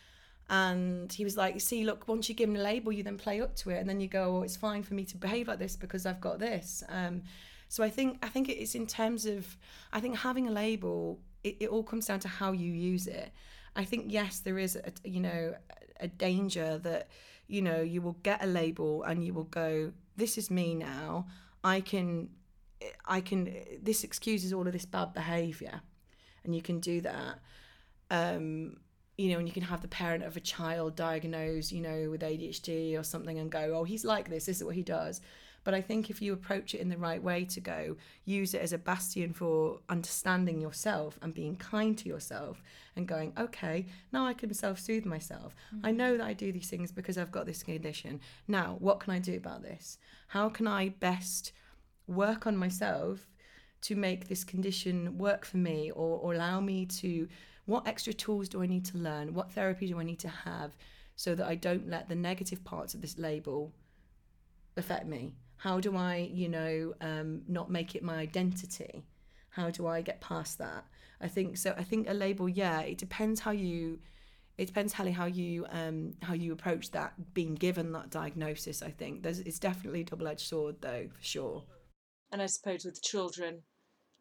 And 0.49 1.11
he 1.11 1.25
was 1.25 1.35
like 1.35 1.59
see 1.59 1.83
look 1.83 2.07
once 2.07 2.29
you 2.29 2.35
give 2.35 2.49
them 2.49 2.59
a 2.59 2.63
label 2.63 2.91
you 2.91 3.03
then 3.03 3.17
play 3.17 3.41
up 3.41 3.55
to 3.57 3.69
it 3.69 3.79
and 3.79 3.89
then 3.89 4.01
you 4.01 4.09
go 4.09 4.37
oh 4.37 4.43
it's 4.43 4.57
fine 4.57 4.83
for 4.83 4.95
me 4.95 5.05
to 5.05 5.17
behave 5.17 5.47
like 5.47 5.59
this 5.59 5.75
because 5.75 6.05
I've 6.05 6.21
got 6.21 6.39
this. 6.39 6.83
Um, 6.89 7.23
so 7.71 7.85
I 7.85 7.89
think 7.89 8.17
I 8.21 8.27
think 8.27 8.49
it's 8.49 8.75
in 8.75 8.85
terms 8.85 9.25
of 9.25 9.55
I 9.93 10.01
think 10.01 10.17
having 10.17 10.45
a 10.45 10.51
label 10.51 11.21
it, 11.41 11.55
it 11.61 11.69
all 11.69 11.83
comes 11.83 12.05
down 12.05 12.19
to 12.19 12.27
how 12.27 12.51
you 12.51 12.69
use 12.69 13.07
it. 13.07 13.31
I 13.77 13.85
think 13.85 14.07
yes, 14.09 14.39
there 14.39 14.59
is 14.59 14.75
a 14.75 14.91
you 15.07 15.21
know 15.21 15.55
a 16.01 16.09
danger 16.09 16.79
that 16.79 17.07
you 17.47 17.61
know 17.61 17.79
you 17.79 18.01
will 18.01 18.17
get 18.23 18.43
a 18.43 18.45
label 18.45 19.03
and 19.03 19.23
you 19.23 19.33
will 19.33 19.45
go 19.45 19.93
this 20.17 20.37
is 20.37 20.51
me 20.51 20.75
now. 20.75 21.27
I 21.63 21.79
can 21.79 22.31
I 23.05 23.21
can 23.21 23.55
this 23.81 24.03
excuses 24.03 24.51
all 24.51 24.67
of 24.67 24.73
this 24.73 24.85
bad 24.85 25.13
behavior 25.13 25.79
and 26.43 26.53
you 26.53 26.61
can 26.61 26.81
do 26.81 26.99
that. 26.99 27.39
Um 28.09 28.81
you 29.17 29.29
know, 29.31 29.39
and 29.39 29.47
you 29.47 29.53
can 29.53 29.63
have 29.63 29.81
the 29.81 29.87
parent 29.87 30.23
of 30.25 30.35
a 30.35 30.41
child 30.41 30.97
diagnosed, 30.97 31.71
you 31.71 31.79
know, 31.79 32.09
with 32.09 32.21
ADHD 32.21 32.99
or 32.99 33.03
something 33.03 33.39
and 33.39 33.49
go, 33.49 33.75
oh, 33.75 33.85
he's 33.85 34.03
like 34.03 34.29
this, 34.29 34.45
this 34.45 34.57
is 34.57 34.63
what 34.63 34.75
he 34.75 34.83
does. 34.83 35.21
But 35.63 35.73
I 35.73 35.81
think 35.81 36.09
if 36.09 36.21
you 36.21 36.33
approach 36.33 36.73
it 36.73 36.79
in 36.79 36.89
the 36.89 36.97
right 36.97 37.21
way 37.21 37.45
to 37.45 37.59
go, 37.59 37.95
use 38.25 38.53
it 38.53 38.61
as 38.61 38.73
a 38.73 38.77
bastion 38.77 39.33
for 39.33 39.79
understanding 39.89 40.59
yourself 40.59 41.19
and 41.21 41.33
being 41.33 41.55
kind 41.55 41.97
to 41.99 42.09
yourself 42.09 42.63
and 42.95 43.07
going, 43.07 43.33
okay, 43.37 43.85
now 44.11 44.25
I 44.25 44.33
can 44.33 44.53
self 44.53 44.79
soothe 44.79 45.05
myself. 45.05 45.55
Mm-hmm. 45.75 45.85
I 45.85 45.91
know 45.91 46.17
that 46.17 46.25
I 46.25 46.33
do 46.33 46.51
these 46.51 46.69
things 46.69 46.91
because 46.91 47.17
I've 47.17 47.31
got 47.31 47.45
this 47.45 47.63
condition. 47.63 48.21
Now, 48.47 48.77
what 48.79 48.99
can 48.99 49.13
I 49.13 49.19
do 49.19 49.37
about 49.37 49.61
this? 49.61 49.97
How 50.27 50.49
can 50.49 50.67
I 50.67 50.89
best 50.89 51.51
work 52.07 52.47
on 52.47 52.57
myself 52.57 53.27
to 53.81 53.95
make 53.95 54.27
this 54.27 54.43
condition 54.43 55.17
work 55.17 55.45
for 55.45 55.57
me 55.57 55.91
or, 55.91 56.19
or 56.19 56.33
allow 56.33 56.59
me 56.59 56.85
to? 56.87 57.27
What 57.65 57.87
extra 57.87 58.13
tools 58.13 58.49
do 58.49 58.63
I 58.63 58.65
need 58.65 58.85
to 58.85 58.97
learn? 58.97 59.35
What 59.35 59.51
therapy 59.51 59.87
do 59.87 59.99
I 59.99 60.03
need 60.03 60.19
to 60.19 60.27
have 60.27 60.75
so 61.15 61.35
that 61.35 61.45
I 61.45 61.53
don't 61.53 61.87
let 61.87 62.09
the 62.09 62.15
negative 62.15 62.63
parts 62.63 62.95
of 62.95 63.01
this 63.01 63.19
label 63.19 63.71
affect 64.75 65.05
me? 65.05 65.35
How 65.61 65.79
do 65.79 65.95
I, 65.95 66.27
you 66.33 66.49
know, 66.49 66.95
um, 67.01 67.43
not 67.47 67.69
make 67.69 67.93
it 67.93 68.01
my 68.01 68.15
identity? 68.15 69.03
How 69.51 69.69
do 69.69 69.85
I 69.85 70.01
get 70.01 70.19
past 70.19 70.57
that? 70.57 70.85
I 71.21 71.27
think 71.27 71.55
so. 71.55 71.75
I 71.77 71.83
think 71.83 72.09
a 72.09 72.15
label, 72.15 72.49
yeah, 72.49 72.79
it 72.81 72.97
depends 72.97 73.41
how 73.41 73.51
you. 73.51 73.99
It 74.57 74.65
depends, 74.65 74.91
Hallie, 74.91 75.11
how 75.11 75.25
you 75.25 75.67
um, 75.69 76.13
how 76.23 76.33
you 76.33 76.51
approach 76.51 76.89
that 76.91 77.13
being 77.35 77.53
given 77.53 77.91
that 77.91 78.09
diagnosis. 78.09 78.81
I 78.81 78.89
think 78.89 79.21
there's 79.21 79.37
it's 79.37 79.59
definitely 79.59 80.01
a 80.01 80.05
double 80.05 80.27
edged 80.27 80.47
sword, 80.47 80.77
though, 80.81 81.09
for 81.15 81.23
sure. 81.23 81.63
And 82.31 82.41
I 82.41 82.47
suppose 82.47 82.83
with 82.83 82.99
children, 83.03 83.61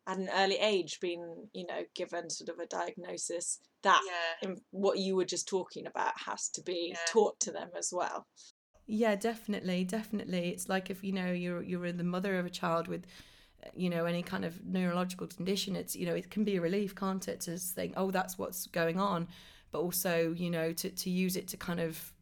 at 0.07 0.19
an 0.19 0.29
early 0.37 0.59
age 0.59 0.99
being 1.01 1.49
you 1.55 1.67
know 1.67 1.85
given 1.95 2.29
sort 2.29 2.51
of 2.51 2.59
a 2.59 2.67
diagnosis 2.67 3.61
that 3.83 4.03
yeah. 4.43 4.51
what 4.73 4.99
you 4.99 5.17
were 5.17 5.25
just 5.25 5.49
talking 5.49 5.87
about 5.87 6.13
has 6.27 6.51
to 6.51 6.63
be 6.63 6.91
yeah. 6.93 6.99
taught 7.09 7.41
to 7.41 7.51
them 7.51 7.71
as 7.79 7.91
well 7.95 8.27
yeah, 8.91 9.15
definitely, 9.15 9.85
definitely. 9.85 10.49
It's 10.49 10.69
like 10.69 10.91
if 10.91 11.05
you 11.05 11.13
know 11.13 11.31
you're 11.31 11.63
you're 11.63 11.93
the 11.93 12.03
mother 12.03 12.39
of 12.39 12.47
a 12.47 12.51
child 12.51 12.89
with 12.89 13.07
you 13.77 13.89
know 13.89 14.05
any 14.05 14.23
kind 14.23 14.45
of 14.45 14.65
neurological 14.65 15.27
condition 15.27 15.77
it's 15.77 15.95
you 15.95 16.07
know 16.07 16.15
it 16.15 16.31
can 16.31 16.45
be 16.45 16.57
a 16.57 16.61
relief 16.63 16.95
can't 16.95 17.29
it 17.29 17.41
to 17.41 17.59
think 17.59 17.93
oh 17.97 18.11
that's 18.11 18.37
what's 18.37 18.67
going 18.67 18.99
on. 18.99 19.29
But 19.71 19.81
also 19.81 20.35
you 20.37 20.51
know 20.51 20.73
to, 20.73 20.91
to 20.91 21.11
use 21.11 21.37
it 21.37 21.47
to 21.49 21.57
kind 21.57 21.79
of 21.79 22.13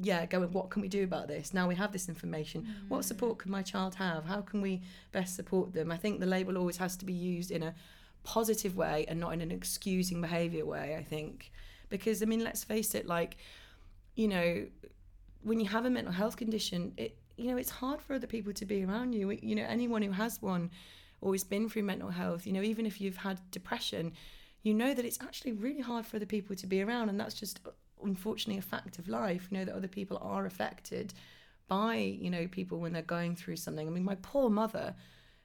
yeah 0.00 0.24
going 0.24 0.50
what 0.52 0.70
can 0.70 0.80
we 0.80 0.88
do 0.88 1.04
about 1.04 1.28
this? 1.28 1.52
Now 1.52 1.68
we 1.68 1.74
have 1.74 1.92
this 1.92 2.08
information. 2.08 2.62
Mm. 2.62 2.88
what 2.88 3.04
support 3.04 3.38
can 3.38 3.50
my 3.50 3.62
child 3.62 3.94
have? 3.96 4.24
How 4.24 4.40
can 4.40 4.62
we 4.62 4.80
best 5.12 5.36
support 5.36 5.74
them? 5.74 5.92
I 5.92 5.98
think 5.98 6.18
the 6.18 6.26
label 6.26 6.56
always 6.56 6.78
has 6.78 6.96
to 6.96 7.04
be 7.04 7.12
used 7.12 7.50
in 7.50 7.62
a 7.62 7.74
positive 8.24 8.74
way 8.74 9.04
and 9.08 9.20
not 9.20 9.34
in 9.34 9.40
an 9.42 9.50
excusing 9.50 10.20
behavior 10.22 10.64
way 10.64 10.96
i 10.98 11.02
think. 11.02 11.52
Because 11.90 12.22
i 12.22 12.26
mean 12.26 12.42
let's 12.42 12.64
face 12.64 12.94
it 12.94 13.06
like 13.06 13.36
you 14.14 14.28
know 14.28 14.66
when 15.42 15.60
you 15.60 15.66
have 15.68 15.84
a 15.84 15.90
mental 15.90 16.12
health 16.12 16.36
condition, 16.36 16.92
it 16.96 17.16
you 17.36 17.50
know 17.50 17.56
it's 17.56 17.70
hard 17.70 18.00
for 18.00 18.14
other 18.14 18.26
people 18.26 18.52
to 18.52 18.64
be 18.64 18.84
around 18.84 19.14
you. 19.14 19.30
You 19.30 19.54
know, 19.54 19.64
anyone 19.64 20.02
who 20.02 20.12
has 20.12 20.42
one 20.42 20.70
or 21.20 21.32
has 21.32 21.44
been 21.44 21.68
through 21.68 21.82
mental 21.82 22.10
health, 22.10 22.46
you 22.46 22.52
know, 22.52 22.62
even 22.62 22.86
if 22.86 23.00
you've 23.00 23.16
had 23.16 23.38
depression, 23.50 24.12
you 24.62 24.74
know 24.74 24.94
that 24.94 25.04
it's 25.04 25.18
actually 25.20 25.52
really 25.52 25.80
hard 25.80 26.06
for 26.06 26.16
other 26.16 26.26
people 26.26 26.54
to 26.56 26.66
be 26.66 26.82
around, 26.82 27.08
and 27.08 27.18
that's 27.18 27.34
just 27.34 27.60
uh, 27.66 27.70
unfortunately 28.04 28.58
a 28.58 28.62
fact 28.62 28.98
of 28.98 29.08
life. 29.08 29.48
You 29.50 29.58
know 29.58 29.64
that 29.64 29.74
other 29.74 29.88
people 29.88 30.18
are 30.20 30.46
affected 30.46 31.14
by 31.68 31.96
you 31.96 32.30
know 32.30 32.46
people 32.48 32.78
when 32.78 32.92
they're 32.92 33.02
going 33.02 33.36
through 33.36 33.56
something. 33.56 33.86
I 33.86 33.90
mean, 33.90 34.04
my 34.04 34.16
poor 34.16 34.50
mother 34.50 34.94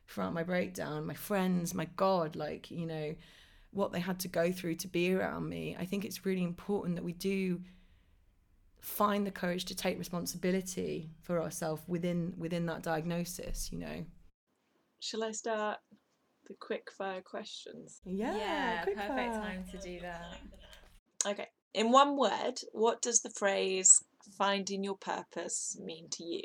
throughout 0.08 0.34
my 0.34 0.44
breakdown, 0.44 1.06
my 1.06 1.14
friends, 1.14 1.74
my 1.74 1.86
God, 1.96 2.36
like 2.36 2.72
you 2.72 2.86
know 2.86 3.16
what 3.72 3.92
they 3.92 4.00
had 4.00 4.20
to 4.20 4.28
go 4.28 4.52
through 4.52 4.76
to 4.76 4.88
be 4.88 5.14
around 5.14 5.50
me. 5.50 5.76
I 5.80 5.86
think 5.86 6.06
it's 6.06 6.26
really 6.26 6.44
important 6.44 6.96
that 6.96 7.04
we 7.04 7.14
do 7.14 7.60
find 8.84 9.26
the 9.26 9.32
courage 9.32 9.66
to 9.66 9.76
take 9.76 9.98
responsibility 9.98 11.10
for 11.22 11.42
ourselves 11.42 11.82
within 11.88 12.34
within 12.38 12.66
that 12.66 12.84
diagnosis 12.84 13.72
you 13.72 13.80
know 13.80 14.06
shall 15.00 15.24
i 15.24 15.32
start 15.32 15.78
the 16.48 16.54
quick 16.60 16.88
fire 16.98 17.22
questions 17.22 18.02
yeah, 18.06 18.36
yeah 18.36 18.84
perfect 18.84 19.08
fire. 19.08 19.32
time 19.32 19.64
to 19.72 19.78
do 19.78 20.00
that 20.02 20.38
okay 21.26 21.48
in 21.74 21.92
one 21.92 22.18
word 22.18 22.60
what 22.74 23.02
does 23.02 23.22
the 23.22 23.32
phrase 23.32 24.04
finding 24.38 24.84
your 24.84 24.98
purpose 24.98 25.78
mean 25.82 26.08
to 26.12 26.24
you 26.24 26.42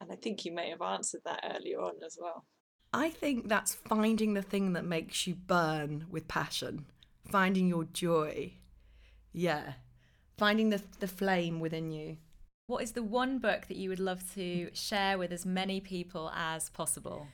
and 0.00 0.12
i 0.12 0.16
think 0.16 0.44
you 0.44 0.52
may 0.52 0.68
have 0.68 0.82
answered 0.82 1.22
that 1.24 1.42
earlier 1.56 1.80
on 1.80 1.94
as 2.04 2.18
well 2.20 2.44
i 2.92 3.08
think 3.08 3.48
that's 3.48 3.74
finding 3.74 4.34
the 4.34 4.42
thing 4.42 4.74
that 4.74 4.84
makes 4.84 5.26
you 5.26 5.34
burn 5.34 6.04
with 6.10 6.28
passion 6.28 6.84
finding 7.28 7.68
your 7.68 7.84
joy. 7.84 8.52
Yeah. 9.32 9.74
Finding 10.36 10.70
the, 10.70 10.82
the 11.00 11.08
flame 11.08 11.60
within 11.60 11.90
you. 11.90 12.16
What 12.66 12.82
is 12.82 12.92
the 12.92 13.02
one 13.02 13.38
book 13.38 13.66
that 13.68 13.76
you 13.76 13.90
would 13.90 14.00
love 14.00 14.22
to 14.34 14.70
share 14.72 15.18
with 15.18 15.32
as 15.32 15.44
many 15.44 15.80
people 15.80 16.30
as 16.34 16.70
possible? 16.70 17.26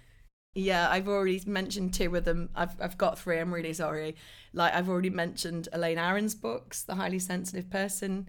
Yeah, 0.55 0.89
I've 0.91 1.07
already 1.07 1.41
mentioned 1.47 1.95
two 1.95 2.15
of 2.17 2.25
them. 2.25 2.51
I've 2.57 2.81
I've 2.81 2.99
got 2.99 3.19
three. 3.19 3.39
I'm 3.39 3.55
really 3.55 3.73
sorry. 3.73 4.17
Like 4.53 4.75
I've 4.75 4.89
already 4.89 5.11
mentioned 5.11 5.69
Elaine 5.73 5.99
Aron's 5.99 6.35
books, 6.35 6.83
The 6.83 6.97
Highly 6.97 7.21
Sensitive 7.21 7.71
Person. 7.71 8.29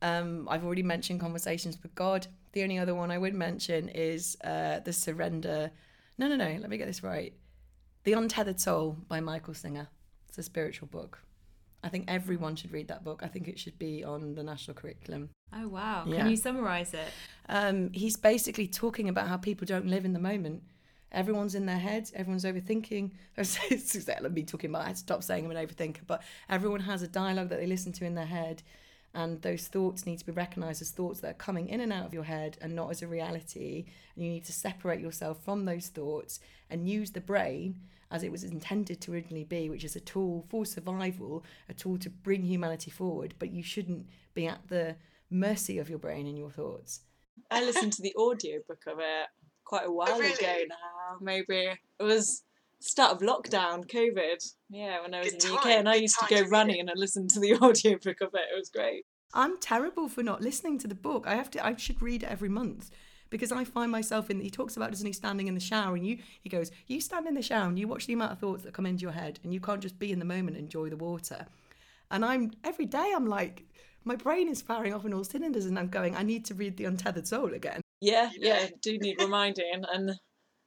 Um, 0.00 0.48
I've 0.48 0.64
already 0.64 0.84
mentioned 0.84 1.20
Conversations 1.20 1.76
with 1.82 1.94
God. 1.94 2.28
The 2.52 2.62
only 2.62 2.78
other 2.78 2.94
one 2.94 3.10
I 3.10 3.18
would 3.18 3.34
mention 3.34 3.88
is 3.88 4.36
uh, 4.44 4.78
The 4.80 4.92
Surrender. 4.92 5.72
No, 6.18 6.28
no, 6.28 6.36
no. 6.36 6.58
Let 6.60 6.70
me 6.70 6.78
get 6.78 6.86
this 6.86 7.02
right. 7.02 7.34
The 8.04 8.12
Untethered 8.12 8.60
Soul 8.60 8.96
by 9.08 9.18
Michael 9.18 9.54
Singer. 9.54 9.88
It's 10.28 10.38
a 10.38 10.42
spiritual 10.44 10.86
book. 10.86 11.18
I 11.86 11.88
think 11.88 12.06
everyone 12.08 12.56
should 12.56 12.72
read 12.72 12.88
that 12.88 13.04
book. 13.04 13.20
I 13.22 13.28
think 13.28 13.46
it 13.46 13.60
should 13.60 13.78
be 13.78 14.02
on 14.02 14.34
the 14.34 14.42
national 14.42 14.74
curriculum. 14.74 15.30
Oh 15.54 15.68
wow! 15.68 16.02
Yeah. 16.04 16.16
Can 16.18 16.30
you 16.30 16.36
summarize 16.36 16.92
it? 16.92 17.06
Um, 17.48 17.92
he's 17.92 18.16
basically 18.16 18.66
talking 18.66 19.08
about 19.08 19.28
how 19.28 19.36
people 19.36 19.66
don't 19.66 19.86
live 19.86 20.04
in 20.04 20.12
the 20.12 20.18
moment. 20.18 20.64
Everyone's 21.12 21.54
in 21.54 21.64
their 21.64 21.78
heads. 21.78 22.12
Everyone's 22.16 22.44
overthinking. 22.44 23.12
It's 23.38 23.94
exactly 23.94 24.28
me 24.30 24.42
talking 24.42 24.70
about. 24.70 24.82
I 24.82 24.86
had 24.86 24.96
to 24.96 25.00
stop 25.00 25.22
saying 25.22 25.44
I'm 25.44 25.52
an 25.52 25.64
overthinker, 25.64 26.00
but 26.08 26.24
everyone 26.48 26.80
has 26.80 27.02
a 27.02 27.08
dialogue 27.08 27.50
that 27.50 27.60
they 27.60 27.68
listen 27.68 27.92
to 27.92 28.04
in 28.04 28.16
their 28.16 28.26
head, 28.26 28.64
and 29.14 29.40
those 29.42 29.68
thoughts 29.68 30.06
need 30.06 30.18
to 30.18 30.26
be 30.26 30.32
recognised 30.32 30.82
as 30.82 30.90
thoughts 30.90 31.20
that 31.20 31.30
are 31.30 31.34
coming 31.34 31.68
in 31.68 31.80
and 31.80 31.92
out 31.92 32.06
of 32.06 32.12
your 32.12 32.24
head, 32.24 32.58
and 32.60 32.74
not 32.74 32.90
as 32.90 33.00
a 33.00 33.06
reality. 33.06 33.84
And 34.16 34.24
you 34.24 34.32
need 34.32 34.44
to 34.46 34.52
separate 34.52 35.00
yourself 35.00 35.44
from 35.44 35.66
those 35.66 35.86
thoughts 35.86 36.40
and 36.68 36.88
use 36.88 37.12
the 37.12 37.20
brain 37.20 37.76
as 38.10 38.22
it 38.22 38.30
was 38.30 38.44
intended 38.44 39.00
to 39.00 39.12
originally 39.12 39.44
be, 39.44 39.68
which 39.68 39.84
is 39.84 39.96
a 39.96 40.00
tool 40.00 40.44
for 40.48 40.64
survival, 40.64 41.44
a 41.68 41.74
tool 41.74 41.98
to 41.98 42.10
bring 42.10 42.42
humanity 42.42 42.90
forward. 42.90 43.34
But 43.38 43.50
you 43.50 43.62
shouldn't 43.62 44.06
be 44.34 44.46
at 44.46 44.68
the 44.68 44.96
mercy 45.30 45.78
of 45.78 45.88
your 45.88 45.98
brain 45.98 46.26
and 46.26 46.38
your 46.38 46.50
thoughts. 46.50 47.00
I 47.50 47.64
listened 47.64 47.92
to 47.94 48.02
the 48.02 48.14
audiobook 48.16 48.82
of 48.86 48.98
it 48.98 49.28
quite 49.64 49.86
a 49.86 49.92
while 49.92 50.18
really? 50.18 50.32
ago 50.34 50.64
now. 50.68 51.18
Maybe 51.20 51.66
it 51.98 52.02
was 52.02 52.42
start 52.80 53.12
of 53.12 53.20
lockdown, 53.20 53.90
COVID. 53.90 54.42
Yeah, 54.70 55.02
when 55.02 55.14
I 55.14 55.20
was 55.20 55.32
Good 55.32 55.44
in 55.44 55.50
the 55.50 55.56
UK, 55.56 55.66
and 55.66 55.88
I 55.88 55.94
good 55.94 56.02
used 56.02 56.18
to 56.20 56.34
go 56.34 56.42
to 56.42 56.48
running 56.48 56.80
and 56.80 56.90
I 56.90 56.94
listened 56.94 57.30
to 57.30 57.40
the 57.40 57.54
audiobook 57.62 58.20
of 58.20 58.34
it. 58.34 58.46
It 58.52 58.56
was 58.56 58.70
great. 58.70 59.04
I'm 59.34 59.58
terrible 59.58 60.08
for 60.08 60.22
not 60.22 60.40
listening 60.40 60.78
to 60.78 60.88
the 60.88 60.94
book. 60.94 61.26
I 61.26 61.34
have 61.34 61.50
to. 61.52 61.64
I 61.64 61.76
should 61.76 62.00
read 62.00 62.22
it 62.22 62.30
every 62.30 62.48
month 62.48 62.90
because 63.36 63.52
I 63.52 63.64
find 63.64 63.92
myself 63.92 64.30
in. 64.30 64.40
He 64.40 64.50
talks 64.50 64.76
about 64.76 64.90
doesn't 64.90 65.06
he 65.06 65.12
standing 65.12 65.46
in 65.46 65.54
the 65.54 65.60
shower 65.60 65.94
and 65.94 66.06
you. 66.06 66.18
He 66.40 66.48
goes, 66.48 66.70
you 66.86 67.00
stand 67.00 67.26
in 67.26 67.34
the 67.34 67.42
shower 67.42 67.68
and 67.68 67.78
you 67.78 67.86
watch 67.86 68.06
the 68.06 68.14
amount 68.14 68.32
of 68.32 68.38
thoughts 68.38 68.62
that 68.64 68.72
come 68.72 68.86
into 68.86 69.02
your 69.02 69.12
head 69.12 69.38
and 69.44 69.52
you 69.52 69.60
can't 69.60 69.80
just 69.82 69.98
be 69.98 70.10
in 70.12 70.18
the 70.18 70.24
moment 70.24 70.56
and 70.56 70.64
enjoy 70.64 70.88
the 70.88 70.96
water. 70.96 71.46
And 72.10 72.24
I'm 72.24 72.52
every 72.64 72.86
day. 72.86 73.12
I'm 73.14 73.26
like, 73.26 73.64
my 74.04 74.16
brain 74.16 74.48
is 74.48 74.62
firing 74.62 74.94
off 74.94 75.04
in 75.04 75.12
all 75.12 75.24
cylinders 75.24 75.66
and 75.66 75.78
I'm 75.78 75.88
going. 75.88 76.16
I 76.16 76.22
need 76.22 76.44
to 76.46 76.54
read 76.54 76.76
the 76.76 76.84
Untethered 76.86 77.26
Soul 77.26 77.52
again. 77.54 77.80
Yeah, 78.00 78.30
Yeah. 78.38 78.60
yeah, 78.60 78.68
do 78.82 78.98
need 78.98 79.16
reminding 79.20 79.70
and. 79.92 80.10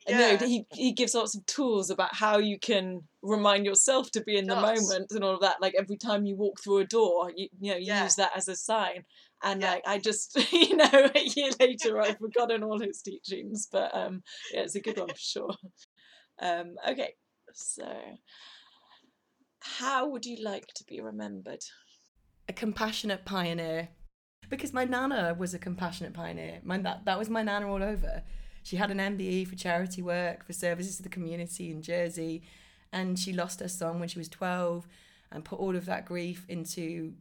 And 0.07 0.17
Yeah. 0.17 0.37
no, 0.37 0.47
he 0.47 0.65
he 0.71 0.93
gives 0.93 1.13
lots 1.13 1.35
of 1.35 1.45
tools 1.45 1.89
about 1.89 2.15
how 2.15 2.37
you 2.37 2.57
can 2.57 3.01
remind 3.21 3.65
yourself 3.65 4.09
to 4.11 4.21
be 4.21 4.37
in 4.37 4.47
the 4.47 4.55
moment 4.55 5.11
and 5.11 5.23
all 5.25 5.33
of 5.35 5.41
that. 5.41 5.57
Like 5.61 5.75
every 5.77 5.97
time 5.97 6.25
you 6.25 6.37
walk 6.37 6.61
through 6.63 6.77
a 6.79 6.85
door, 6.85 7.31
you 7.35 7.49
you 7.59 7.71
know 7.71 7.77
you 7.77 7.87
Yeah. 7.87 8.03
use 8.05 8.15
that 8.15 8.31
as 8.35 8.47
a 8.47 8.55
sign. 8.55 9.03
And 9.43 9.61
Yeah. 9.61 9.71
like 9.71 9.83
I 9.85 9.99
just 9.99 10.35
you 10.53 10.75
know 10.75 10.89
a 11.15 11.19
year 11.35 11.51
later 11.59 11.99
I've 12.01 12.17
forgotten 12.19 12.63
all 12.63 12.79
his 12.79 13.01
teachings, 13.01 13.67
but 13.71 13.95
um 13.95 14.23
yeah, 14.53 14.61
it's 14.61 14.75
a 14.75 14.81
good 14.81 14.97
one 14.97 15.09
for 15.09 15.17
sure. 15.19 15.55
Um 16.41 16.75
okay, 16.87 17.13
so 17.53 17.85
how 19.61 20.09
would 20.09 20.25
you 20.25 20.43
like 20.43 20.67
to 20.75 20.83
be 20.85 21.01
remembered? 21.01 21.63
a 22.47 22.53
compassionate 22.53 23.25
pioneer 23.25 23.89
because 24.49 24.73
my 24.73 24.83
nana 24.83 25.35
was 25.37 25.53
a 25.53 25.59
compassionate 25.59 26.13
pioneer 26.13 26.59
my, 26.63 26.77
that, 26.79 27.05
that 27.05 27.19
was 27.19 27.29
my 27.29 27.43
nana 27.43 27.67
all 27.69 27.83
over 27.83 28.23
she 28.63 28.75
had 28.77 28.89
an 28.91 28.97
mbe 28.97 29.47
for 29.47 29.55
charity 29.55 30.01
work 30.01 30.45
for 30.45 30.53
services 30.53 30.97
to 30.97 31.03
the 31.03 31.09
community 31.09 31.69
in 31.69 31.81
jersey 31.81 32.41
and 32.91 33.19
she 33.19 33.31
lost 33.31 33.59
her 33.59 33.67
son 33.67 33.99
when 33.99 34.09
she 34.09 34.17
was 34.17 34.27
12 34.29 34.87
and 35.31 35.45
put 35.45 35.59
all 35.59 35.75
of 35.75 35.85
that 35.85 36.05
grief 36.05 36.43
into 36.49 37.13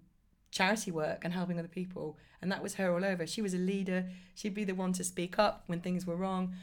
charity 0.51 0.91
work 0.91 1.25
and 1.25 1.35
helping 1.35 1.59
other 1.59 1.69
people 1.69 2.17
and 2.41 2.51
that 2.51 2.63
was 2.63 2.75
her 2.75 2.93
all 2.95 3.05
over 3.05 3.27
she 3.27 3.43
was 3.43 3.55
a 3.55 3.59
leader 3.59 4.07
she'd 4.35 4.55
be 4.55 4.65
the 4.65 4.75
one 4.75 4.93
to 4.93 5.05
speak 5.05 5.39
up 5.39 5.63
when 5.67 5.81
things 5.81 6.07
were 6.07 6.17
wrong 6.17 6.55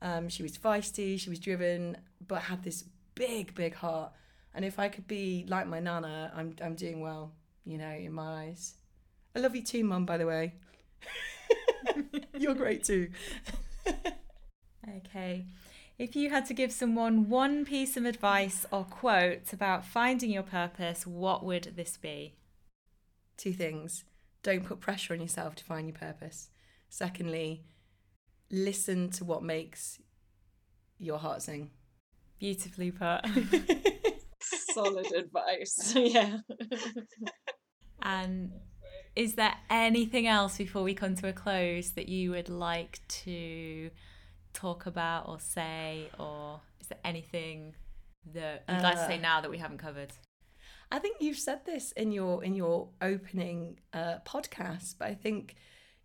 um, 0.00 0.28
she 0.28 0.42
was 0.42 0.56
feisty 0.56 1.18
she 1.18 1.30
was 1.30 1.38
driven 1.38 1.96
but 2.26 2.42
had 2.42 2.62
this 2.62 2.84
big 3.14 3.54
big 3.54 3.74
heart 3.74 4.12
and 4.54 4.64
if 4.64 4.78
i 4.78 4.88
could 4.88 5.06
be 5.06 5.44
like 5.48 5.66
my 5.66 5.80
nana 5.80 6.32
i'm, 6.34 6.54
I'm 6.62 6.74
doing 6.74 7.00
well 7.00 7.32
you 7.64 7.78
know, 7.78 7.90
in 7.90 8.12
my 8.12 8.46
eyes. 8.46 8.74
I 9.34 9.40
love 9.40 9.54
you 9.54 9.62
too, 9.62 9.84
Mum, 9.84 10.04
by 10.04 10.18
the 10.18 10.26
way. 10.26 10.54
You're 12.38 12.54
great 12.54 12.84
too. 12.84 13.10
Okay. 15.06 15.46
If 15.96 16.16
you 16.16 16.30
had 16.30 16.44
to 16.46 16.54
give 16.54 16.72
someone 16.72 17.28
one 17.28 17.64
piece 17.64 17.96
of 17.96 18.04
advice 18.04 18.66
or 18.72 18.82
quote 18.82 19.52
about 19.52 19.84
finding 19.84 20.32
your 20.32 20.42
purpose, 20.42 21.06
what 21.06 21.44
would 21.44 21.74
this 21.76 21.96
be? 21.96 22.34
Two 23.36 23.52
things. 23.52 24.04
Don't 24.42 24.64
put 24.64 24.80
pressure 24.80 25.14
on 25.14 25.20
yourself 25.20 25.54
to 25.56 25.64
find 25.64 25.88
your 25.88 25.96
purpose. 25.96 26.50
Secondly, 26.88 27.64
listen 28.50 29.10
to 29.10 29.24
what 29.24 29.42
makes 29.42 30.00
your 30.98 31.18
heart 31.18 31.42
sing. 31.42 31.70
Beautifully 32.38 32.90
put. 32.90 33.20
Solid 34.74 35.12
advice. 35.12 35.94
yeah. 35.96 36.38
and 38.02 38.52
is 39.14 39.34
there 39.34 39.54
anything 39.70 40.26
else 40.26 40.56
before 40.56 40.82
we 40.82 40.94
come 40.94 41.14
to 41.16 41.28
a 41.28 41.32
close 41.32 41.90
that 41.92 42.08
you 42.08 42.30
would 42.30 42.48
like 42.48 43.00
to 43.08 43.90
talk 44.52 44.86
about 44.86 45.28
or 45.28 45.38
say, 45.38 46.10
or 46.18 46.60
is 46.80 46.88
there 46.88 46.98
anything 47.04 47.74
that 48.34 48.64
you'd 48.68 48.82
like 48.82 48.96
to 48.96 49.06
say 49.06 49.18
Uh, 49.18 49.22
now 49.22 49.40
that 49.40 49.50
we 49.50 49.58
haven't 49.58 49.78
covered? 49.78 50.12
I 50.92 50.98
think 50.98 51.16
you've 51.20 51.38
said 51.38 51.64
this 51.64 51.92
in 51.92 52.12
your 52.12 52.44
in 52.44 52.54
your 52.54 52.88
opening 53.00 53.80
uh, 53.94 54.16
podcast, 54.26 54.96
but 54.98 55.08
I 55.08 55.14
think 55.14 55.56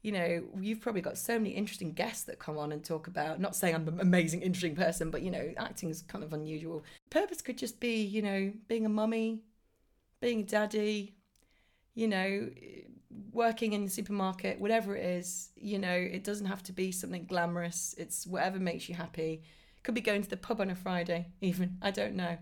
you 0.02 0.14
know 0.14 0.44
you've 0.62 0.80
probably 0.80 1.02
got 1.02 1.18
so 1.18 1.38
many 1.38 1.50
interesting 1.50 1.92
guests 1.92 2.24
that 2.24 2.40
come 2.40 2.58
on 2.58 2.72
and 2.72 2.82
talk 2.82 3.08
about. 3.08 3.42
Not 3.42 3.54
saying 3.54 3.76
I'm 3.76 3.86
an 3.90 4.00
amazing, 4.00 4.44
interesting 4.44 4.78
person, 4.78 5.12
but 5.12 5.24
you 5.24 5.30
know, 5.30 5.54
acting 5.58 5.90
is 5.90 6.04
kind 6.04 6.24
of 6.24 6.32
unusual. 6.32 6.86
Purpose 7.10 7.42
could 7.42 7.58
just 7.58 7.82
be 7.82 8.02
you 8.02 8.22
know 8.22 8.54
being 8.70 8.86
a 8.86 8.90
mummy, 8.90 9.42
being 10.22 10.40
a 10.40 10.44
daddy, 10.44 11.18
you 11.94 12.08
know, 12.08 12.50
working 13.34 13.74
in 13.74 13.84
the 13.84 13.92
supermarket, 13.92 14.58
whatever 14.58 14.96
it 14.96 15.06
is. 15.06 15.50
You 15.58 15.80
know, 15.80 15.92
it 15.92 16.24
doesn't 16.24 16.46
have 16.46 16.64
to 16.64 16.72
be 16.72 16.94
something 16.94 17.26
glamorous. 17.26 17.94
It's 17.98 18.26
whatever 18.26 18.58
makes 18.58 18.88
you 18.88 18.96
happy. 18.96 19.44
Could 19.84 19.96
be 19.96 20.02
going 20.02 20.24
to 20.24 20.30
the 20.30 20.38
pub 20.38 20.62
on 20.62 20.70
a 20.70 20.76
Friday, 20.76 21.28
even. 21.42 21.78
I 21.82 21.92
don't 21.92 22.16
know 22.16 22.38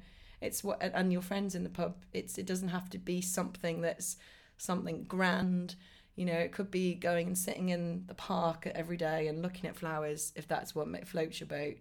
it's 0.45 0.63
what 0.63 0.81
and 0.81 1.11
your 1.11 1.21
friends 1.21 1.55
in 1.55 1.63
the 1.63 1.69
pub 1.69 1.95
it's 2.13 2.37
it 2.37 2.45
doesn't 2.45 2.69
have 2.69 2.89
to 2.91 2.97
be 2.97 3.21
something 3.21 3.81
that's 3.81 4.17
something 4.57 5.03
grand. 5.03 5.75
You 6.15 6.25
know 6.25 6.33
it 6.33 6.51
could 6.51 6.71
be 6.71 6.95
going 6.95 7.27
and 7.27 7.37
sitting 7.37 7.69
in 7.69 8.05
the 8.07 8.13
park 8.13 8.67
every 8.73 8.97
day 8.97 9.27
and 9.27 9.41
looking 9.41 9.69
at 9.69 9.75
flowers 9.75 10.31
if 10.35 10.47
that's 10.47 10.73
what 10.73 11.07
floats 11.07 11.39
your 11.39 11.47
boat. 11.47 11.77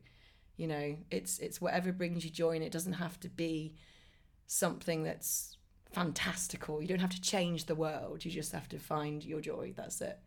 You 0.57 0.67
know 0.67 0.97
it's 1.11 1.39
it's 1.39 1.61
whatever 1.61 1.93
brings 1.93 2.25
you 2.25 2.31
joy 2.31 2.57
and 2.57 2.65
it 2.65 2.73
doesn't 2.73 2.95
have 2.95 3.21
to 3.21 3.29
be 3.29 3.75
something 4.47 5.03
that's 5.03 5.57
fantastical. 5.93 6.83
You 6.83 6.89
don't 6.89 7.01
have 7.01 7.11
to 7.11 7.21
change 7.21 7.67
the 7.67 7.75
world. 7.75 8.25
You 8.25 8.31
just 8.31 8.53
have 8.53 8.69
to 8.71 8.79
find 8.79 9.25
your 9.25 9.41
joy. 9.41 9.73
That's 9.77 10.01
it. 10.01 10.19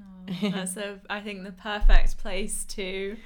Oh, 0.00 0.50
that's 0.50 0.76
a, 0.76 1.00
I 1.10 1.20
think 1.20 1.44
the 1.44 1.52
perfect 1.52 2.18
place 2.18 2.64
to 2.66 3.16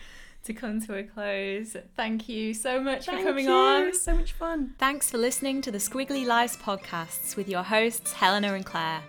to 0.44 0.52
come 0.54 0.80
to 0.86 0.96
a 0.96 1.02
close. 1.02 1.76
Thank 1.96 2.28
you 2.28 2.54
so 2.54 2.80
much 2.80 3.06
Thank 3.06 3.20
for 3.20 3.26
coming 3.28 3.46
you. 3.46 3.52
on. 3.52 3.94
so 3.94 4.14
much 4.14 4.32
fun 4.32 4.74
Thanks 4.78 5.10
for 5.10 5.18
listening 5.18 5.60
to 5.62 5.70
the 5.70 5.78
Squiggly 5.78 6.26
Lives 6.26 6.56
podcasts 6.56 7.36
with 7.36 7.48
your 7.48 7.62
hosts 7.62 8.12
Helena 8.12 8.54
and 8.54 8.64
Claire. 8.64 9.02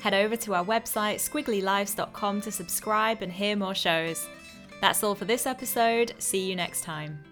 Head 0.00 0.14
over 0.14 0.36
to 0.36 0.54
our 0.54 0.64
website 0.64 1.16
squigglylives.com 1.16 2.40
to 2.40 2.50
subscribe 2.50 3.22
and 3.22 3.30
hear 3.30 3.56
more 3.56 3.74
shows. 3.74 4.26
That's 4.80 5.02
all 5.02 5.14
for 5.14 5.26
this 5.26 5.46
episode. 5.46 6.14
See 6.18 6.48
you 6.48 6.56
next 6.56 6.82
time. 6.82 7.29